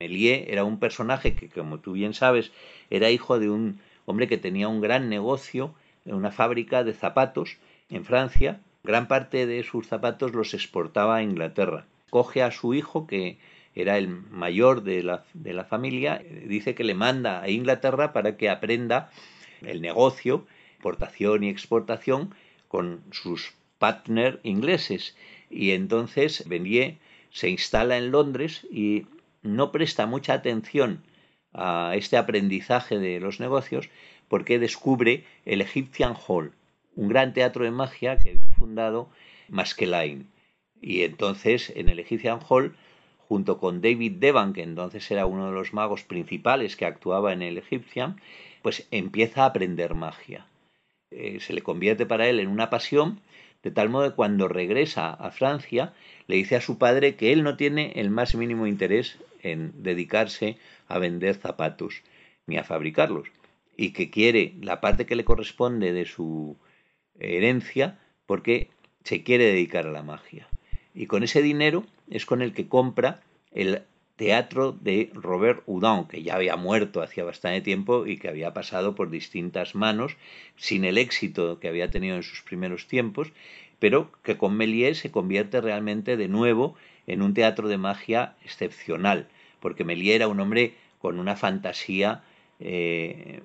Elie 0.00 0.52
era 0.52 0.64
un 0.64 0.80
personaje 0.80 1.36
que, 1.36 1.48
como 1.50 1.78
tú 1.78 1.92
bien 1.92 2.14
sabes, 2.14 2.50
era 2.90 3.12
hijo 3.12 3.38
de 3.38 3.50
un 3.50 3.78
hombre 4.04 4.26
que 4.26 4.38
tenía 4.38 4.66
un 4.66 4.80
gran 4.80 5.08
negocio 5.08 5.72
en 6.04 6.16
una 6.16 6.32
fábrica 6.32 6.82
de 6.82 6.94
zapatos 6.94 7.58
en 7.90 8.04
Francia. 8.04 8.58
Gran 8.82 9.06
parte 9.06 9.46
de 9.46 9.62
sus 9.62 9.86
zapatos 9.86 10.32
los 10.32 10.52
exportaba 10.52 11.14
a 11.14 11.22
Inglaterra. 11.22 11.86
Coge 12.10 12.42
a 12.42 12.50
su 12.50 12.74
hijo, 12.74 13.06
que 13.06 13.38
era 13.80 13.98
el 13.98 14.08
mayor 14.08 14.82
de 14.82 15.02
la, 15.02 15.24
de 15.34 15.52
la 15.52 15.64
familia, 15.64 16.22
dice 16.46 16.74
que 16.74 16.84
le 16.84 16.94
manda 16.94 17.42
a 17.42 17.48
Inglaterra 17.48 18.12
para 18.12 18.36
que 18.36 18.50
aprenda 18.50 19.10
el 19.62 19.80
negocio, 19.80 20.46
importación 20.76 21.44
y 21.44 21.48
exportación, 21.48 22.34
con 22.68 23.02
sus 23.10 23.54
partners 23.78 24.38
ingleses. 24.42 25.16
Y 25.50 25.70
entonces 25.70 26.46
Benier 26.46 26.98
se 27.30 27.48
instala 27.48 27.96
en 27.96 28.10
Londres 28.10 28.66
y 28.70 29.06
no 29.42 29.72
presta 29.72 30.06
mucha 30.06 30.34
atención 30.34 31.02
a 31.52 31.92
este 31.94 32.16
aprendizaje 32.16 32.98
de 32.98 33.20
los 33.20 33.40
negocios 33.40 33.88
porque 34.28 34.58
descubre 34.58 35.24
el 35.46 35.60
Egyptian 35.60 36.14
Hall, 36.26 36.52
un 36.94 37.08
gran 37.08 37.32
teatro 37.32 37.64
de 37.64 37.70
magia 37.70 38.18
que 38.18 38.30
había 38.30 38.56
fundado 38.58 39.08
Maskelyne. 39.48 40.26
Y 40.80 41.02
entonces 41.02 41.72
en 41.74 41.88
el 41.88 41.98
Egyptian 41.98 42.40
Hall, 42.48 42.76
junto 43.28 43.58
con 43.58 43.82
David 43.82 44.14
Devan, 44.16 44.54
que 44.54 44.62
entonces 44.62 45.08
era 45.10 45.26
uno 45.26 45.46
de 45.46 45.52
los 45.52 45.74
magos 45.74 46.02
principales 46.02 46.76
que 46.76 46.86
actuaba 46.86 47.34
en 47.34 47.42
el 47.42 47.58
Egyptian, 47.58 48.20
pues 48.62 48.88
empieza 48.90 49.42
a 49.42 49.46
aprender 49.46 49.94
magia. 49.94 50.46
Eh, 51.10 51.38
se 51.40 51.52
le 51.52 51.60
convierte 51.60 52.06
para 52.06 52.26
él 52.28 52.40
en 52.40 52.48
una 52.48 52.70
pasión, 52.70 53.20
de 53.62 53.70
tal 53.70 53.90
modo 53.90 54.10
que 54.10 54.16
cuando 54.16 54.48
regresa 54.48 55.10
a 55.10 55.30
Francia 55.30 55.92
le 56.26 56.36
dice 56.36 56.56
a 56.56 56.62
su 56.62 56.78
padre 56.78 57.16
que 57.16 57.32
él 57.32 57.42
no 57.42 57.56
tiene 57.56 57.92
el 57.96 58.08
más 58.08 58.34
mínimo 58.34 58.66
interés 58.66 59.18
en 59.42 59.82
dedicarse 59.82 60.56
a 60.86 60.98
vender 60.98 61.34
zapatos 61.34 62.02
ni 62.46 62.56
a 62.56 62.64
fabricarlos, 62.64 63.28
y 63.76 63.92
que 63.92 64.10
quiere 64.10 64.54
la 64.62 64.80
parte 64.80 65.04
que 65.04 65.16
le 65.16 65.24
corresponde 65.24 65.92
de 65.92 66.06
su 66.06 66.56
herencia 67.18 67.98
porque 68.24 68.70
se 69.04 69.22
quiere 69.22 69.44
dedicar 69.44 69.86
a 69.86 69.92
la 69.92 70.02
magia. 70.02 70.48
Y 70.94 71.06
con 71.06 71.22
ese 71.22 71.42
dinero 71.42 71.84
es 72.10 72.26
con 72.26 72.42
el 72.42 72.52
que 72.52 72.68
compra 72.68 73.20
el 73.52 73.82
teatro 74.16 74.72
de 74.72 75.10
Robert 75.14 75.62
Houdin, 75.66 76.06
que 76.08 76.22
ya 76.22 76.34
había 76.34 76.56
muerto 76.56 77.02
hacía 77.02 77.22
bastante 77.22 77.60
tiempo 77.60 78.06
y 78.06 78.18
que 78.18 78.28
había 78.28 78.52
pasado 78.52 78.94
por 78.94 79.10
distintas 79.10 79.76
manos, 79.76 80.16
sin 80.56 80.84
el 80.84 80.98
éxito 80.98 81.60
que 81.60 81.68
había 81.68 81.90
tenido 81.90 82.16
en 82.16 82.24
sus 82.24 82.42
primeros 82.42 82.88
tiempos, 82.88 83.32
pero 83.78 84.10
que 84.24 84.36
con 84.36 84.56
Méliès 84.56 84.98
se 84.98 85.12
convierte 85.12 85.60
realmente 85.60 86.16
de 86.16 86.26
nuevo 86.26 86.74
en 87.06 87.22
un 87.22 87.32
teatro 87.32 87.68
de 87.68 87.78
magia 87.78 88.34
excepcional, 88.44 89.28
porque 89.60 89.84
Méliès 89.84 90.16
era 90.16 90.28
un 90.28 90.40
hombre 90.40 90.74
con 90.98 91.20
una 91.20 91.36
fantasía 91.36 92.24
eh, 92.58 93.40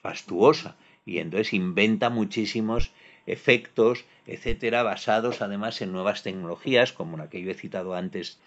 fastuosa 0.00 0.76
y 1.04 1.18
entonces 1.18 1.52
inventa 1.52 2.08
muchísimos 2.08 2.92
efectos, 3.28 4.04
etcétera, 4.26 4.82
basados 4.82 5.42
además 5.42 5.80
en 5.82 5.92
nuevas 5.92 6.22
tecnologías, 6.22 6.92
como 6.92 7.16
la 7.16 7.28
que 7.28 7.42
yo 7.42 7.50
he 7.50 7.54
citado 7.54 7.94
antes 7.94 8.38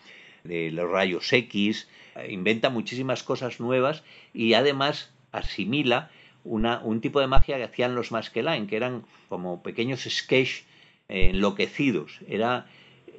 de 0.43 0.71
los 0.71 0.89
rayos 0.89 1.31
X, 1.31 1.87
inventa 2.27 2.69
muchísimas 2.69 3.23
cosas 3.23 3.59
nuevas 3.59 4.03
y 4.33 4.53
además 4.55 5.11
asimila 5.31 6.09
una, 6.43 6.79
un 6.79 6.99
tipo 6.99 7.19
de 7.19 7.27
magia 7.27 7.57
que 7.57 7.63
hacían 7.63 7.95
los 7.95 8.11
Maskelyne, 8.11 8.67
que 8.67 8.75
eran 8.75 9.03
como 9.29 9.61
pequeños 9.61 10.01
sketch 10.01 10.63
enloquecidos. 11.07 12.19
Era 12.27 12.65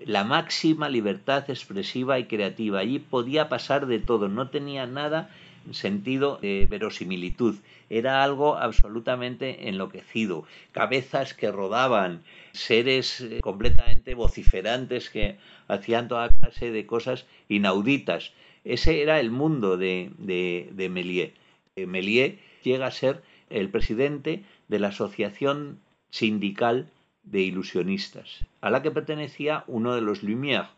la 0.05 0.25
máxima 0.25 0.89
libertad 0.89 1.49
expresiva 1.49 2.19
y 2.19 2.25
creativa. 2.25 2.81
Allí 2.81 2.99
podía 2.99 3.49
pasar 3.49 3.87
de 3.87 4.01
todo, 4.01 4.29
no 4.29 4.51
tenía 4.51 4.87
nada 4.87 5.31
sentido 5.71 6.39
de 6.43 6.67
verosimilitud. 6.69 7.57
Era 7.89 8.25
algo 8.25 8.57
absolutamente 8.57 9.69
enloquecido. 9.69 10.45
Cabezas 10.73 11.35
que 11.35 11.51
rodaban, 11.51 12.23
seres 12.53 13.21
eh, 13.21 13.41
completamente 13.41 14.15
vociferantes 14.15 15.11
que 15.11 15.37
hacían 15.69 16.09
toda 16.09 16.29
clase 16.29 16.71
de 16.71 16.87
cosas 16.87 17.27
inauditas. 17.49 18.33
Ese 18.65 19.03
era 19.03 19.21
el 19.21 19.31
mundo 19.31 19.77
de, 19.77 20.11
de, 20.19 20.69
de 20.73 20.89
Méliès. 20.89 21.33
Eh, 21.77 21.87
Méliès 21.87 22.39
llega 22.63 22.87
a 22.87 22.91
ser 22.91 23.23
el 23.51 23.69
presidente 23.69 24.45
de 24.69 24.79
la 24.79 24.89
Asociación 24.89 25.79
Sindical 26.11 26.91
de 27.25 27.41
Ilusionistas, 27.41 28.45
a 28.61 28.71
la 28.71 28.83
que 28.83 28.91
pertenecía 28.91 29.65
uno 29.67 29.95
de 29.95 30.01
los 30.01 30.23
Lumière. 30.23 30.69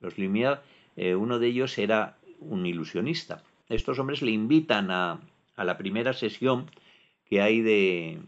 Los 0.00 0.16
Lumière, 0.16 0.60
eh, 0.96 1.14
uno 1.14 1.38
de 1.38 1.48
ellos 1.48 1.76
era 1.78 2.16
un 2.40 2.66
ilusionista 2.66 3.42
estos 3.68 3.98
hombres 3.98 4.22
le 4.22 4.30
invitan 4.30 4.90
a, 4.90 5.20
la 5.56 5.76
primera 5.76 6.12
sesión 6.12 6.70
que 7.28 7.42
hay 7.42 7.60
de 7.60 8.18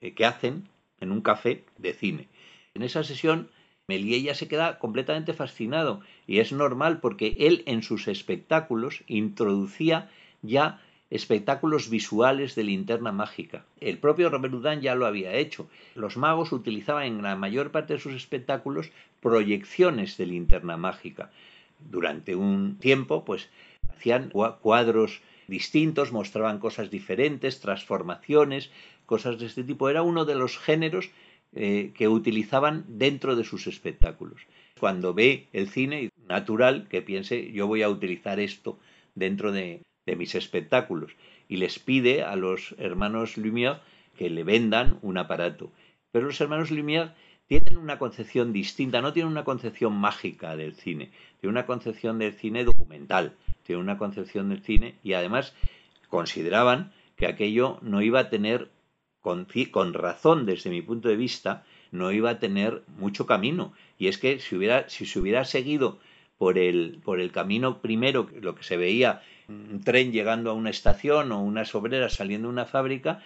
eh, 0.00 0.14
que 0.14 0.24
hacen 0.24 0.68
en 1.00 1.12
un 1.12 1.20
café 1.20 1.64
de 1.78 1.92
cine. 1.92 2.28
En 2.74 2.82
esa 2.82 3.04
sesión 3.04 3.50
Méliès 3.86 4.22
ya 4.22 4.34
se 4.34 4.48
queda 4.48 4.78
completamente 4.78 5.34
fascinado 5.34 6.00
y 6.26 6.38
es 6.38 6.52
normal 6.52 7.00
porque 7.00 7.36
él 7.38 7.62
en 7.66 7.82
sus 7.82 8.08
espectáculos 8.08 9.04
introducía 9.06 10.10
ya 10.40 10.80
espectáculos 11.10 11.90
visuales 11.90 12.54
de 12.54 12.64
linterna 12.64 13.12
mágica. 13.12 13.64
El 13.80 13.98
propio 13.98 14.30
Robert 14.30 14.54
Houdin 14.54 14.80
ya 14.80 14.94
lo 14.94 15.06
había 15.06 15.34
hecho. 15.34 15.68
Los 15.94 16.16
magos 16.16 16.50
utilizaban 16.52 17.04
en 17.04 17.22
la 17.22 17.36
mayor 17.36 17.70
parte 17.70 17.94
de 17.94 18.00
sus 18.00 18.14
espectáculos 18.14 18.90
proyecciones 19.20 20.16
de 20.16 20.26
linterna 20.26 20.76
mágica. 20.76 21.30
Durante 21.78 22.34
un 22.34 22.78
tiempo, 22.78 23.24
pues 23.24 23.48
hacían 23.96 24.30
cuadros 24.60 25.20
distintos, 25.46 26.12
mostraban 26.12 26.58
cosas 26.58 26.90
diferentes, 26.90 27.60
transformaciones, 27.60 28.70
cosas 29.06 29.38
de 29.38 29.46
este 29.46 29.64
tipo. 29.64 29.88
Era 29.88 30.02
uno 30.02 30.24
de 30.24 30.34
los 30.34 30.58
géneros 30.58 31.10
eh, 31.54 31.92
que 31.94 32.08
utilizaban 32.08 32.84
dentro 32.88 33.36
de 33.36 33.44
sus 33.44 33.66
espectáculos. 33.66 34.42
Cuando 34.78 35.14
ve 35.14 35.48
el 35.52 35.68
cine, 35.68 36.10
natural 36.28 36.88
que 36.88 37.02
piense, 37.02 37.52
yo 37.52 37.66
voy 37.66 37.82
a 37.82 37.88
utilizar 37.88 38.40
esto 38.40 38.78
dentro 39.14 39.52
de, 39.52 39.82
de 40.06 40.16
mis 40.16 40.34
espectáculos. 40.34 41.12
Y 41.48 41.58
les 41.58 41.78
pide 41.78 42.22
a 42.22 42.36
los 42.36 42.74
hermanos 42.78 43.36
Lumière 43.36 43.80
que 44.16 44.30
le 44.30 44.44
vendan 44.44 44.98
un 45.02 45.18
aparato. 45.18 45.70
Pero 46.10 46.26
los 46.26 46.40
hermanos 46.40 46.70
Lumière 46.70 47.14
tienen 47.46 47.76
una 47.76 47.98
concepción 47.98 48.52
distinta, 48.52 49.02
no 49.02 49.12
tienen 49.12 49.32
una 49.32 49.44
concepción 49.44 49.94
mágica 49.94 50.56
del 50.56 50.74
cine, 50.74 51.10
tienen 51.40 51.56
una 51.56 51.66
concepción 51.66 52.18
del 52.18 52.32
cine 52.32 52.64
documental, 52.64 53.34
tienen 53.64 53.82
una 53.82 53.98
concepción 53.98 54.48
del 54.48 54.62
cine 54.62 54.94
y 55.02 55.12
además 55.12 55.54
consideraban 56.08 56.92
que 57.16 57.26
aquello 57.26 57.78
no 57.82 58.02
iba 58.02 58.20
a 58.20 58.30
tener, 58.30 58.70
con, 59.20 59.46
razón 59.94 60.46
desde 60.46 60.70
mi 60.70 60.82
punto 60.82 61.08
de 61.08 61.16
vista, 61.16 61.64
no 61.90 62.12
iba 62.12 62.30
a 62.30 62.38
tener 62.38 62.82
mucho 62.98 63.26
camino. 63.26 63.72
Y 63.98 64.08
es 64.08 64.18
que 64.18 64.40
si, 64.40 64.56
hubiera, 64.56 64.88
si 64.88 65.06
se 65.06 65.18
hubiera 65.18 65.44
seguido 65.44 65.98
por 66.38 66.58
el, 66.58 67.00
por 67.04 67.20
el 67.20 67.30
camino 67.30 67.80
primero, 67.80 68.28
lo 68.40 68.54
que 68.54 68.64
se 68.64 68.76
veía, 68.76 69.22
un 69.48 69.82
tren 69.84 70.12
llegando 70.12 70.50
a 70.50 70.54
una 70.54 70.70
estación 70.70 71.30
o 71.30 71.42
unas 71.42 71.74
obreras 71.74 72.14
saliendo 72.14 72.48
de 72.48 72.52
una 72.52 72.64
fábrica, 72.64 73.22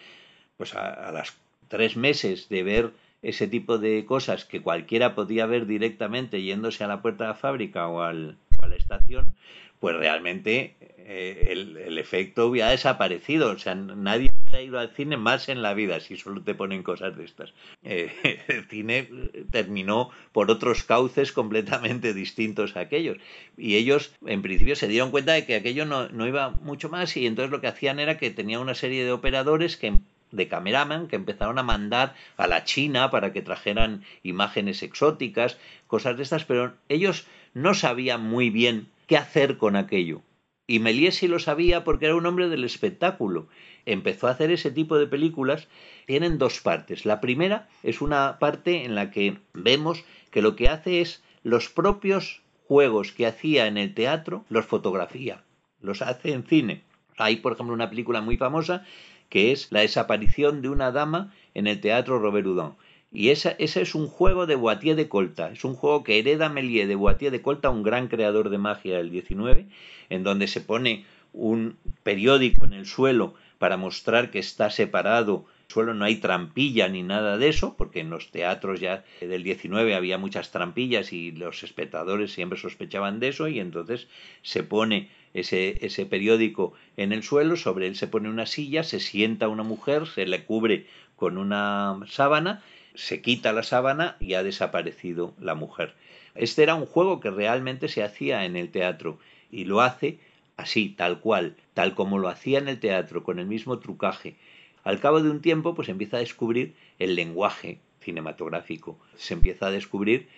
pues 0.57 0.75
a, 0.75 1.09
a 1.09 1.13
las 1.13 1.37
tres 1.69 1.97
meses 1.97 2.49
de 2.49 2.63
ver 2.63 2.93
ese 3.23 3.49
tipo 3.49 3.79
de 3.79 4.05
cosas 4.05 4.45
que 4.45 4.63
cualquiera 4.63 5.15
podía 5.15 5.47
ver 5.47 5.67
directamente 5.67 6.43
yéndose 6.43 6.85
a 6.85 6.89
la 6.89 7.03
puerta 7.03 7.25
de 7.25 7.29
la 7.29 7.35
fábrica 7.35 7.89
o, 7.89 8.03
al, 8.03 8.37
a 8.63 8.67
la 8.69 8.77
estación, 8.77 9.35
pues 9.81 9.97
realmente 9.97 10.77
eh, 10.99 11.49
el, 11.51 11.99
efecto 11.99 12.49
hubiera 12.49 12.71
desaparecido. 12.71 13.51
O 13.51 13.59
sea, 13.59 13.75
nadie 13.75 14.31
ha 14.53 14.61
ido 14.61 14.79
al 14.79 14.91
cine 14.91 15.17
más 15.17 15.49
en 15.49 15.63
la 15.63 15.75
vida 15.75 16.01
si 16.01 16.17
solo 16.17 16.43
te 16.43 16.55
ponen 16.55 16.83
cosas 16.83 17.17
de 17.17 17.25
estas. 17.25 17.55
Eh, 17.83 18.13
el 18.49 18.67
cine 18.69 19.09
terminó 19.51 20.11
por 20.33 20.51
otros 20.51 20.85
cauces 20.85 21.33
completamente 21.33 22.13
distintos 22.13 22.77
a 22.77 22.81
aquellos. 22.81 23.19
Y 23.57 23.77
ellos, 23.77 24.13
en 24.27 24.43
principio, 24.43 24.77
se 24.77 24.89
dieron 24.89 25.11
cuenta 25.11 25.33
de 25.33 25.47
que 25.47 25.55
aquello 25.55 25.87
no, 25.87 26.09
no 26.09 26.27
iba 26.27 26.51
mucho 26.51 26.89
más 26.89 27.17
y 27.17 27.27
entonces 27.27 27.51
lo 27.51 27.61
que 27.61 27.69
hacían 27.69 28.01
era 28.01 28.19
que 28.19 28.31
tenía 28.31 28.61
una 28.61 28.75
serie 28.75 29.05
de 29.05 29.13
operadores 29.13 29.77
que 29.77 29.98
de 30.31 30.49
cameraman 30.49 31.09
que 31.09 31.17
empezaron 31.17 31.59
a 31.59 31.63
mandar 31.63 32.15
a 32.37 32.47
la 32.47 32.65
China 32.65 33.11
para 33.11 33.33
que 33.33 33.43
trajeran 33.43 34.05
imágenes 34.23 34.83
exóticas, 34.83 35.59
cosas 35.87 36.17
de 36.17 36.23
estas, 36.23 36.45
pero 36.45 36.75
ellos 36.89 37.27
no 37.55 37.75
sabían 37.75 38.23
muy 38.23 38.51
bien 38.51 38.89
qué 39.07 39.17
hacer 39.17 39.57
con 39.57 39.77
aquello. 39.77 40.23
Y 40.67 40.81
Méliès 40.81 41.17
sí 41.17 41.29
lo 41.29 41.39
sabía 41.39 41.83
porque 41.83 42.05
era 42.05 42.15
un 42.15 42.27
hombre 42.27 42.51
del 42.51 42.63
espectáculo. 42.63 43.49
Empezó 43.87 44.27
a 44.27 44.33
hacer 44.33 44.51
ese 44.51 44.71
tipo 44.71 44.99
de 44.99 45.07
películas. 45.07 45.67
Tienen 46.07 46.37
dos 46.37 46.61
partes. 46.61 47.07
La 47.07 47.23
primera 47.23 47.69
es 47.83 48.03
una 48.03 48.39
parte 48.39 48.85
en 48.85 48.95
la 48.95 49.11
que 49.11 49.39
vemos 49.55 50.05
que 50.31 50.43
lo 50.43 50.57
que 50.57 50.69
hace 50.69 51.01
es 51.01 51.23
los 51.43 51.71
propios 51.71 52.43
juegos 52.67 53.13
que 53.13 53.27
hacía 53.27 53.67
en 53.67 53.79
el 53.79 53.95
teatro, 53.95 54.45
los 54.51 54.67
fotografía, 54.67 55.43
los 55.81 56.03
hace 56.03 56.35
en 56.35 56.45
cine. 56.45 56.83
Hay, 57.17 57.37
por 57.37 57.55
ejemplo, 57.55 57.75
una 57.75 57.89
película 57.89 58.21
muy 58.21 58.37
famosa 58.37 58.85
que 59.29 59.53
es 59.53 59.71
la 59.71 59.81
desaparición 59.81 60.63
de 60.63 60.69
una 60.69 60.93
dama 60.93 61.33
en 61.55 61.67
el 61.67 61.81
teatro 61.81 62.19
Robert 62.19 62.47
Houdin. 62.47 62.73
Y 63.11 63.31
ese 63.31 63.57
es 63.59 63.95
un 63.95 64.07
juego 64.07 64.47
de 64.47 64.55
Boitier 64.55 64.95
de 64.95 65.09
Colta, 65.09 65.51
es 65.51 65.65
un 65.65 65.75
juego 65.75 66.05
que 66.05 66.19
hereda 66.19 66.51
Méliès 66.51 66.87
de 66.89 66.95
Boitier 66.95 67.33
de 67.33 67.41
Colta, 67.41 67.71
un 67.71 67.83
gran 67.83 68.09
creador 68.09 68.51
de 68.51 68.59
magia 68.59 68.99
del 68.99 69.11
19, 69.11 69.67
en 70.11 70.23
donde 70.25 70.47
se 70.47 70.61
pone 70.61 71.07
un 71.33 71.77
periódico 72.03 72.67
en 72.67 72.75
el 72.75 72.87
suelo 72.87 73.35
para 73.59 73.77
mostrar 73.77 74.31
que 74.31 74.39
está 74.39 74.71
separado 74.71 75.47
suelo 75.69 75.93
no 75.93 76.07
hay 76.07 76.17
trampilla 76.17 76.89
ni 76.89 77.03
nada 77.03 77.37
de 77.37 77.49
eso, 77.49 77.77
porque 77.77 78.01
en 78.01 78.11
los 78.11 78.31
teatros 78.31 78.81
ya 78.81 79.05
del 79.21 79.43
19 79.43 79.95
había 79.95 80.17
muchas 80.17 80.51
trampillas 80.51 81.13
y 81.13 81.31
los 81.33 81.63
espectadores 81.63 82.33
siempre 82.33 82.59
sospechaban 82.59 83.21
de 83.21 83.29
eso 83.29 83.49
y 83.49 83.61
entonces 83.61 84.09
se 84.43 84.63
pone 84.63 85.11
ese, 85.35 85.85
ese 85.85 86.07
periódico 86.07 86.73
en 86.97 87.13
el 87.13 87.23
suelo, 87.23 87.57
sobre 87.57 87.87
él 87.87 87.97
se 87.97 88.09
pone 88.09 88.29
una 88.29 88.47
silla, 88.47 88.83
se 88.83 89.01
sienta 89.01 89.49
una 89.49 89.63
mujer, 89.63 90.07
se 90.07 90.27
le 90.27 90.45
cubre 90.45 90.87
con 91.17 91.39
una 91.39 91.99
sábana, 92.09 92.63
se 92.95 93.21
quita 93.23 93.53
la 93.53 93.63
sábana 93.63 94.17
y 94.21 94.35
ha 94.35 94.43
desaparecido 94.43 95.35
la 95.41 95.55
mujer. 95.55 95.95
Este 96.35 96.63
era 96.63 96.75
un 96.75 96.87
juego 96.87 97.21
que 97.21 97.31
realmente 97.31 97.89
se 97.89 98.03
hacía 98.03 98.45
en 98.45 98.57
el 98.57 98.71
teatro 98.71 99.19
y 99.51 99.65
lo 99.65 99.81
hace 99.81 100.19
así, 100.57 100.91
tal 100.91 101.21
cual, 101.21 101.57
tal 101.75 101.95
como 101.95 102.19
lo 102.19 102.29
hacía 102.29 102.59
en 102.59 102.69
el 102.69 102.81
teatro, 102.81 103.23
con 103.23 103.39
el 103.39 103.47
mismo 103.47 103.79
trucaje. 103.79 104.37
Al 104.85 105.01
cabo 105.01 105.23
de 105.23 105.31
un 105.31 105.41
tiempo, 105.41 105.75
pues 105.75 105.89
empieza 105.89 106.17
a 106.17 106.21
descubrir 106.21 106.75
el 106.99 107.15
lenguaje 107.15 107.79
cinematográfico. 108.01 108.99
Se 109.17 109.35
empieza 109.35 109.67
a 109.67 109.71
descubrir 109.71 110.29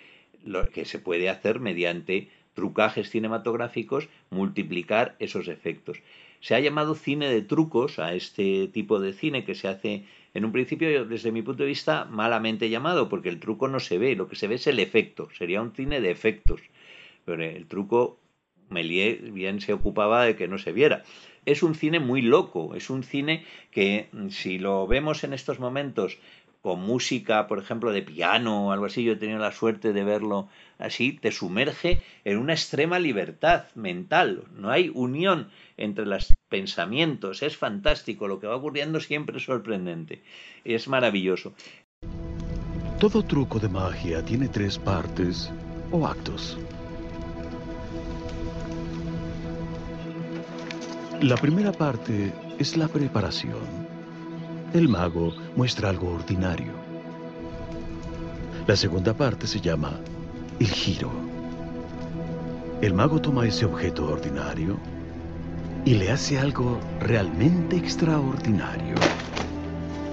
lo 0.45 0.69
que 0.69 0.85
se 0.85 0.99
puede 0.99 1.29
hacer 1.29 1.59
mediante 1.59 2.29
trucajes 2.61 3.09
cinematográficos, 3.09 4.07
multiplicar 4.29 5.15
esos 5.17 5.47
efectos. 5.47 5.97
Se 6.41 6.53
ha 6.53 6.59
llamado 6.59 6.93
cine 6.93 7.27
de 7.27 7.41
trucos 7.41 7.97
a 7.97 8.13
este 8.13 8.67
tipo 8.67 8.99
de 8.99 9.13
cine 9.13 9.43
que 9.43 9.55
se 9.55 9.67
hace 9.67 10.05
en 10.35 10.45
un 10.45 10.51
principio, 10.51 11.05
desde 11.05 11.31
mi 11.31 11.41
punto 11.41 11.63
de 11.63 11.69
vista, 11.69 12.05
malamente 12.05 12.69
llamado, 12.69 13.09
porque 13.09 13.29
el 13.29 13.39
truco 13.39 13.67
no 13.67 13.79
se 13.79 13.97
ve, 13.97 14.15
lo 14.15 14.27
que 14.27 14.35
se 14.35 14.47
ve 14.47 14.55
es 14.55 14.67
el 14.67 14.77
efecto, 14.77 15.27
sería 15.35 15.59
un 15.59 15.73
cine 15.73 16.01
de 16.01 16.11
efectos. 16.11 16.61
Pero 17.25 17.43
el 17.43 17.65
truco, 17.65 18.19
Méliès 18.69 19.33
bien 19.33 19.59
se 19.59 19.73
ocupaba 19.73 20.23
de 20.23 20.35
que 20.35 20.47
no 20.47 20.59
se 20.59 20.71
viera. 20.71 21.03
Es 21.47 21.63
un 21.63 21.73
cine 21.73 21.99
muy 21.99 22.21
loco, 22.21 22.75
es 22.75 22.91
un 22.91 23.01
cine 23.01 23.43
que 23.71 24.09
si 24.29 24.59
lo 24.59 24.85
vemos 24.85 25.23
en 25.23 25.33
estos 25.33 25.59
momentos 25.59 26.19
con 26.61 26.81
música, 26.81 27.47
por 27.47 27.59
ejemplo, 27.59 27.91
de 27.91 28.03
piano 28.03 28.67
o 28.67 28.71
algo 28.71 28.85
así, 28.85 29.03
yo 29.03 29.13
he 29.13 29.15
tenido 29.17 29.39
la 29.39 29.51
suerte 29.51 29.93
de 29.93 30.03
verlo 30.03 30.47
así, 30.77 31.13
te 31.13 31.31
sumerge 31.31 32.01
en 32.23 32.37
una 32.37 32.53
extrema 32.53 32.99
libertad 32.99 33.65
mental. 33.75 34.43
No 34.55 34.69
hay 34.69 34.91
unión 34.93 35.49
entre 35.77 36.05
los 36.05 36.33
pensamientos. 36.49 37.41
Es 37.41 37.57
fantástico. 37.57 38.27
Lo 38.27 38.39
que 38.39 38.47
va 38.47 38.55
ocurriendo 38.55 38.99
siempre 38.99 39.37
es 39.37 39.43
sorprendente. 39.43 40.21
Es 40.63 40.87
maravilloso. 40.87 41.53
Todo 42.99 43.23
truco 43.23 43.57
de 43.57 43.69
magia 43.69 44.23
tiene 44.23 44.47
tres 44.47 44.77
partes 44.77 45.51
o 45.91 46.05
actos. 46.05 46.59
La 51.21 51.37
primera 51.37 51.71
parte 51.71 52.31
es 52.59 52.77
la 52.77 52.87
preparación 52.87 53.90
el 54.73 54.87
mago 54.87 55.33
muestra 55.57 55.89
algo 55.89 56.13
ordinario. 56.13 56.71
La 58.67 58.75
segunda 58.75 59.13
parte 59.13 59.45
se 59.45 59.59
llama 59.59 59.99
el 60.59 60.67
giro. 60.67 61.11
El 62.81 62.93
mago 62.93 63.19
toma 63.19 63.45
ese 63.45 63.65
objeto 63.65 64.09
ordinario 64.09 64.77
y 65.83 65.95
le 65.95 66.11
hace 66.11 66.39
algo 66.39 66.79
realmente 67.01 67.75
extraordinario. 67.75 68.95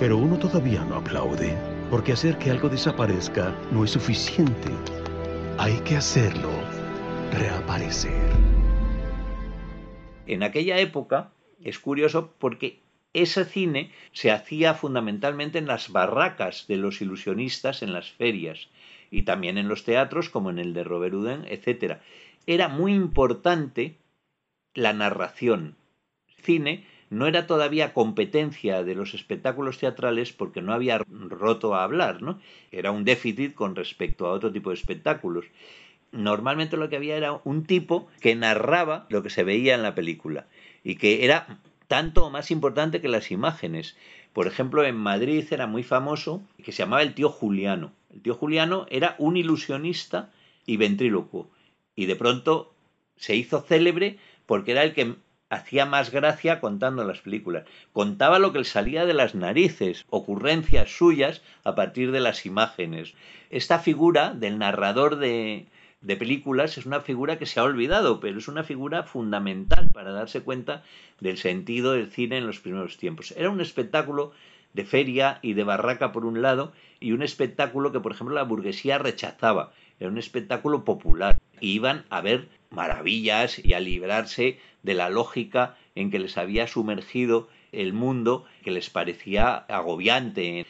Pero 0.01 0.17
uno 0.19 0.39
todavía 0.39 0.85
no 0.85 0.97
aplaude, 0.97 1.57
porque 1.91 2.13
hacer 2.13 2.37
que 2.39 2.51
algo 2.51 2.69
desaparezca 2.69 3.55
no 3.71 3.85
es 3.85 3.93
suficiente. 3.93 4.71
Hay 5.57 5.79
que 5.81 5.97
hacerlo 5.97 6.51
reaparecer. 7.33 8.31
En 10.27 10.43
aquella 10.43 10.79
época 10.79 11.31
es 11.63 11.79
curioso 11.79 12.33
porque 12.39 12.88
ese 13.23 13.45
cine 13.45 13.93
se 14.13 14.31
hacía 14.31 14.75
fundamentalmente 14.75 15.59
en 15.59 15.67
las 15.67 15.91
barracas 15.91 16.67
de 16.67 16.77
los 16.77 17.01
ilusionistas 17.01 17.83
en 17.83 17.93
las 17.93 18.11
ferias 18.11 18.69
y 19.11 19.23
también 19.23 19.59
en 19.59 19.69
los 19.69 19.85
teatros 19.85 20.29
como 20.29 20.51
en 20.51 20.59
el 20.59 20.75
de 20.75 20.85
Robert 20.85 21.15
Houdin, 21.15 21.45
etc. 21.47 21.99
Era 22.47 22.69
muy 22.69 22.95
importante 22.95 23.97
la 24.75 24.93
narración. 24.93 25.77
Cine 26.43 26.87
no 27.11 27.27
era 27.27 27.47
todavía 27.47 27.95
competencia 27.95 28.85
de 28.85 28.95
los 28.95 29.15
espectáculos 29.15 29.79
teatrales 29.79 30.33
porque 30.33 30.63
no 30.63 30.73
había 30.73 30.99
roto 30.99 31.75
a 31.75 31.83
hablar, 31.83 32.23
¿no? 32.23 32.39
Era 32.71 32.91
un 32.91 33.05
déficit 33.05 33.55
con 33.55 33.75
respecto 33.75 34.27
a 34.27 34.33
otro 34.33 34.53
tipo 34.53 34.71
de 34.71 34.77
espectáculos. 34.77 35.47
Normalmente 36.13 36.77
lo 36.77 36.89
que 36.89 36.97
había 36.97 37.17
era 37.17 37.41
un 37.45 37.65
tipo 37.65 38.09
que 38.21 38.35
narraba 38.35 39.07
lo 39.11 39.23
que 39.23 39.31
se 39.31 39.45
veía 39.45 39.75
en 39.75 39.83
la 39.83 39.95
película 39.95 40.47
y 40.85 40.97
que 40.97 41.25
era 41.25 41.61
tanto 41.89 42.27
o 42.27 42.31
más 42.31 42.51
importante 42.51 43.01
que 43.01 43.09
las 43.09 43.31
imágenes. 43.31 43.97
Por 44.33 44.47
ejemplo, 44.47 44.85
en 44.85 44.97
Madrid 44.97 45.45
era 45.51 45.67
muy 45.67 45.83
famoso 45.83 46.43
que 46.63 46.71
se 46.71 46.85
llamaba 46.85 47.03
el 47.03 47.15
tío 47.15 47.31
Juliano. 47.31 47.93
El 48.13 48.23
tío 48.23 48.35
Juliano 48.35 48.87
era 48.91 49.17
un 49.19 49.37
ilusionista 49.37 50.31
y 50.67 50.77
ventrílocuo. 50.77 51.51
Y 51.97 52.07
de 52.07 52.15
pronto 52.15 52.73
se 53.17 53.35
hizo 53.35 53.63
célebre 53.63 54.19
porque 54.47 54.73
era 54.73 54.85
el 54.85 54.95
que 54.95 55.17
hacía 55.51 55.87
más 55.87 56.11
gracia 56.11 56.61
contando 56.61 57.05
las 57.05 57.21
películas. 57.21 57.65
Contaba 57.93 58.39
lo 58.39 58.53
que 58.53 58.59
le 58.59 58.65
salía 58.65 59.07
de 59.07 59.15
las 59.15 59.35
narices, 59.35 60.05
ocurrencias 60.11 60.91
suyas 60.91 61.43
a 61.65 61.75
partir 61.75 62.13
de 62.13 62.21
las 62.21 62.45
imágenes. 62.45 63.15
Esta 63.51 63.79
figura 63.79 64.35
del 64.35 64.59
narrador 64.59 65.17
de, 65.17 65.67
de 66.01 66.17
películas 66.17 66.79
es 66.79 66.87
una 66.87 67.01
figura 67.01 67.39
que 67.39 67.47
se 67.47 67.59
ha 67.59 67.65
olvidado, 67.65 68.21
pero 68.21 68.39
es 68.39 68.49
una 68.49 68.63
figura 68.63 69.03
fundamental 69.03 69.89
para 69.93 70.13
darse 70.13 70.43
cuenta 70.43 70.85
del 71.21 71.39
sentido 71.39 71.93
del 71.93 72.11
cine 72.11 72.39
en 72.39 72.47
los 72.47 72.61
primeros 72.61 72.97
tiempos. 72.99 73.35
Era 73.37 73.51
un 73.51 73.61
espectáculo 73.61 74.33
de 74.75 74.85
feria 74.85 75.39
y 75.43 75.55
de 75.55 75.65
barraca 75.65 76.13
por 76.13 76.25
un 76.25 76.41
lado 76.41 76.73
y 77.01 77.13
un 77.13 77.23
espectáculo 77.23 77.91
que 77.91 78.01
por 78.01 78.13
ejemplo 78.13 78.35
la 78.35 78.45
burguesía 78.45 78.99
rechazaba. 78.99 79.73
Era 79.99 80.11
un 80.11 80.19
espectáculo 80.19 80.85
popular. 80.85 81.39
iban 81.61 82.05
a 82.11 82.21
ver 82.21 82.49
maravillas 82.71 83.59
y 83.59 83.73
a 83.73 83.81
librarse 83.81 84.61
de 84.85 84.95
la 84.95 85.11
lógica 85.11 85.77
en 85.97 86.11
que 86.11 86.21
les 86.21 86.39
había 86.39 86.69
sumergido 86.69 87.49
el 87.73 87.93
mundo 87.93 88.45
que 88.63 88.71
les 88.71 88.91
parecía 88.91 89.57
agobiante. 89.57 90.67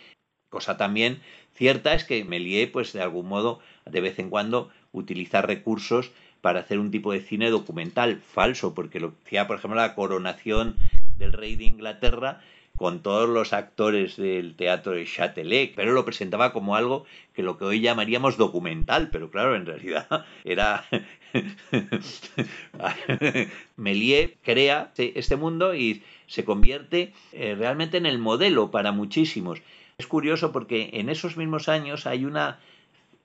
Cosa 0.49 0.79
también 0.79 1.21
cierta 1.55 1.93
es 1.93 2.05
que 2.05 2.25
Méliès, 2.25 2.71
pues 2.71 2.95
de 2.95 3.03
algún 3.03 3.29
modo, 3.29 3.61
de 3.85 4.01
vez 4.01 4.19
en 4.19 4.31
cuando 4.31 4.71
utilizar 4.93 5.47
recursos 5.47 6.11
para 6.41 6.61
hacer 6.61 6.79
un 6.79 6.91
tipo 6.91 7.13
de 7.13 7.21
cine 7.21 7.51
documental 7.51 8.21
falso, 8.21 8.75
porque 8.75 9.01
lo 9.01 9.15
hacía, 9.25 9.47
por 9.47 9.57
ejemplo, 9.57 9.81
la 9.81 9.95
coronación 9.95 10.77
del 11.19 11.33
rey 11.33 11.57
de 11.57 11.65
Inglaterra 11.65 12.41
con 12.79 13.03
todos 13.03 13.29
los 13.29 13.53
actores 13.53 14.17
del 14.17 14.55
teatro 14.55 14.93
de 14.93 15.05
Châtelet, 15.05 15.75
pero 15.75 15.93
lo 15.93 16.05
presentaba 16.05 16.53
como 16.53 16.77
algo 16.77 17.05
que 17.35 17.43
lo 17.43 17.59
que 17.59 17.65
hoy 17.65 17.81
llamaríamos 17.81 18.37
documental, 18.37 19.11
pero 19.11 19.31
claro, 19.31 19.57
en 19.57 19.67
realidad 19.67 20.25
era... 20.45 20.85
Méliès 23.77 24.31
crea 24.43 24.93
este 24.97 25.37
mundo 25.37 25.75
y 25.75 26.03
se 26.27 26.45
convierte 26.45 27.13
eh, 27.33 27.55
realmente 27.59 27.99
en 27.99 28.07
el 28.07 28.19
modelo 28.19 28.71
para 28.71 28.93
muchísimos. 28.93 29.61
Es 29.99 30.07
curioso 30.07 30.53
porque 30.53 30.91
en 30.95 31.09
esos 31.09 31.37
mismos 31.37 31.69
años 31.69 32.07
hay 32.07 32.25
una 32.25 32.61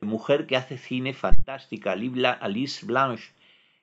mujer 0.04 0.48
que 0.48 0.56
hace 0.56 0.78
cine 0.78 1.14
fantástica, 1.14 1.92
Alice 1.94 2.86
Blanche, 2.86 3.32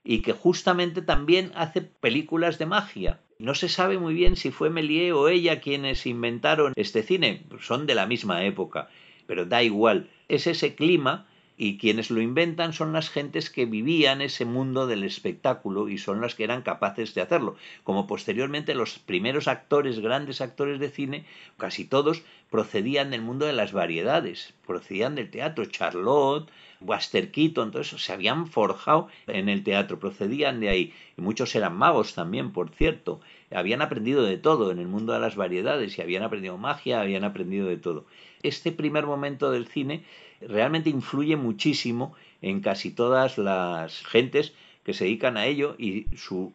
y 0.05 0.23
que 0.23 0.33
justamente 0.33 1.03
también 1.03 1.53
hace 1.55 1.83
películas 1.83 2.59
de 2.59 2.67
magia. 2.67 3.21
No 3.39 3.55
se 3.55 3.69
sabe 3.69 3.99
muy 3.99 4.15
bien 4.15 4.37
si 4.37 4.51
fue 4.51 4.71
Méliès 4.71 5.13
o 5.13 5.29
ella 5.29 5.61
quienes 5.61 6.07
inventaron 6.07 6.73
este 6.77 7.03
cine, 7.03 7.43
son 7.61 7.87
de 7.87 7.95
la 7.95 8.07
misma 8.07 8.45
época, 8.45 8.89
pero 9.27 9.47
da 9.47 9.63
igual, 9.63 10.11
es 10.29 10.47
ese 10.47 10.75
clima 10.75 11.27
y 11.63 11.77
quienes 11.77 12.11
lo 12.11 12.23
inventan 12.23 12.73
son 12.73 12.95
las 12.95 13.11
gentes 13.11 13.51
que 13.51 13.67
vivían 13.67 14.23
ese 14.23 14.47
mundo 14.47 14.87
del 14.87 15.05
espectáculo 15.05 15.91
y 15.91 15.99
son 15.99 16.23
las 16.23 16.35
que 16.35 16.45
eran 16.45 16.63
capaces 16.63 17.15
de 17.15 17.21
hacerlo. 17.21 17.55
Como 17.85 18.07
posteriormente 18.07 18.75
los 18.75 18.99
primeros 18.99 19.47
actores, 19.47 19.99
grandes 19.99 20.41
actores 20.41 20.81
de 20.81 20.89
cine, 20.89 21.27
casi 21.59 21.85
todos 21.85 22.23
procedían 22.49 23.11
del 23.11 23.21
mundo 23.21 23.45
de 23.45 23.53
las 23.53 23.75
variedades, 23.75 24.55
procedían 24.67 25.15
del 25.17 25.31
teatro. 25.31 25.67
Charlotte, 25.67 26.51
Buster 26.81 27.31
Keaton, 27.31 27.73
todo 27.73 27.83
eso 27.83 27.99
se 27.99 28.15
habían 28.15 28.47
forjado 28.47 29.09
en 29.27 29.51
el 29.51 29.63
teatro, 29.63 29.99
procedían 29.99 30.61
de 30.61 30.71
ahí. 30.71 30.95
Y 31.19 31.21
muchos 31.21 31.55
eran 31.55 31.77
magos 31.77 32.15
también, 32.15 32.53
por 32.53 32.71
cierto. 32.71 33.21
Habían 33.51 33.83
aprendido 33.83 34.23
de 34.23 34.39
todo 34.39 34.71
en 34.71 34.79
el 34.79 34.89
mundo 34.89 35.13
de 35.13 35.21
las 35.21 35.37
variedades 35.37 35.99
y 35.99 36.01
habían 36.01 36.23
aprendido 36.23 36.57
magia, 36.57 37.03
habían 37.03 37.25
aprendido 37.25 37.69
de 37.69 37.77
todo. 37.77 38.07
Este 38.43 38.73
primer 38.73 39.05
momento 39.05 39.51
del 39.51 39.67
cine 39.67 40.05
realmente 40.41 40.91
influye 40.91 41.37
muchísimo 41.37 42.15
en 42.43 42.61
casi 42.61 42.91
todas 42.91 43.39
las 43.39 44.05
gentes 44.07 44.55
que 44.85 44.95
se 44.95 45.05
dedican 45.05 45.37
a 45.37 45.47
ello 45.47 45.75
y 45.79 46.07
su, 46.17 46.53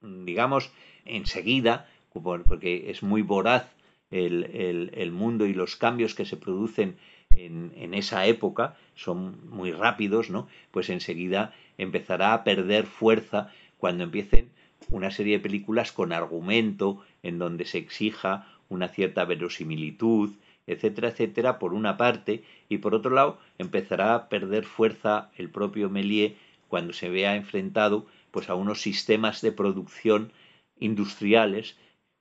digamos, 0.00 0.70
enseguida, 1.04 1.88
porque 2.12 2.90
es 2.90 3.02
muy 3.02 3.22
voraz 3.22 3.66
el, 4.10 5.10
mundo 5.12 5.46
y 5.46 5.54
los 5.54 5.76
cambios 5.76 6.14
que 6.14 6.24
se 6.24 6.36
producen 6.36 6.96
en, 7.36 7.72
en, 7.76 7.94
esa 7.94 8.26
época 8.26 8.76
son 8.94 9.48
muy 9.48 9.70
rápidos, 9.70 10.30
¿no? 10.30 10.48
Pues 10.70 10.88
enseguida 10.88 11.54
empezará 11.76 12.32
a 12.32 12.42
perder 12.42 12.86
fuerza 12.86 13.52
cuando 13.76 14.04
empiecen 14.04 14.50
una 14.90 15.10
serie 15.10 15.36
de 15.36 15.42
películas 15.42 15.92
con 15.92 16.12
argumento 16.12 17.02
en 17.22 17.38
donde 17.38 17.64
se 17.66 17.78
exija 17.78 18.48
una 18.68 18.88
cierta 18.88 19.24
verosimilitud, 19.24 20.34
etcétera, 20.68 21.08
etcétera, 21.08 21.58
por 21.58 21.74
una 21.74 21.96
parte, 21.96 22.44
y 22.68 22.78
por 22.78 22.94
otro 22.94 23.10
lado 23.12 23.38
empezará 23.58 24.14
a 24.14 24.28
perder 24.28 24.64
fuerza 24.64 25.30
el 25.36 25.50
propio 25.50 25.90
Méliès 25.90 26.34
cuando 26.68 26.92
se 26.92 27.08
vea 27.08 27.34
enfrentado 27.34 28.06
pues 28.30 28.48
a 28.50 28.54
unos 28.54 28.80
sistemas 28.80 29.40
de 29.40 29.50
producción 29.50 30.32
industriales, 30.78 31.76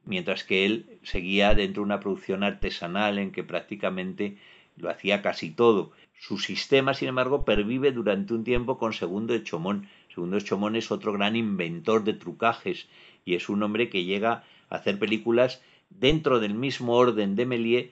mientras 0.05 0.43
que 0.43 0.65
él 0.65 0.99
seguía 1.03 1.53
dentro 1.53 1.81
de 1.81 1.85
una 1.85 1.99
producción 1.99 2.43
artesanal 2.43 3.19
en 3.19 3.31
que 3.31 3.43
prácticamente 3.43 4.37
lo 4.77 4.89
hacía 4.89 5.21
casi 5.21 5.51
todo. 5.51 5.91
Su 6.19 6.39
sistema, 6.39 6.93
sin 6.93 7.09
embargo, 7.09 7.45
pervive 7.45 7.91
durante 7.91 8.33
un 8.33 8.43
tiempo 8.43 8.77
con 8.77 8.93
Segundo 8.93 9.33
de 9.33 9.43
Chomón. 9.43 9.87
Segundo 10.13 10.37
de 10.37 10.43
Chomón 10.43 10.75
es 10.75 10.91
otro 10.91 11.13
gran 11.13 11.35
inventor 11.35 12.03
de 12.03 12.13
trucajes 12.13 12.87
y 13.25 13.35
es 13.35 13.49
un 13.49 13.61
hombre 13.61 13.89
que 13.89 14.05
llega 14.05 14.43
a 14.69 14.75
hacer 14.75 14.97
películas 14.97 15.61
dentro 15.89 16.39
del 16.39 16.53
mismo 16.53 16.93
orden 16.93 17.35
de 17.35 17.45
Méliès, 17.45 17.91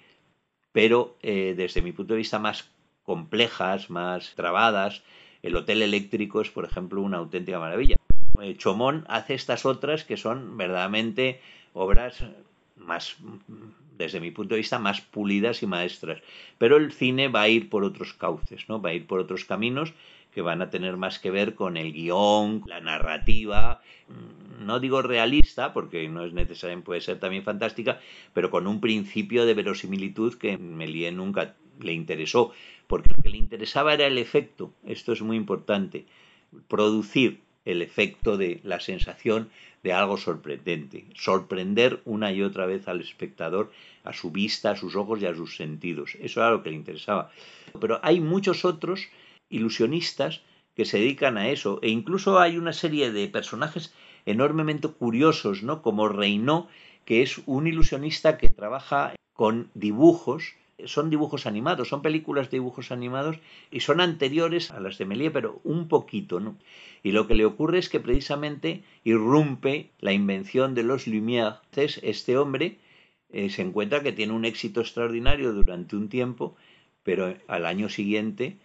pero 0.76 1.16
eh, 1.24 1.54
desde 1.56 1.82
mi 1.82 1.94
punto 1.94 2.16
de 2.16 2.18
vista 2.18 2.38
más 2.38 2.70
complejas, 3.06 3.90
más 3.90 4.34
trabadas. 4.36 5.04
El 5.42 5.56
Hotel 5.56 5.82
Eléctrico 5.82 6.42
es, 6.42 6.50
por 6.50 6.66
ejemplo, 6.66 7.02
una 7.02 7.20
auténtica 7.20 7.60
maravilla. 7.60 7.96
Eh, 8.42 8.58
Chomón 8.58 9.06
hace 9.08 9.36
estas 9.36 9.66
otras 9.66 10.04
que 10.04 10.18
son 10.18 10.58
verdaderamente 10.58 11.40
obras 11.72 12.26
más, 12.76 13.16
desde 13.98 14.20
mi 14.20 14.32
punto 14.32 14.56
de 14.56 14.60
vista, 14.60 14.78
más 14.78 15.00
pulidas 15.00 15.64
y 15.64 15.66
maestras. 15.66 16.22
Pero 16.58 16.76
el 16.76 16.92
cine 16.92 17.30
va 17.30 17.44
a 17.44 17.48
ir 17.48 17.70
por 17.70 17.86
otros 17.86 18.14
cauces, 18.14 18.68
¿no? 18.68 18.82
Va 18.82 18.90
a 18.90 18.96
ir 18.96 19.08
por 19.08 19.22
otros 19.22 19.46
caminos 19.46 19.94
que 20.36 20.42
van 20.42 20.62
a 20.62 20.70
tener 20.70 20.98
más 20.98 21.18
que 21.18 21.32
ver 21.32 21.56
con 21.56 21.78
el 21.78 21.94
guion, 21.94 22.62
la 22.68 22.82
narrativa, 22.82 23.82
no 24.60 24.82
digo 24.82 25.02
realista, 25.02 25.72
porque 25.72 26.10
no 26.10 26.26
es 26.26 26.34
necesario, 26.34 26.84
puede 26.84 27.00
ser 27.00 27.22
también 27.22 27.44
fantástica, 27.44 28.02
pero 28.34 28.52
con 28.52 28.68
un 28.68 28.82
principio 28.82 29.46
de 29.46 29.54
verosimilitud 29.54 30.36
que 30.36 30.58
Méliès 30.58 31.14
nunca 31.14 31.56
le 31.80 31.94
interesó, 31.94 32.52
porque 32.88 33.14
lo 33.16 33.24
que 33.24 33.30
le 33.30 33.38
interesaba 33.38 33.94
era 33.94 34.08
el 34.08 34.18
efecto, 34.18 34.74
esto 34.86 35.14
es 35.14 35.22
muy 35.22 35.38
importante, 35.38 36.06
producir 36.68 37.40
el 37.64 37.82
efecto 37.82 38.36
de 38.36 38.60
la 38.64 38.82
sensación 38.82 39.50
de 39.84 39.94
algo 39.94 40.18
sorprendente, 40.18 41.06
sorprender 41.16 42.02
una 42.04 42.34
y 42.34 42.42
otra 42.42 42.66
vez 42.66 42.90
al 42.90 43.00
espectador 43.00 43.72
a 44.04 44.12
su 44.12 44.32
vista, 44.32 44.72
a 44.72 44.76
sus 44.76 44.98
ojos 44.98 45.22
y 45.22 45.28
a 45.28 45.34
sus 45.34 45.56
sentidos. 45.56 46.18
Eso 46.20 46.42
era 46.42 46.52
lo 46.52 46.62
que 46.62 46.72
le 46.72 46.76
interesaba. 46.76 47.32
Pero 47.80 48.02
hay 48.04 48.20
muchos 48.20 48.66
otros 48.66 49.08
ilusionistas 49.50 50.42
que 50.76 50.86
se 50.86 51.00
dedican 51.00 51.38
a 51.38 51.50
eso 51.50 51.80
e 51.82 51.90
incluso 51.90 52.40
hay 52.40 52.58
una 52.58 52.74
serie 52.74 53.12
de 53.12 53.28
personajes 53.28 53.94
enormemente 54.26 54.88
curiosos, 54.88 55.64
¿no? 55.64 55.82
Como 55.82 56.10
Reynaud, 56.10 56.66
que 57.06 57.22
es 57.22 57.42
un 57.46 57.68
ilusionista 57.68 58.38
que 58.38 58.50
trabaja 58.50 59.16
con 59.34 59.70
dibujos 59.74 60.56
son 60.84 61.10
dibujos 61.10 61.46
animados, 61.46 61.88
son 61.88 62.02
películas 62.02 62.52
de 62.52 62.58
dibujos 62.58 62.92
animados 62.92 63.38
y 63.72 63.80
son 63.80 64.02
anteriores 64.02 64.72
a 64.72 64.80
las 64.80 64.98
de 64.98 65.06
Méliès, 65.06 65.32
pero 65.32 65.62
un 65.64 65.88
poquito, 65.88 66.40
¿no? 66.40 66.58
Y 67.02 67.12
lo 67.12 67.28
que 67.28 67.36
le 67.36 67.46
ocurre 67.46 67.80
es 67.80 67.88
que 67.88 68.00
precisamente 68.00 68.84
irrumpe 69.04 69.92
la 70.00 70.12
invención 70.12 70.76
de 70.76 70.84
los 70.84 71.08
Lumière. 71.08 71.60
Este 71.76 72.38
hombre 72.38 72.78
eh, 73.32 73.50
se 73.50 73.62
encuentra 73.62 74.04
que 74.04 74.12
tiene 74.12 74.34
un 74.34 74.44
éxito 74.44 74.82
extraordinario 74.82 75.54
durante 75.54 75.96
un 75.96 76.10
tiempo, 76.10 76.56
pero 77.04 77.34
al 77.48 77.66
año 77.66 77.90
siguiente, 77.90 78.58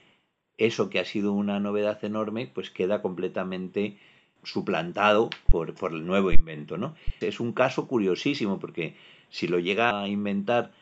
eso 0.60 0.90
que 0.90 1.00
ha 1.00 1.04
sido 1.04 1.32
una 1.32 1.58
novedad 1.58 2.04
enorme, 2.04 2.46
pues 2.46 2.70
queda 2.70 3.00
completamente 3.00 3.98
suplantado 4.44 5.30
por, 5.48 5.74
por 5.74 5.92
el 5.92 6.06
nuevo 6.06 6.30
invento, 6.32 6.76
¿no? 6.76 6.94
Es 7.20 7.40
un 7.40 7.52
caso 7.52 7.88
curiosísimo 7.88 8.60
porque 8.60 8.94
si 9.30 9.48
lo 9.48 9.58
llega 9.58 10.02
a 10.02 10.08
inventar 10.08 10.72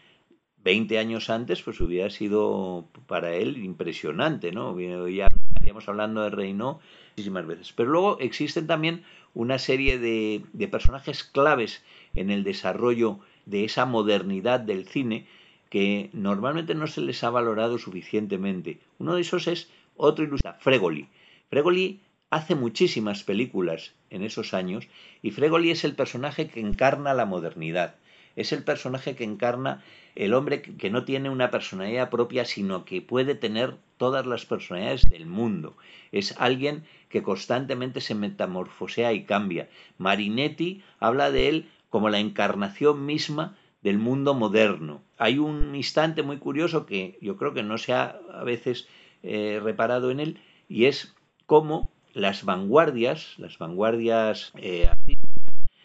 20 0.65 0.99
años 0.99 1.31
antes, 1.31 1.63
pues 1.63 1.81
hubiera 1.81 2.11
sido 2.11 2.89
para 3.07 3.35
él 3.37 3.57
impresionante, 3.59 4.51
¿no? 4.51 4.79
Ya 5.09 5.29
estaríamos 5.51 5.89
hablando 5.89 6.23
de 6.23 6.31
Reino 6.31 6.81
muchísimas 7.13 7.47
veces. 7.47 7.73
Pero 7.73 7.91
luego 7.91 8.19
existen 8.19 8.67
también 8.67 9.05
una 9.33 9.59
serie 9.59 9.99
de, 9.99 10.43
de 10.53 10.69
personajes 10.69 11.23
claves 11.23 11.85
en 12.17 12.31
el 12.31 12.43
desarrollo 12.43 13.21
de 13.47 13.65
esa 13.65 13.87
modernidad 13.87 14.59
del 14.59 14.89
cine 14.89 15.27
que 15.71 16.11
normalmente 16.13 16.75
no 16.75 16.87
se 16.87 17.01
les 17.01 17.23
ha 17.25 17.31
valorado 17.31 17.79
suficientemente. 17.79 18.79
Uno 18.99 19.15
de 19.15 19.23
esos 19.23 19.47
es 19.49 19.69
otro 19.97 20.25
ilustrador, 20.25 20.61
Fregoli. 20.61 21.09
Fregoli 21.51 22.01
hace 22.31 22.55
muchísimas 22.55 23.25
películas 23.25 23.95
en 24.11 24.23
esos 24.23 24.55
años 24.55 24.87
y 25.23 25.31
Fregoli 25.31 25.71
es 25.71 25.85
el 25.85 25.95
personaje 25.95 26.49
que 26.49 26.61
encarna 26.61 27.15
la 27.15 27.27
modernidad. 27.27 27.97
Es 28.37 28.53
el 28.53 28.63
personaje 28.63 29.17
que 29.17 29.25
encarna 29.25 29.83
el 30.15 30.35
hombre 30.35 30.63
que 30.63 30.91
no 30.91 31.05
tiene 31.05 31.31
una 31.31 31.51
personalidad 31.51 32.11
propia, 32.11 32.45
sino 32.45 32.85
que 32.85 33.03
puede 33.03 33.35
tener 33.35 33.77
todas 33.97 34.27
las 34.27 34.47
personalidades 34.47 35.09
del 35.11 35.27
mundo. 35.27 35.77
Es 36.13 36.35
alguien 36.39 36.85
que 37.09 37.23
constantemente 37.23 38.01
se 38.01 38.15
metamorfosea 38.15 39.13
y 39.13 39.25
cambia. 39.25 39.69
Marinetti 39.97 40.83
habla 41.01 41.31
de 41.31 41.49
él 41.49 41.69
como 41.91 42.11
la 42.11 42.21
encarnación 42.21 43.07
misma 43.07 43.57
del 43.83 43.99
mundo 43.99 44.35
moderno. 44.35 45.03
Hay 45.17 45.39
un 45.39 45.75
instante 45.75 46.23
muy 46.23 46.39
curioso 46.39 46.87
que 46.87 47.19
yo 47.21 47.37
creo 47.37 47.55
que 47.55 47.63
no 47.63 47.79
se 47.79 47.93
ha 47.93 48.19
a 48.33 48.45
veces 48.45 48.89
eh, 49.23 49.61
reparado 49.63 50.11
en 50.11 50.21
él, 50.21 50.39
y 50.69 50.87
es 50.87 51.15
cómo 51.47 51.91
las 52.13 52.45
vanguardias, 52.45 53.35
las 53.39 53.59
vanguardias 53.59 54.53
eh, 54.57 54.91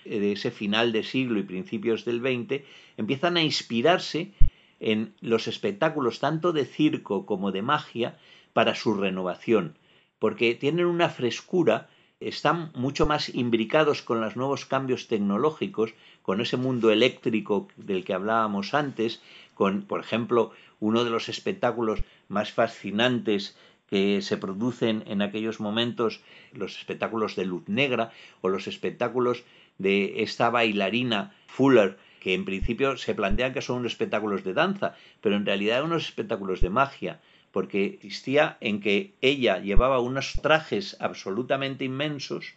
de 0.06 0.32
ese 0.32 0.52
final 0.52 0.92
de 0.92 1.04
siglo 1.04 1.40
y 1.40 1.44
principios 1.44 2.06
del 2.06 2.20
XX, 2.20 2.64
empiezan 2.98 3.38
a 3.38 3.44
inspirarse 3.44 4.34
en 4.80 5.14
los 5.22 5.48
espectáculos 5.48 6.20
tanto 6.20 6.52
de 6.52 6.66
circo 6.66 7.26
como 7.26 7.52
de 7.52 7.62
magia 7.62 8.18
para 8.52 8.76
su 8.76 8.94
renovación, 8.96 9.78
porque 10.20 10.56
tienen 10.56 10.86
una 10.86 11.10
frescura, 11.10 11.90
están 12.20 12.72
mucho 12.76 13.06
más 13.06 13.34
imbricados 13.34 14.02
con 14.02 14.22
los 14.22 14.36
nuevos 14.36 14.66
cambios 14.66 15.08
tecnológicos, 15.08 15.94
con 16.24 16.42
ese 16.42 16.58
mundo 16.58 16.90
eléctrico 16.90 17.68
del 17.78 18.04
que 18.04 18.16
hablábamos 18.16 18.74
antes, 18.74 19.22
con, 19.54 19.84
por 19.84 20.00
ejemplo, 20.00 20.52
uno 20.80 21.04
de 21.04 21.12
los 21.12 21.30
espectáculos 21.30 22.00
más 22.28 22.52
fascinantes 22.52 23.56
que 23.90 24.22
se 24.22 24.38
producen 24.38 25.04
en 25.06 25.22
aquellos 25.22 25.60
momentos, 25.60 26.22
los 26.52 26.78
espectáculos 26.80 27.36
de 27.36 27.46
luz 27.46 27.68
negra 27.68 28.12
o 28.42 28.50
los 28.50 28.68
espectáculos 28.68 29.44
de 29.78 30.24
esta 30.24 30.50
bailarina 30.50 31.36
Fuller, 31.46 31.98
que 32.20 32.34
en 32.34 32.46
principio 32.46 32.98
se 32.98 33.14
plantean 33.14 33.54
que 33.54 33.62
son 33.62 33.80
unos 33.80 33.92
espectáculos 33.92 34.44
de 34.44 34.54
danza, 34.54 34.96
pero 35.22 35.36
en 35.36 35.46
realidad 35.46 35.78
eran 35.78 35.92
unos 35.92 36.06
espectáculos 36.06 36.62
de 36.62 36.70
magia, 36.70 37.20
porque 37.52 37.86
existía 37.86 38.58
en 38.62 38.82
que 38.82 39.14
ella 39.22 39.60
llevaba 39.60 40.00
unos 40.00 40.40
trajes 40.42 40.98
absolutamente 41.00 41.86
inmensos 41.86 42.56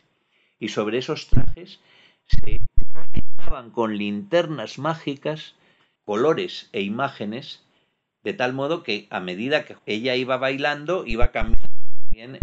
y 0.59 0.69
sobre 0.69 0.99
esos 0.99 1.27
trajes 1.27 1.81
se 2.29 2.66
con 3.73 3.97
linternas 3.97 4.79
mágicas 4.79 5.55
colores 6.05 6.69
e 6.73 6.83
imágenes 6.83 7.63
de 8.25 8.33
tal 8.33 8.53
modo 8.53 8.83
que 8.83 9.07
a 9.11 9.21
medida 9.21 9.65
que 9.65 9.77
ella 9.87 10.17
iba 10.17 10.37
bailando 10.37 11.07
iba 11.07 11.31
cambiando 11.31 11.77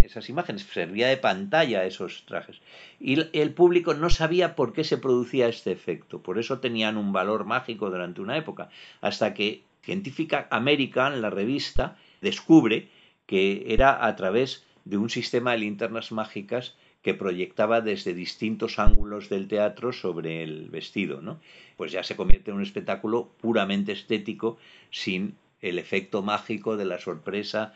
esas 0.03 0.29
imágenes, 0.29 0.63
servía 0.63 1.07
de 1.07 1.17
pantalla 1.17 1.79
a 1.79 1.85
esos 1.85 2.25
trajes. 2.25 2.61
Y 2.99 3.19
el 3.37 3.53
público 3.53 3.95
no 3.95 4.09
sabía 4.09 4.55
por 4.55 4.71
qué 4.71 4.83
se 4.83 4.99
producía 4.99 5.47
este 5.47 5.71
efecto, 5.71 6.21
por 6.21 6.37
eso 6.37 6.59
tenían 6.59 6.95
un 6.95 7.11
valor 7.11 7.43
mágico 7.45 7.89
durante 7.89 8.21
una 8.21 8.37
época, 8.37 8.69
hasta 9.01 9.33
que 9.33 9.63
Científica 9.81 10.47
American, 10.51 11.21
la 11.21 11.29
revista, 11.29 11.97
descubre 12.21 12.87
que 13.25 13.65
era 13.67 14.05
a 14.05 14.15
través 14.15 14.63
de 14.85 14.97
un 14.97 15.09
sistema 15.09 15.51
de 15.51 15.57
linternas 15.57 16.11
mágicas 16.11 16.75
que 17.03 17.13
proyectaba 17.13 17.81
desde 17.81 18.15
distintos 18.15 18.79
ángulos 18.79 19.29
del 19.29 19.47
teatro 19.47 19.93
sobre 19.93 20.41
el 20.41 20.69
vestido, 20.69 21.21
¿no? 21.21 21.39
Pues 21.77 21.91
ya 21.91 22.01
se 22.03 22.15
convierte 22.15 22.49
en 22.49 22.57
un 22.57 22.63
espectáculo 22.63 23.29
puramente 23.39 23.91
estético 23.91 24.57
sin 24.89 25.35
el 25.61 25.77
efecto 25.77 26.23
mágico 26.23 26.77
de 26.77 26.85
la 26.85 26.99
sorpresa 26.99 27.73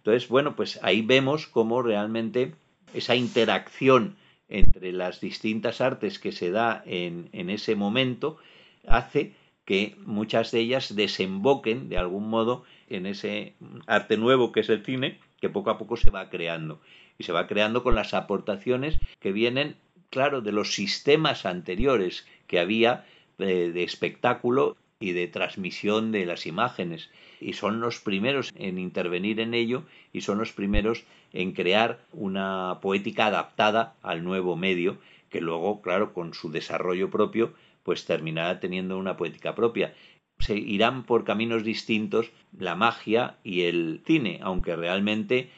entonces, 0.00 0.28
bueno, 0.28 0.56
pues 0.56 0.78
ahí 0.82 1.02
vemos 1.02 1.46
cómo 1.46 1.82
realmente 1.82 2.54
esa 2.94 3.14
interacción 3.16 4.16
entre 4.48 4.92
las 4.92 5.20
distintas 5.20 5.80
artes 5.80 6.18
que 6.18 6.32
se 6.32 6.50
da 6.50 6.82
en, 6.86 7.28
en 7.32 7.50
ese 7.50 7.76
momento 7.76 8.38
hace 8.86 9.34
que 9.66 9.94
muchas 10.04 10.50
de 10.50 10.60
ellas 10.60 10.96
desemboquen 10.96 11.88
de 11.88 11.98
algún 11.98 12.28
modo 12.28 12.64
en 12.88 13.06
ese 13.06 13.54
arte 13.86 14.16
nuevo 14.16 14.52
que 14.52 14.60
es 14.60 14.70
el 14.70 14.84
cine, 14.84 15.20
que 15.40 15.50
poco 15.50 15.70
a 15.70 15.78
poco 15.78 15.96
se 15.96 16.10
va 16.10 16.30
creando. 16.30 16.80
Y 17.20 17.22
se 17.22 17.32
va 17.32 17.46
creando 17.46 17.82
con 17.82 17.94
las 17.94 18.14
aportaciones 18.14 18.98
que 19.18 19.30
vienen, 19.30 19.76
claro, 20.08 20.40
de 20.40 20.52
los 20.52 20.72
sistemas 20.72 21.44
anteriores 21.44 22.26
que 22.46 22.58
había 22.58 23.04
de, 23.36 23.72
de 23.72 23.82
espectáculo 23.84 24.78
y 25.00 25.12
de 25.12 25.28
transmisión 25.28 26.12
de 26.12 26.24
las 26.24 26.46
imágenes. 26.46 27.10
Y 27.38 27.52
son 27.52 27.82
los 27.82 28.00
primeros 28.00 28.50
en 28.54 28.78
intervenir 28.78 29.38
en 29.38 29.52
ello 29.52 29.82
y 30.14 30.22
son 30.22 30.38
los 30.38 30.52
primeros 30.52 31.04
en 31.34 31.52
crear 31.52 32.00
una 32.14 32.78
poética 32.80 33.26
adaptada 33.26 33.96
al 34.00 34.24
nuevo 34.24 34.56
medio, 34.56 34.96
que 35.28 35.42
luego, 35.42 35.82
claro, 35.82 36.14
con 36.14 36.32
su 36.32 36.50
desarrollo 36.50 37.10
propio 37.10 37.52
pues 37.82 38.06
terminará 38.06 38.60
teniendo 38.60 38.96
una 38.96 39.18
poética 39.18 39.54
propia. 39.54 39.92
Se 40.38 40.56
irán 40.56 41.04
por 41.04 41.24
caminos 41.24 41.64
distintos 41.64 42.30
la 42.58 42.76
magia 42.76 43.36
y 43.44 43.64
el 43.64 44.00
cine, 44.06 44.40
aunque 44.42 44.74
realmente 44.74 45.50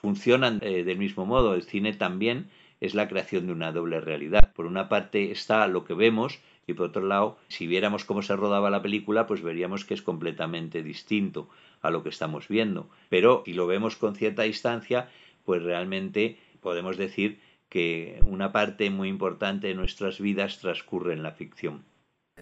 funcionan 0.00 0.60
eh, 0.62 0.84
del 0.84 0.98
mismo 0.98 1.26
modo. 1.26 1.54
El 1.54 1.62
cine 1.62 1.92
también 1.92 2.50
es 2.80 2.94
la 2.94 3.08
creación 3.08 3.46
de 3.46 3.52
una 3.52 3.72
doble 3.72 4.00
realidad. 4.00 4.52
Por 4.54 4.66
una 4.66 4.88
parte 4.88 5.30
está 5.30 5.66
lo 5.66 5.84
que 5.84 5.94
vemos 5.94 6.40
y 6.66 6.72
por 6.72 6.86
otro 6.86 7.06
lado, 7.06 7.38
si 7.48 7.66
viéramos 7.66 8.04
cómo 8.04 8.22
se 8.22 8.36
rodaba 8.36 8.70
la 8.70 8.82
película, 8.82 9.26
pues 9.26 9.42
veríamos 9.42 9.84
que 9.84 9.94
es 9.94 10.02
completamente 10.02 10.82
distinto 10.82 11.48
a 11.82 11.90
lo 11.90 12.02
que 12.02 12.08
estamos 12.08 12.48
viendo. 12.48 12.88
Pero 13.08 13.42
si 13.44 13.52
lo 13.52 13.66
vemos 13.66 13.96
con 13.96 14.14
cierta 14.14 14.42
distancia, 14.42 15.08
pues 15.44 15.62
realmente 15.62 16.38
podemos 16.60 16.96
decir 16.96 17.40
que 17.68 18.20
una 18.26 18.52
parte 18.52 18.90
muy 18.90 19.08
importante 19.08 19.68
de 19.68 19.74
nuestras 19.74 20.20
vidas 20.20 20.58
transcurre 20.58 21.12
en 21.12 21.22
la 21.22 21.32
ficción. 21.32 21.84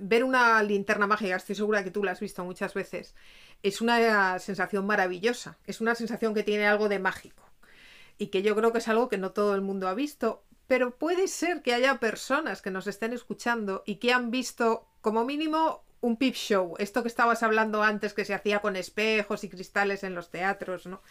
Ver 0.00 0.22
una 0.22 0.62
linterna 0.62 1.06
mágica, 1.06 1.36
estoy 1.36 1.56
segura 1.56 1.82
que 1.82 1.90
tú 1.90 2.04
la 2.04 2.12
has 2.12 2.20
visto 2.20 2.44
muchas 2.44 2.72
veces, 2.72 3.16
es 3.62 3.80
una 3.80 4.38
sensación 4.38 4.86
maravillosa, 4.86 5.58
es 5.66 5.80
una 5.80 5.96
sensación 5.96 6.34
que 6.34 6.44
tiene 6.44 6.66
algo 6.66 6.88
de 6.88 7.00
mágico 7.00 7.47
y 8.18 8.28
que 8.28 8.42
yo 8.42 8.54
creo 8.56 8.72
que 8.72 8.78
es 8.78 8.88
algo 8.88 9.08
que 9.08 9.18
no 9.18 9.30
todo 9.30 9.54
el 9.54 9.62
mundo 9.62 9.88
ha 9.88 9.94
visto, 9.94 10.44
pero 10.66 10.96
puede 10.96 11.28
ser 11.28 11.62
que 11.62 11.72
haya 11.72 11.98
personas 12.00 12.60
que 12.60 12.70
nos 12.70 12.86
estén 12.86 13.12
escuchando 13.12 13.82
y 13.86 13.96
que 13.96 14.12
han 14.12 14.30
visto 14.30 14.86
como 15.00 15.24
mínimo 15.24 15.82
un 16.00 16.16
peep 16.16 16.34
show, 16.34 16.74
esto 16.78 17.02
que 17.02 17.08
estabas 17.08 17.42
hablando 17.42 17.82
antes 17.82 18.14
que 18.14 18.24
se 18.24 18.34
hacía 18.34 18.60
con 18.60 18.76
espejos 18.76 19.44
y 19.44 19.48
cristales 19.48 20.04
en 20.04 20.14
los 20.14 20.30
teatros, 20.30 20.86
¿no? 20.86 21.02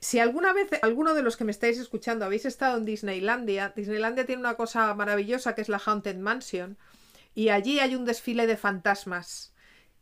Si 0.00 0.18
alguna 0.18 0.52
vez 0.52 0.68
alguno 0.82 1.14
de 1.14 1.22
los 1.22 1.36
que 1.38 1.44
me 1.44 1.50
estáis 1.50 1.78
escuchando 1.78 2.26
habéis 2.26 2.44
estado 2.44 2.76
en 2.76 2.84
Disneylandia, 2.84 3.72
Disneylandia 3.74 4.26
tiene 4.26 4.40
una 4.40 4.54
cosa 4.54 4.92
maravillosa 4.94 5.54
que 5.54 5.62
es 5.62 5.70
la 5.70 5.80
Haunted 5.84 6.16
Mansion 6.16 6.76
y 7.34 7.48
allí 7.48 7.80
hay 7.80 7.96
un 7.96 8.04
desfile 8.04 8.46
de 8.46 8.58
fantasmas 8.58 9.53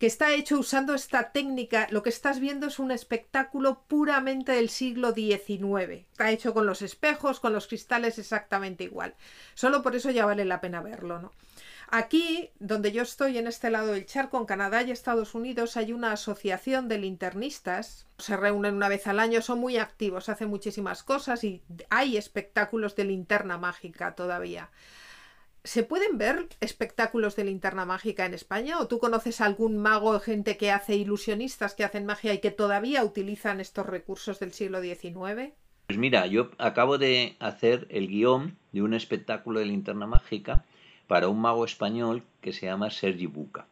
que 0.03 0.09
está 0.09 0.33
hecho 0.33 0.59
usando 0.59 0.95
esta 0.95 1.31
técnica. 1.31 1.87
Lo 1.93 2.03
que 2.03 2.09
estás 2.09 2.41
viendo 2.41 2.67
es 2.67 2.81
un 2.81 2.91
espectáculo 2.91 3.85
puramente 3.87 4.51
del 4.51 4.69
siglo 4.69 5.13
XIX. 5.13 6.09
Está 6.11 6.33
hecho 6.33 6.53
con 6.53 6.67
los 6.67 6.83
espejos, 6.83 7.39
con 7.39 7.53
los 7.53 7.69
cristales 7.69 8.19
exactamente 8.19 8.83
igual. 8.83 9.15
Solo 9.55 9.81
por 9.81 9.95
eso 9.95 10.11
ya 10.11 10.27
vale 10.27 10.45
la 10.45 10.61
pena 10.61 10.83
verlo, 10.83 11.21
¿no? 11.21 11.31
Aquí, 11.89 12.51
donde 12.59 12.91
yo 12.91 13.03
estoy 13.03 13.39
en 13.39 13.47
este 13.47 13.71
lado 13.71 13.93
del 13.93 14.05
charco, 14.05 14.39
en 14.39 14.47
Canadá 14.47 14.83
y 14.83 14.91
Estados 14.91 15.37
Unidos, 15.37 15.77
hay 15.77 15.93
una 15.93 16.11
asociación 16.11 16.89
de 16.89 16.99
linternistas. 16.99 18.09
Se 18.19 18.37
reúnen 18.37 18.75
una 18.75 18.89
vez 18.89 19.07
al 19.07 19.21
año, 19.21 19.41
son 19.41 19.61
muy 19.61 19.77
activos, 19.77 20.29
hacen 20.29 20.49
muchísimas 20.49 21.05
cosas 21.05 21.45
y 21.45 21.63
hay 21.91 22.17
espectáculos 22.17 22.97
de 22.97 23.05
linterna 23.05 23.57
mágica 23.57 24.17
todavía. 24.17 24.69
¿Se 25.65 25.85
pueden 25.85 26.19
ver 26.19 26.49
espectáculos 26.61 27.37
de 27.37 27.45
linterna 27.45 27.85
mágica 27.85 28.27
en 28.27 28.35
España? 28.35 28.81
¿O 28.81 28.89
tú 28.89 28.99
conoces 28.99 29.41
algún 29.41 29.79
mago 29.79 30.19
gente 30.19 30.57
que 30.57 30.73
hace 30.73 30.97
ilusionistas 30.97 31.75
que 31.75 31.85
hacen 31.85 32.05
magia 32.05 32.35
y 32.35 32.41
que 32.41 32.51
todavía 32.51 33.05
utilizan 33.05 33.61
estos 33.61 33.87
recursos 33.87 34.41
del 34.41 34.53
siglo 34.53 34.83
XIX? 34.83 35.53
Pues 35.87 35.99
mira, 35.99 36.27
yo 36.27 36.51
acabo 36.59 36.99
de 36.99 37.37
hacer 37.39 37.87
el 37.91 38.09
guion 38.09 38.57
de 38.73 38.83
un 38.83 38.93
espectáculo 38.93 39.61
de 39.61 39.67
linterna 39.67 40.07
mágica 40.07 40.65
para 41.07 41.29
un 41.29 41.41
mago 41.41 41.65
español 41.65 42.25
que 42.41 42.53
se 42.53 42.67
llama 42.67 42.91
Sergi 42.91 43.27
Buca. 43.27 43.69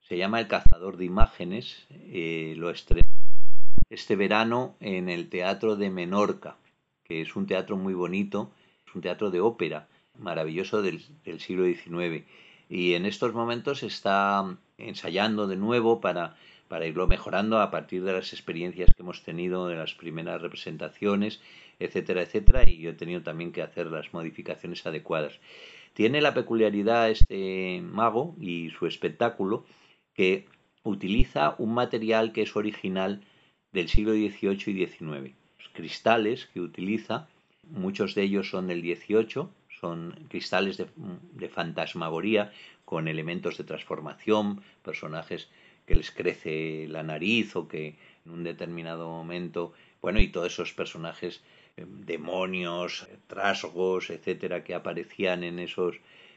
Se 0.00 0.16
llama 0.16 0.40
El 0.40 0.48
Cazador 0.48 0.96
de 0.96 1.04
Imágenes, 1.04 1.86
eh, 1.90 2.54
lo 2.56 2.70
estrenó 2.70 3.06
este 3.90 4.16
verano 4.16 4.76
en 4.80 5.10
el 5.10 5.28
Teatro 5.28 5.76
de 5.76 5.90
Menorca, 5.90 6.56
que 7.04 7.20
es 7.20 7.36
un 7.36 7.46
teatro 7.46 7.76
muy 7.76 7.92
bonito, 7.92 8.50
es 8.86 8.94
un 8.94 9.02
teatro 9.02 9.30
de 9.30 9.40
ópera 9.40 9.88
maravilloso 10.18 10.82
del, 10.82 11.00
siglo 11.40 11.64
XIX. 11.64 12.24
Y 12.68 12.94
en 12.94 13.06
estos 13.06 13.34
momentos 13.34 13.82
está 13.82 14.56
ensayando 14.78 15.46
de 15.46 15.56
nuevo 15.56 16.00
para, 16.00 16.36
para 16.68 16.86
irlo 16.86 17.06
mejorando 17.06 17.60
a 17.60 17.70
partir 17.70 18.02
de 18.04 18.14
las 18.14 18.32
experiencias 18.32 18.90
que 18.94 19.02
hemos 19.02 19.22
tenido 19.22 19.66
de 19.68 19.76
las 19.76 19.94
primeras 19.94 20.40
representaciones, 20.40 21.40
etcétera, 21.78 22.22
etcétera, 22.22 22.62
y 22.68 22.78
yo 22.78 22.90
he 22.90 22.94
tenido 22.94 23.22
también 23.22 23.52
que 23.52 23.62
hacer 23.62 23.86
las 23.88 24.12
modificaciones 24.12 24.86
adecuadas. 24.86 25.38
Tiene 25.94 26.22
la 26.22 26.32
peculiaridad 26.32 27.10
este 27.10 27.82
mago 27.82 28.34
y 28.40 28.70
su 28.70 28.86
espectáculo 28.86 29.66
que 30.14 30.46
utiliza 30.82 31.54
un 31.58 31.74
material 31.74 32.32
que 32.32 32.42
es 32.42 32.56
original 32.56 33.22
del 33.72 33.88
siglo 33.88 34.12
XVIII 34.12 34.62
y 34.66 34.86
XIX. 34.86 35.34
Los 35.58 35.68
cristales 35.72 36.46
que 36.52 36.60
utiliza, 36.60 37.28
muchos 37.68 38.14
de 38.14 38.22
ellos 38.22 38.48
son 38.48 38.66
del 38.66 38.80
XVIII, 38.80 39.48
son 39.82 40.14
cristales 40.28 40.76
de, 40.78 41.48
fantasmagoría 41.48 42.52
con 42.84 43.08
elementos 43.08 43.58
de 43.58 43.64
transformación, 43.64 44.62
personajes 44.84 45.50
que 45.86 45.96
les 45.96 46.12
crece 46.12 46.86
la 46.88 47.02
nariz 47.02 47.56
o 47.56 47.66
que 47.66 47.96
en 48.24 48.30
un 48.32 48.44
determinado 48.44 49.08
momento, 49.08 49.72
bueno, 50.00 50.20
y 50.20 50.28
todos 50.28 50.52
esos 50.52 50.72
personajes 50.72 51.42
demonios, 51.76 53.08
trasgos, 53.26 54.10
etcétera, 54.10 54.62
que 54.62 54.74
aparecían 54.74 55.42
en 55.42 55.58
esos 55.58 55.96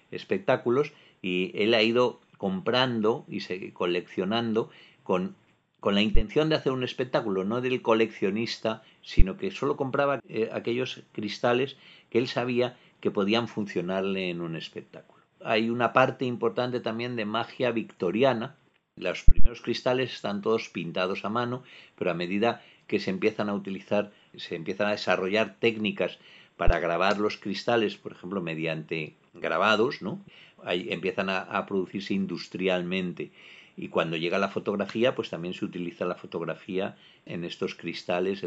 espectáculos 0.10 0.92
y 1.22 1.52
él 1.54 1.76
ha 1.76 1.84
ido 1.84 2.22
comprando 2.38 3.26
y 3.28 3.72
coleccionando 3.72 4.72
con, 5.04 5.36
con 5.80 5.94
la 5.94 6.02
intención 6.02 6.50
de 6.50 6.56
hacer 6.56 6.72
un 6.72 6.84
espectáculo, 6.84 7.44
no 7.44 7.62
del 7.62 7.84
coleccionista, 7.84 8.82
sino 9.04 9.38
que 9.38 9.52
solo 9.52 9.78
compraba 9.78 10.20
eh, 10.28 10.50
aquellos 10.52 11.04
cristales 11.12 11.78
que 12.10 12.18
él 12.18 12.28
sabía 12.28 12.76
que 13.00 13.12
podían 13.12 13.48
funcionarle 13.48 14.30
en 14.30 14.42
un 14.42 14.56
espectáculo. 14.56 15.24
Hay 15.44 15.70
una 15.70 15.94
parte 15.94 16.26
importante 16.26 16.80
también 16.80 17.16
de 17.16 17.26
magia 17.26 17.72
victoriana. 17.72 18.56
Los 18.96 19.24
primeros 19.24 19.62
cristales 19.62 20.14
están 20.14 20.42
todos 20.42 20.70
pintados 20.70 21.26
a 21.26 21.30
mano, 21.30 21.64
pero 21.98 22.12
a 22.12 22.16
medida 22.16 22.64
que 22.88 23.00
se 23.00 23.10
empiezan 23.10 23.50
a 23.50 23.54
utilizar 23.54 24.12
se 24.38 24.56
empiezan 24.56 24.88
a 24.88 24.92
desarrollar 24.92 25.56
técnicas 25.60 26.20
para 26.58 26.80
grabar 26.80 27.20
los 27.20 27.38
cristales, 27.38 27.98
por 27.98 28.14
ejemplo, 28.14 28.42
mediante 28.42 29.16
grabados, 29.34 30.02
¿no? 30.02 30.22
Ahí 30.64 30.88
empiezan 30.90 31.30
a, 31.30 31.40
a, 31.40 31.66
producirse 31.66 32.14
industrialmente. 32.14 33.32
Y 33.78 33.90
cuando 33.90 34.16
llega 34.16 34.40
la 34.40 34.48
fotografía, 34.48 35.16
pues 35.16 35.30
también 35.30 35.54
se 35.54 35.66
utiliza 35.66 36.06
la 36.06 36.16
fotografía 36.16 36.96
en 37.26 37.44
estos 37.44 37.76
cristales 37.76 38.46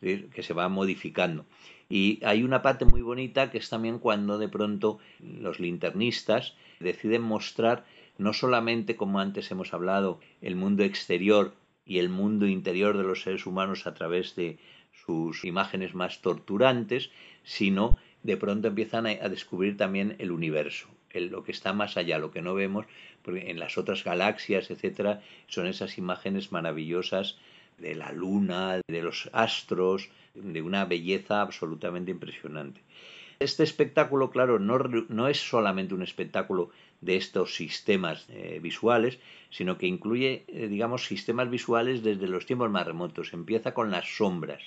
que 0.00 0.42
se 0.42 0.54
va 0.54 0.68
modificando. 0.70 1.44
Y 1.90 2.20
hay 2.24 2.44
una 2.44 2.62
parte 2.62 2.84
muy 2.86 3.02
bonita 3.02 3.50
que 3.50 3.58
es 3.58 3.68
también 3.68 3.98
cuando 3.98 4.38
de 4.38 4.48
pronto 4.48 5.00
los 5.18 5.58
linternistas 5.58 6.54
deciden 6.78 7.20
mostrar 7.20 7.84
no 8.16 8.32
solamente, 8.32 8.96
como 8.96 9.18
antes 9.18 9.50
hemos 9.50 9.74
hablado, 9.74 10.20
el 10.40 10.54
mundo 10.54 10.84
exterior 10.84 11.54
y 11.84 11.98
el 11.98 12.08
mundo 12.08 12.46
interior 12.46 12.96
de 12.96 13.02
los 13.02 13.22
seres 13.22 13.44
humanos 13.44 13.86
a 13.86 13.94
través 13.94 14.36
de 14.36 14.58
sus 15.04 15.44
imágenes 15.44 15.94
más 15.94 16.20
torturantes, 16.20 17.10
sino 17.42 17.98
de 18.22 18.36
pronto 18.36 18.68
empiezan 18.68 19.06
a, 19.06 19.28
descubrir 19.28 19.76
también 19.76 20.14
el 20.18 20.30
universo, 20.30 20.86
lo 21.14 21.42
que 21.42 21.52
está 21.52 21.72
más 21.72 21.96
allá, 21.96 22.18
lo 22.18 22.30
que 22.30 22.42
no 22.42 22.54
vemos, 22.54 22.86
porque 23.22 23.50
en 23.50 23.58
las 23.58 23.78
otras 23.78 24.04
galaxias, 24.04 24.70
etcétera, 24.70 25.22
son 25.48 25.66
esas 25.66 25.98
imágenes 25.98 26.52
maravillosas 26.52 27.38
de 27.80 27.94
la 27.94 28.12
luna, 28.12 28.80
de 28.86 29.02
los 29.02 29.28
astros, 29.32 30.08
de 30.34 30.62
una 30.62 30.84
belleza 30.84 31.40
absolutamente 31.40 32.10
impresionante. 32.10 32.80
Este 33.40 33.62
espectáculo, 33.62 34.30
claro, 34.30 34.58
no, 34.58 34.78
no 35.08 35.28
es 35.28 35.40
solamente 35.40 35.94
un 35.94 36.02
espectáculo 36.02 36.70
de 37.00 37.16
estos 37.16 37.54
sistemas 37.54 38.26
eh, 38.28 38.60
visuales, 38.62 39.18
sino 39.48 39.78
que 39.78 39.86
incluye, 39.86 40.44
eh, 40.48 40.68
digamos, 40.68 41.06
sistemas 41.06 41.48
visuales 41.48 42.02
desde 42.02 42.28
los 42.28 42.44
tiempos 42.44 42.70
más 42.70 42.86
remotos. 42.86 43.32
Empieza 43.32 43.72
con 43.72 43.90
las 43.90 44.06
sombras. 44.16 44.62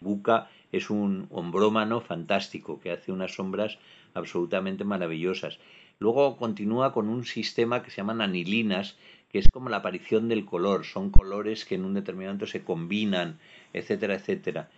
Buca 0.00 0.50
es 0.72 0.90
un 0.90 1.26
hombrómano 1.30 2.00
fantástico 2.00 2.80
que 2.80 2.90
hace 2.90 3.12
unas 3.12 3.34
sombras 3.34 3.78
absolutamente 4.14 4.84
maravillosas. 4.84 5.58
Luego 5.98 6.36
continúa 6.36 6.92
con 6.92 7.08
un 7.08 7.24
sistema 7.24 7.82
que 7.82 7.90
se 7.90 7.96
llaman 7.96 8.20
anilinas, 8.20 8.96
que 9.30 9.38
es 9.38 9.48
como 9.48 9.68
la 9.68 9.78
aparición 9.78 10.28
del 10.28 10.44
color. 10.44 10.84
Son 10.84 11.10
colores 11.10 11.64
que 11.64 11.74
en 11.74 11.84
un 11.84 11.94
determinado 11.94 12.32
momento 12.32 12.46
se 12.46 12.62
combinan, 12.62 13.38
etcétera, 13.72 14.14
etcétera. 14.14 14.70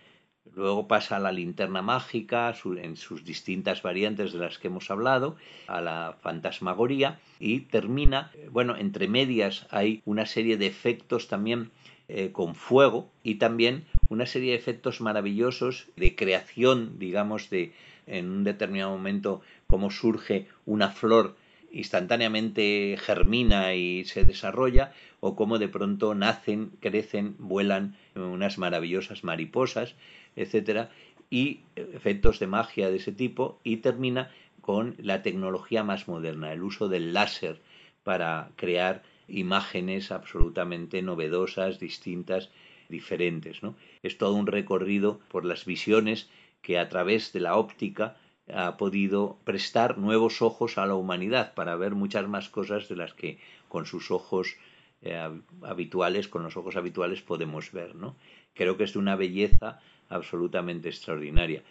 Luego 0.55 0.87
pasa 0.87 1.17
a 1.17 1.19
la 1.19 1.31
linterna 1.31 1.81
mágica 1.81 2.53
en 2.65 2.97
sus 2.97 3.23
distintas 3.23 3.83
variantes 3.83 4.33
de 4.33 4.39
las 4.39 4.57
que 4.57 4.67
hemos 4.67 4.89
hablado, 4.89 5.37
a 5.67 5.81
la 5.81 6.17
fantasmagoría 6.21 7.19
y 7.39 7.61
termina, 7.61 8.31
bueno, 8.49 8.75
entre 8.75 9.07
medias 9.07 9.67
hay 9.69 10.01
una 10.03 10.25
serie 10.25 10.57
de 10.57 10.67
efectos 10.67 11.27
también 11.27 11.71
eh, 12.09 12.31
con 12.31 12.55
fuego 12.55 13.09
y 13.23 13.35
también 13.35 13.85
una 14.09 14.25
serie 14.25 14.51
de 14.51 14.57
efectos 14.57 14.99
maravillosos 14.99 15.87
de 15.95 16.15
creación, 16.15 16.99
digamos, 16.99 17.49
de 17.49 17.71
en 18.07 18.29
un 18.29 18.43
determinado 18.43 18.91
momento 18.91 19.41
cómo 19.67 19.91
surge 19.91 20.47
una 20.65 20.89
flor 20.89 21.35
instantáneamente 21.71 22.97
germina 22.99 23.73
y 23.73 24.05
se 24.05 24.25
desarrolla 24.25 24.93
o 25.19 25.35
cómo 25.35 25.59
de 25.59 25.67
pronto 25.67 26.15
nacen, 26.15 26.71
crecen, 26.79 27.35
vuelan 27.37 27.95
unas 28.15 28.57
maravillosas 28.57 29.23
mariposas 29.23 29.95
etcétera, 30.35 30.89
y 31.29 31.61
efectos 31.75 32.39
de 32.39 32.47
magia 32.47 32.89
de 32.89 32.97
ese 32.97 33.11
tipo, 33.11 33.59
y 33.63 33.77
termina 33.77 34.31
con 34.61 34.95
la 34.97 35.21
tecnología 35.21 35.83
más 35.83 36.07
moderna, 36.07 36.53
el 36.53 36.63
uso 36.63 36.87
del 36.87 37.13
láser 37.13 37.59
para 38.03 38.51
crear 38.55 39.03
imágenes 39.27 40.11
absolutamente 40.11 41.01
novedosas, 41.01 41.79
distintas, 41.79 42.49
diferentes. 42.89 43.63
¿no? 43.63 43.75
Es 44.03 44.17
todo 44.17 44.33
un 44.33 44.47
recorrido 44.47 45.19
por 45.29 45.45
las 45.45 45.65
visiones 45.65 46.29
que 46.61 46.77
a 46.77 46.89
través 46.89 47.33
de 47.33 47.39
la 47.39 47.55
óptica 47.55 48.17
ha 48.53 48.77
podido 48.77 49.37
prestar 49.43 49.97
nuevos 49.97 50.41
ojos 50.41 50.77
a 50.77 50.85
la 50.85 50.95
humanidad 50.95 51.53
para 51.53 51.75
ver 51.75 51.95
muchas 51.95 52.27
más 52.27 52.49
cosas 52.49 52.87
de 52.89 52.95
las 52.95 53.13
que 53.13 53.39
con 53.69 53.85
sus 53.85 54.11
ojos 54.11 54.55
eh, 55.01 55.19
habituales, 55.63 56.27
con 56.27 56.43
los 56.43 56.57
ojos 56.57 56.75
habituales 56.75 57.21
podemos 57.21 57.71
ver. 57.71 57.95
¿no? 57.95 58.15
Creo 58.53 58.77
que 58.77 58.83
es 58.83 58.93
de 58.93 58.99
una 58.99 59.15
belleza 59.15 59.79
absolutamente 60.09 60.89
extraordinaria. 60.89 61.63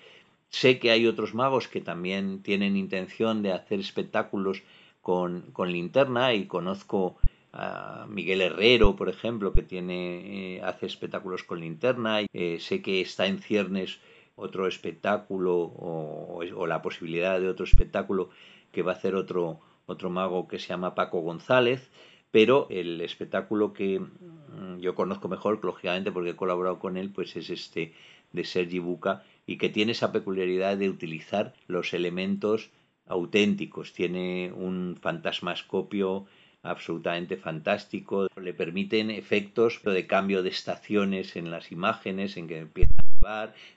Sé 0.49 0.79
que 0.79 0.91
hay 0.91 1.07
otros 1.07 1.35
magos 1.35 1.69
que 1.69 1.81
también 1.81 2.43
tienen 2.43 2.77
intención 2.77 3.43
de 3.43 3.53
hacer 3.53 3.79
espectáculos 3.79 4.63
con, 5.01 5.43
con 5.53 5.71
linterna 5.71 6.35
y 6.35 6.47
conozco 6.47 7.19
a 7.53 8.07
Miguel 8.09 8.41
Herrero, 8.43 8.97
por 8.97 9.09
ejemplo, 9.09 9.53
que 9.53 9.63
tiene, 9.63 10.57
eh, 10.57 10.63
hace 10.63 10.87
espectáculos 10.87 11.43
con 11.45 11.61
linterna. 11.61 12.21
Eh, 12.33 12.59
sé 12.61 12.83
que 12.83 13.01
está 13.01 13.27
en 13.27 13.39
ciernes 13.39 13.99
otro 14.41 14.67
espectáculo 14.67 15.55
o, 15.57 16.67
la 16.67 16.83
posibilidad 16.83 17.41
de 17.41 17.49
otro 17.49 17.65
espectáculo 17.65 18.31
que 18.73 18.83
va 18.83 18.93
a 18.93 18.95
hacer 18.97 19.15
otro, 19.15 19.61
otro 19.87 20.11
mago 20.11 20.49
que 20.49 20.59
se 20.59 20.69
llama 20.69 20.95
Paco 20.95 21.21
González. 21.21 21.91
Pero 22.31 22.69
el 22.71 23.01
espectáculo 23.01 23.73
que 23.73 23.99
mm, 24.01 24.79
yo 24.79 24.95
conozco 24.95 25.29
mejor, 25.29 25.61
lógicamente 25.65 26.13
porque 26.13 26.31
he 26.31 26.37
colaborado 26.37 26.79
con 26.79 26.97
él, 26.97 27.11
pues 27.11 27.37
es 27.37 27.51
este 27.51 27.93
de 28.33 28.45
Sergi 28.45 28.79
Buca 28.79 29.25
y 29.47 29.59
que 29.59 29.69
tiene 29.69 29.93
esa 29.93 30.13
peculiaridad 30.13 30.77
de 30.77 30.89
utilizar 30.89 31.55
los 31.67 31.93
elementos 31.93 32.71
auténticos. 33.07 33.93
Tiene 33.93 34.53
un 34.55 34.97
fantasmascopio 35.01 36.27
absolutamente 36.63 37.37
fantástico. 37.37 38.29
Le 38.41 38.55
permiten 38.55 39.11
efectos 39.11 39.81
de 39.83 40.07
cambio 40.07 40.43
de 40.43 40.51
estaciones 40.51 41.37
en 41.37 41.51
las 41.51 41.73
imágenes, 41.73 42.37
en 42.37 42.47
que 42.47 42.59
empieza 42.59 42.95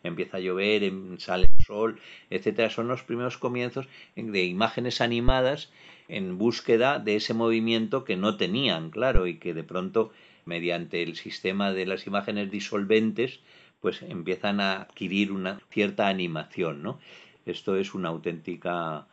empieza 0.03 0.37
a 0.37 0.39
llover, 0.39 0.91
sale 1.17 1.49
el 1.57 1.65
sol, 1.65 1.99
etcétera. 2.29 2.69
Son 2.69 2.87
los 2.87 3.03
primeros 3.03 3.37
comienzos 3.37 3.87
de 4.15 4.43
imágenes 4.43 5.01
animadas 5.01 5.71
en 6.07 6.37
búsqueda 6.37 6.99
de 6.99 7.15
ese 7.15 7.33
movimiento 7.33 8.03
que 8.03 8.17
no 8.17 8.37
tenían, 8.37 8.89
claro, 8.89 9.27
y 9.27 9.37
que 9.37 9.53
de 9.53 9.63
pronto, 9.63 10.11
mediante 10.45 11.01
el 11.01 11.15
sistema 11.15 11.71
de 11.71 11.85
las 11.85 12.07
imágenes 12.07 12.51
disolventes, 12.51 13.39
pues 13.79 14.01
empiezan 14.01 14.59
a 14.59 14.81
adquirir 14.81 15.31
una 15.31 15.59
cierta 15.69 16.07
animación, 16.07 16.83
¿no? 16.83 16.99
Esto 17.45 17.75
es 17.75 17.93
una 17.93 18.09
auténtica 18.09 19.07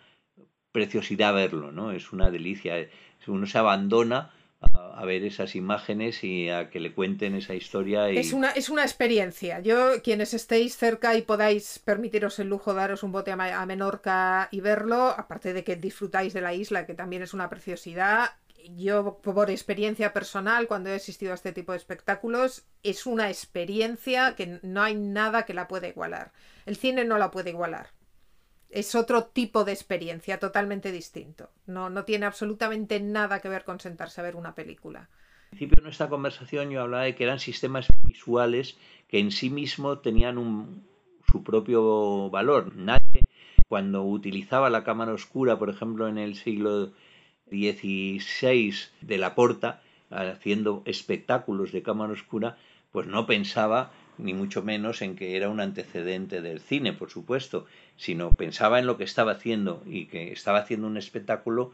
preciosidad 0.72 1.34
verlo, 1.34 1.72
¿no? 1.72 1.90
Es 1.92 2.12
una 2.12 2.30
delicia. 2.30 2.88
Uno 3.26 3.46
se 3.46 3.58
abandona 3.58 4.30
a, 4.74 5.04
ver 5.04 5.24
esas 5.24 5.56
imágenes 5.56 6.22
y 6.24 6.48
a 6.48 6.70
que 6.70 6.80
le 6.80 6.92
cuenten 6.92 7.34
esa 7.34 7.54
historia. 7.54 8.08
Es, 8.08 8.32
una, 8.32 8.50
es 8.50 8.68
una 8.68 8.82
experiencia. 8.82 9.60
Yo, 9.60 10.02
quienes 10.02 10.34
estéis 10.34 10.76
cerca 10.76 11.16
y 11.16 11.22
podáis 11.22 11.78
permitiros 11.78 12.38
el 12.38 12.48
lujo 12.48 12.72
de 12.72 12.80
daros 12.80 13.02
un 13.02 13.12
bote 13.12 13.32
a, 13.32 13.60
a 13.60 13.66
Menorca 13.66 14.48
y 14.50 14.60
verlo, 14.60 15.08
aparte 15.08 15.52
de 15.52 15.64
que 15.64 15.76
disfrutáis 15.76 16.32
de 16.32 16.40
la 16.40 16.54
isla, 16.54 16.86
que 16.86 16.94
también 16.94 17.22
es 17.22 17.34
una 17.34 17.48
preciosidad, 17.48 18.30
yo 18.76 19.18
por 19.22 19.50
experiencia 19.50 20.12
personal, 20.12 20.66
cuando 20.66 20.90
he 20.90 20.94
asistido 20.94 21.32
a 21.32 21.34
este 21.34 21.52
tipo 21.52 21.72
de 21.72 21.78
espectáculos, 21.78 22.64
es 22.82 23.06
una 23.06 23.28
experiencia 23.28 24.34
que 24.36 24.60
no 24.62 24.82
hay 24.82 24.94
nada 24.94 25.44
que 25.44 25.54
la 25.54 25.66
pueda 25.66 25.88
igualar. 25.88 26.32
El 26.66 26.76
cine 26.76 27.04
no 27.04 27.18
la 27.18 27.30
puede 27.30 27.50
igualar 27.50 27.88
es 28.70 28.94
otro 28.94 29.24
tipo 29.24 29.64
de 29.64 29.72
experiencia 29.72 30.38
totalmente 30.38 30.92
distinto. 30.92 31.50
No, 31.66 31.90
no 31.90 32.04
tiene 32.04 32.26
absolutamente 32.26 33.00
nada 33.00 33.40
que 33.40 33.48
ver 33.48 33.64
con 33.64 33.80
sentarse 33.80 34.20
a 34.20 34.24
ver 34.24 34.36
una 34.36 34.54
película. 34.54 35.00
Al 35.00 35.48
principio 35.50 35.76
de 35.76 35.82
nuestra 35.82 36.08
conversación 36.08 36.70
yo 36.70 36.82
hablaba 36.82 37.04
de 37.04 37.14
que 37.14 37.24
eran 37.24 37.40
sistemas 37.40 37.88
visuales 38.02 38.78
que 39.08 39.18
en 39.18 39.32
sí 39.32 39.50
mismos 39.50 40.00
tenían 40.02 40.38
un, 40.38 40.84
su 41.30 41.42
propio 41.42 42.30
valor. 42.30 42.76
Nadie, 42.76 43.24
cuando 43.68 44.04
utilizaba 44.04 44.70
la 44.70 44.84
cámara 44.84 45.12
oscura, 45.12 45.58
por 45.58 45.70
ejemplo, 45.70 46.06
en 46.06 46.18
el 46.18 46.36
siglo 46.36 46.92
XVI 47.50 48.74
de 49.00 49.18
la 49.18 49.34
Porta, 49.34 49.82
haciendo 50.10 50.82
espectáculos 50.86 51.72
de 51.72 51.82
cámara 51.82 52.12
oscura, 52.12 52.56
pues 52.92 53.06
no 53.06 53.26
pensaba 53.26 53.92
ni 54.18 54.34
mucho 54.34 54.62
menos 54.62 55.02
en 55.02 55.16
que 55.16 55.36
era 55.36 55.48
un 55.48 55.60
antecedente 55.60 56.42
del 56.42 56.60
cine, 56.60 56.92
por 56.92 57.10
supuesto, 57.10 57.66
sino 58.00 58.32
pensaba 58.32 58.78
en 58.78 58.86
lo 58.86 58.96
que 58.96 59.04
estaba 59.04 59.32
haciendo 59.32 59.82
y 59.86 60.06
que 60.06 60.32
estaba 60.32 60.60
haciendo 60.60 60.86
un 60.86 60.96
espectáculo 60.96 61.72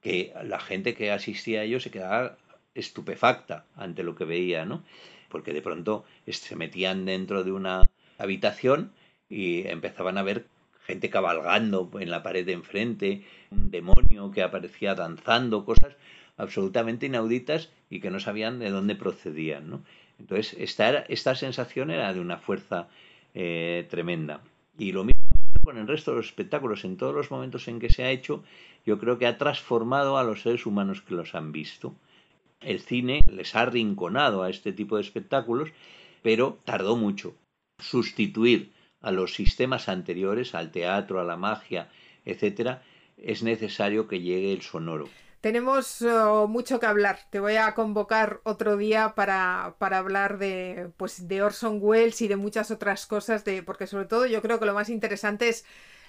que 0.00 0.32
la 0.42 0.58
gente 0.58 0.94
que 0.94 1.10
asistía 1.10 1.60
a 1.60 1.64
ello 1.64 1.80
se 1.80 1.90
quedaba 1.90 2.38
estupefacta 2.74 3.66
ante 3.76 4.04
lo 4.04 4.14
que 4.14 4.24
veía, 4.24 4.64
¿no? 4.64 4.82
Porque 5.28 5.52
de 5.52 5.60
pronto 5.60 6.06
se 6.26 6.56
metían 6.56 7.04
dentro 7.04 7.44
de 7.44 7.52
una 7.52 7.90
habitación 8.16 8.92
y 9.28 9.66
empezaban 9.68 10.16
a 10.16 10.22
ver 10.22 10.46
gente 10.86 11.10
cabalgando 11.10 11.90
en 12.00 12.10
la 12.10 12.22
pared 12.22 12.46
de 12.46 12.52
enfrente, 12.52 13.22
un 13.50 13.70
demonio 13.70 14.30
que 14.30 14.42
aparecía 14.42 14.94
danzando, 14.94 15.66
cosas 15.66 15.94
absolutamente 16.38 17.04
inauditas 17.04 17.68
y 17.90 18.00
que 18.00 18.10
no 18.10 18.18
sabían 18.18 18.60
de 18.60 18.70
dónde 18.70 18.94
procedían, 18.94 19.68
¿no? 19.68 19.82
Entonces, 20.18 20.56
esta, 20.58 21.00
esta 21.00 21.34
sensación 21.34 21.90
era 21.90 22.14
de 22.14 22.20
una 22.20 22.38
fuerza 22.38 22.88
eh, 23.34 23.86
tremenda. 23.90 24.40
Y 24.78 24.92
lo 24.92 25.04
con 25.64 25.78
el 25.78 25.88
resto 25.88 26.10
de 26.10 26.18
los 26.18 26.26
espectáculos, 26.26 26.84
en 26.84 26.96
todos 26.96 27.14
los 27.14 27.30
momentos 27.30 27.68
en 27.68 27.80
que 27.80 27.90
se 27.90 28.04
ha 28.04 28.10
hecho, 28.10 28.44
yo 28.84 28.98
creo 28.98 29.18
que 29.18 29.26
ha 29.26 29.38
transformado 29.38 30.18
a 30.18 30.24
los 30.24 30.42
seres 30.42 30.66
humanos 30.66 31.02
que 31.02 31.14
los 31.14 31.34
han 31.34 31.52
visto. 31.52 31.94
El 32.60 32.80
cine 32.80 33.20
les 33.26 33.54
ha 33.54 33.62
arrinconado 33.62 34.42
a 34.42 34.50
este 34.50 34.72
tipo 34.72 34.96
de 34.96 35.02
espectáculos, 35.02 35.70
pero 36.22 36.58
tardó 36.64 36.96
mucho. 36.96 37.34
Sustituir 37.78 38.72
a 39.00 39.10
los 39.10 39.34
sistemas 39.34 39.88
anteriores, 39.88 40.54
al 40.54 40.70
teatro, 40.70 41.20
a 41.20 41.24
la 41.24 41.36
magia, 41.36 41.90
etcétera, 42.24 42.82
es 43.16 43.42
necesario 43.42 44.08
que 44.08 44.20
llegue 44.20 44.52
el 44.52 44.62
sonoro. 44.62 45.08
Tenemos 45.44 46.00
uh, 46.00 46.48
mucho 46.48 46.80
que 46.80 46.86
hablar. 46.86 47.18
Te 47.28 47.38
voy 47.38 47.56
a 47.56 47.74
convocar 47.74 48.40
otro 48.44 48.78
día 48.78 49.14
para, 49.14 49.74
para, 49.76 49.98
hablar 49.98 50.38
de, 50.38 50.90
pues, 50.96 51.28
de 51.28 51.42
Orson 51.42 51.80
Welles 51.82 52.22
y 52.22 52.28
de 52.28 52.36
muchas 52.36 52.70
otras 52.70 53.04
cosas, 53.04 53.44
de, 53.44 53.62
porque 53.62 53.86
sobre 53.86 54.06
todo 54.06 54.24
yo 54.24 54.40
creo 54.40 54.58
que 54.58 54.64
lo 54.64 54.72
más 54.72 54.88
interesante 54.88 55.50
es 55.50 55.66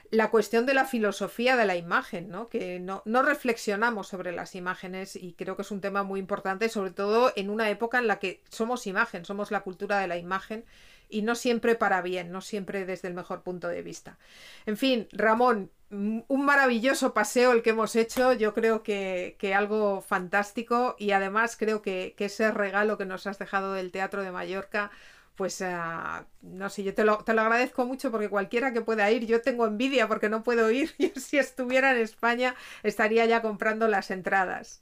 la 0.09 0.31
cuestión 0.31 0.65
de 0.65 0.73
la 0.73 0.86
filosofía 0.86 1.57
de 1.57 1.65
la 1.65 1.75
imagen, 1.75 2.29
¿no? 2.29 2.47
que 2.47 2.79
no, 2.79 3.01
no, 3.03 3.23
reflexionamos 3.23 4.07
sobre 4.07 4.31
las 4.31 4.55
imágenes 4.55 5.17
y 5.17 5.33
creo 5.33 5.57
que 5.57 5.63
es 5.63 5.71
un 5.71 5.81
tema 5.81 6.03
muy 6.03 6.21
importante, 6.21 6.69
sobre 6.69 6.91
todo 6.91 7.33
en 7.36 7.49
una 7.49 7.69
época 7.69 7.99
en 7.99 8.07
la 8.07 8.19
que 8.19 8.41
somos 8.49 8.88
imagen, 8.88 9.25
somos 9.25 9.51
la 9.51 9.63
cultura 9.63 9.99
de 9.99 10.07
la 10.07 10.17
imagen 10.17 10.63
y 11.09 11.23
no 11.23 11.36
siempre 11.36 11.75
para 11.75 12.01
bien, 12.01 12.31
no 12.31 12.39
siempre 12.39 12.86
desde 12.86 13.09
el 13.09 13.13
mejor 13.13 13.43
punto 13.43 13.67
de 13.67 13.81
vista. 13.81 14.17
En 14.65 14.77
fin, 14.77 15.09
Ramón, 15.11 15.71
un 15.91 16.45
maravilloso 16.45 17.13
paseo 17.13 17.51
el 17.51 17.61
que 17.61 17.69
hemos 17.71 17.95
hecho, 17.95 18.33
yo 18.33 18.53
creo 18.53 18.83
que, 18.83 19.36
que 19.39 19.53
algo 19.53 20.01
fantástico 20.01 20.95
y 20.97 21.11
además 21.11 21.55
creo 21.57 21.81
que, 21.81 22.15
que, 22.17 22.25
ese 22.25 22.51
regalo 22.51 22.97
que 22.97 23.05
nos 23.05 23.27
has 23.27 23.39
dejado 23.39 23.73
del 23.73 23.91
Teatro 23.91 24.23
de 24.23 24.31
Mallorca, 24.31 24.91
pues 25.36 25.61
uh, 25.61 26.25
no 26.41 26.69
sé, 26.69 26.83
yo 26.83 26.93
te 26.93 27.03
lo, 27.03 27.17
te 27.19 27.33
lo, 27.33 27.41
agradezco 27.41 27.86
mucho 27.86 28.11
porque 28.11 28.29
cualquiera 28.29 28.73
que 28.73 28.81
pueda 28.81 29.09
ir, 29.11 29.25
yo 29.25 29.41
tengo 29.41 29.65
envidia 29.65 30.07
porque 30.07 30.29
no 30.29 30.43
puedo 30.43 30.71
ir, 30.71 30.93
yo 30.99 31.09
si 31.15 31.38
estuviera 31.38 31.91
en 31.91 31.97
España 31.97 32.55
estaría 32.83 33.25
ya 33.25 33.41
comprando 33.41 33.88
las 33.88 34.11
entradas. 34.11 34.81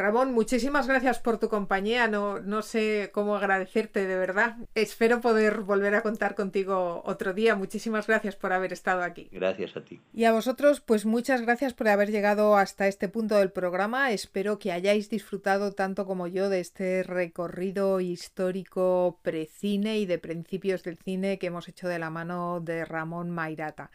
Ramón, 0.00 0.32
muchísimas 0.32 0.88
gracias 0.88 1.18
por 1.18 1.38
tu 1.38 1.48
compañía. 1.48 2.08
No, 2.08 2.40
no 2.40 2.62
sé 2.62 3.10
cómo 3.12 3.36
agradecerte 3.36 4.06
de 4.06 4.16
verdad. 4.16 4.56
Espero 4.74 5.20
poder 5.20 5.60
volver 5.60 5.94
a 5.94 6.02
contar 6.02 6.34
contigo 6.34 7.02
otro 7.04 7.34
día. 7.34 7.54
Muchísimas 7.54 8.06
gracias 8.06 8.36
por 8.36 8.52
haber 8.52 8.72
estado 8.72 9.02
aquí. 9.02 9.28
Gracias 9.30 9.76
a 9.76 9.84
ti. 9.84 10.00
Y 10.12 10.24
a 10.24 10.32
vosotros, 10.32 10.80
pues 10.80 11.06
muchas 11.06 11.42
gracias 11.42 11.74
por 11.74 11.88
haber 11.88 12.10
llegado 12.10 12.56
hasta 12.56 12.88
este 12.88 13.08
punto 13.08 13.36
del 13.36 13.52
programa. 13.52 14.10
Espero 14.12 14.58
que 14.58 14.72
hayáis 14.72 15.10
disfrutado 15.10 15.72
tanto 15.72 16.06
como 16.06 16.26
yo 16.26 16.48
de 16.48 16.60
este 16.60 17.02
recorrido 17.02 18.00
histórico 18.00 19.18
precine 19.22 19.98
y 19.98 20.06
de 20.06 20.18
principios 20.18 20.82
del 20.82 20.96
cine 20.96 21.38
que 21.38 21.48
hemos 21.48 21.68
hecho 21.68 21.88
de 21.88 21.98
la 21.98 22.10
mano 22.10 22.60
de 22.60 22.84
Ramón 22.84 23.30
Mairata. 23.30 23.90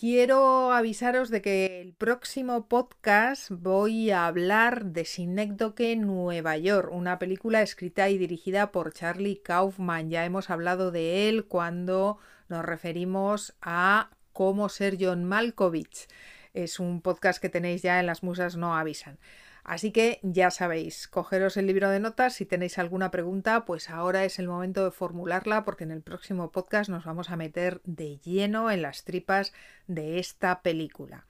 Quiero 0.00 0.72
avisaros 0.72 1.28
de 1.28 1.42
que 1.42 1.82
el 1.82 1.92
próximo 1.92 2.68
podcast 2.68 3.50
voy 3.50 4.10
a 4.10 4.26
hablar 4.26 4.86
de 4.86 5.04
Synecdoche 5.04 5.94
Nueva 5.94 6.56
York, 6.56 6.88
una 6.90 7.18
película 7.18 7.60
escrita 7.60 8.08
y 8.08 8.16
dirigida 8.16 8.72
por 8.72 8.94
Charlie 8.94 9.42
Kaufman. 9.42 10.08
Ya 10.08 10.24
hemos 10.24 10.48
hablado 10.48 10.90
de 10.90 11.28
él 11.28 11.44
cuando 11.44 12.16
nos 12.48 12.64
referimos 12.64 13.52
a 13.60 14.08
cómo 14.32 14.70
ser 14.70 14.96
John 14.98 15.26
Malkovich. 15.26 16.08
Es 16.54 16.80
un 16.80 17.02
podcast 17.02 17.38
que 17.38 17.50
tenéis 17.50 17.82
ya 17.82 18.00
en 18.00 18.06
las 18.06 18.22
musas 18.22 18.56
no 18.56 18.74
avisan. 18.78 19.18
Así 19.64 19.92
que 19.92 20.20
ya 20.22 20.50
sabéis, 20.50 21.08
cogeros 21.08 21.56
el 21.56 21.66
libro 21.66 21.90
de 21.90 22.00
notas, 22.00 22.34
si 22.34 22.46
tenéis 22.46 22.78
alguna 22.78 23.10
pregunta, 23.10 23.64
pues 23.64 23.90
ahora 23.90 24.24
es 24.24 24.38
el 24.38 24.48
momento 24.48 24.84
de 24.84 24.90
formularla 24.90 25.64
porque 25.64 25.84
en 25.84 25.90
el 25.90 26.02
próximo 26.02 26.50
podcast 26.50 26.90
nos 26.90 27.04
vamos 27.04 27.30
a 27.30 27.36
meter 27.36 27.80
de 27.84 28.18
lleno 28.18 28.70
en 28.70 28.82
las 28.82 29.04
tripas 29.04 29.52
de 29.86 30.18
esta 30.18 30.62
película. 30.62 31.26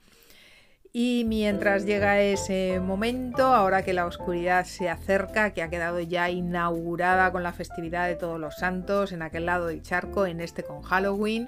Y 0.93 1.23
mientras 1.25 1.85
llega 1.85 2.19
ese 2.19 2.81
momento, 2.81 3.45
ahora 3.45 3.83
que 3.83 3.93
la 3.93 4.05
oscuridad 4.05 4.65
se 4.65 4.89
acerca, 4.89 5.53
que 5.53 5.61
ha 5.61 5.69
quedado 5.69 6.01
ya 6.01 6.29
inaugurada 6.29 7.31
con 7.31 7.43
la 7.43 7.53
festividad 7.53 8.07
de 8.07 8.17
todos 8.17 8.37
los 8.37 8.57
santos 8.57 9.13
en 9.13 9.21
aquel 9.21 9.45
lado 9.45 9.67
del 9.67 9.83
charco, 9.83 10.25
en 10.25 10.41
este 10.41 10.63
con 10.63 10.81
Halloween, 10.81 11.47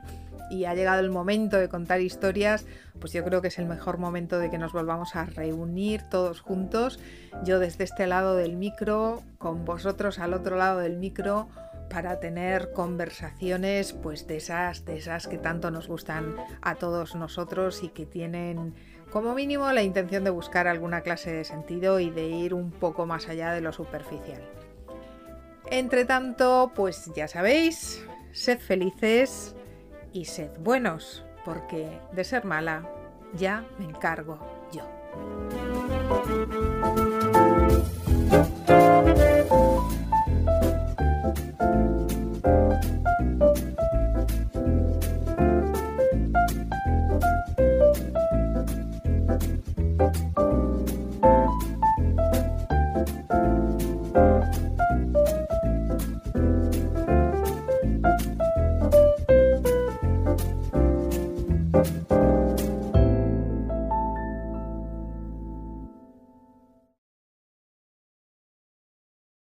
y 0.54 0.66
ha 0.66 0.76
llegado 0.76 1.00
el 1.00 1.10
momento 1.10 1.58
de 1.58 1.68
contar 1.68 2.00
historias, 2.00 2.66
pues 3.00 3.12
yo 3.12 3.24
creo 3.24 3.42
que 3.42 3.48
es 3.48 3.58
el 3.58 3.66
mejor 3.66 3.98
momento 3.98 4.38
de 4.38 4.52
que 4.52 4.60
nos 4.60 4.72
volvamos 4.72 5.16
a 5.16 5.26
reunir 5.26 6.04
todos 6.04 6.42
juntos, 6.42 7.00
yo 7.44 7.58
desde 7.58 7.84
este 7.84 8.06
lado 8.06 8.36
del 8.36 8.56
micro, 8.56 9.24
con 9.40 9.66
vosotros 9.66 10.20
al 10.20 10.34
otro 10.34 10.56
lado 10.56 10.80
del 10.80 10.98
micro, 10.98 11.48
para 11.90 12.20
tener 12.20 12.72
conversaciones 12.72 13.94
pues 13.94 14.28
de 14.28 14.38
esas, 14.38 14.86
de 14.86 14.98
esas 14.98 15.28
que 15.28 15.38
tanto 15.38 15.72
nos 15.72 15.88
gustan 15.88 16.36
a 16.62 16.76
todos 16.76 17.16
nosotros 17.16 17.84
y 17.84 17.90
que 17.90 18.06
tienen 18.06 18.74
como 19.12 19.34
mínimo 19.34 19.72
la 19.72 19.84
intención 19.84 20.24
de 20.24 20.30
buscar 20.30 20.68
alguna 20.68 21.02
clase 21.02 21.32
de 21.32 21.44
sentido 21.44 22.00
y 22.00 22.10
de 22.10 22.28
ir 22.28 22.54
un 22.54 22.72
poco 22.72 23.06
más 23.06 23.28
allá 23.28 23.52
de 23.52 23.62
lo 23.62 23.72
superficial. 23.74 24.42
Entre 25.70 26.06
tanto, 26.06 26.72
pues 26.76 27.12
ya 27.16 27.28
sabéis, 27.28 28.04
sed 28.32 28.60
felices, 28.60 29.56
y 30.14 30.26
sed 30.26 30.52
buenos, 30.60 31.26
porque 31.44 32.00
de 32.14 32.24
ser 32.24 32.46
mala 32.46 32.90
ya 33.34 33.66
me 33.80 33.86
encargo 33.86 34.40
yo. 34.72 34.84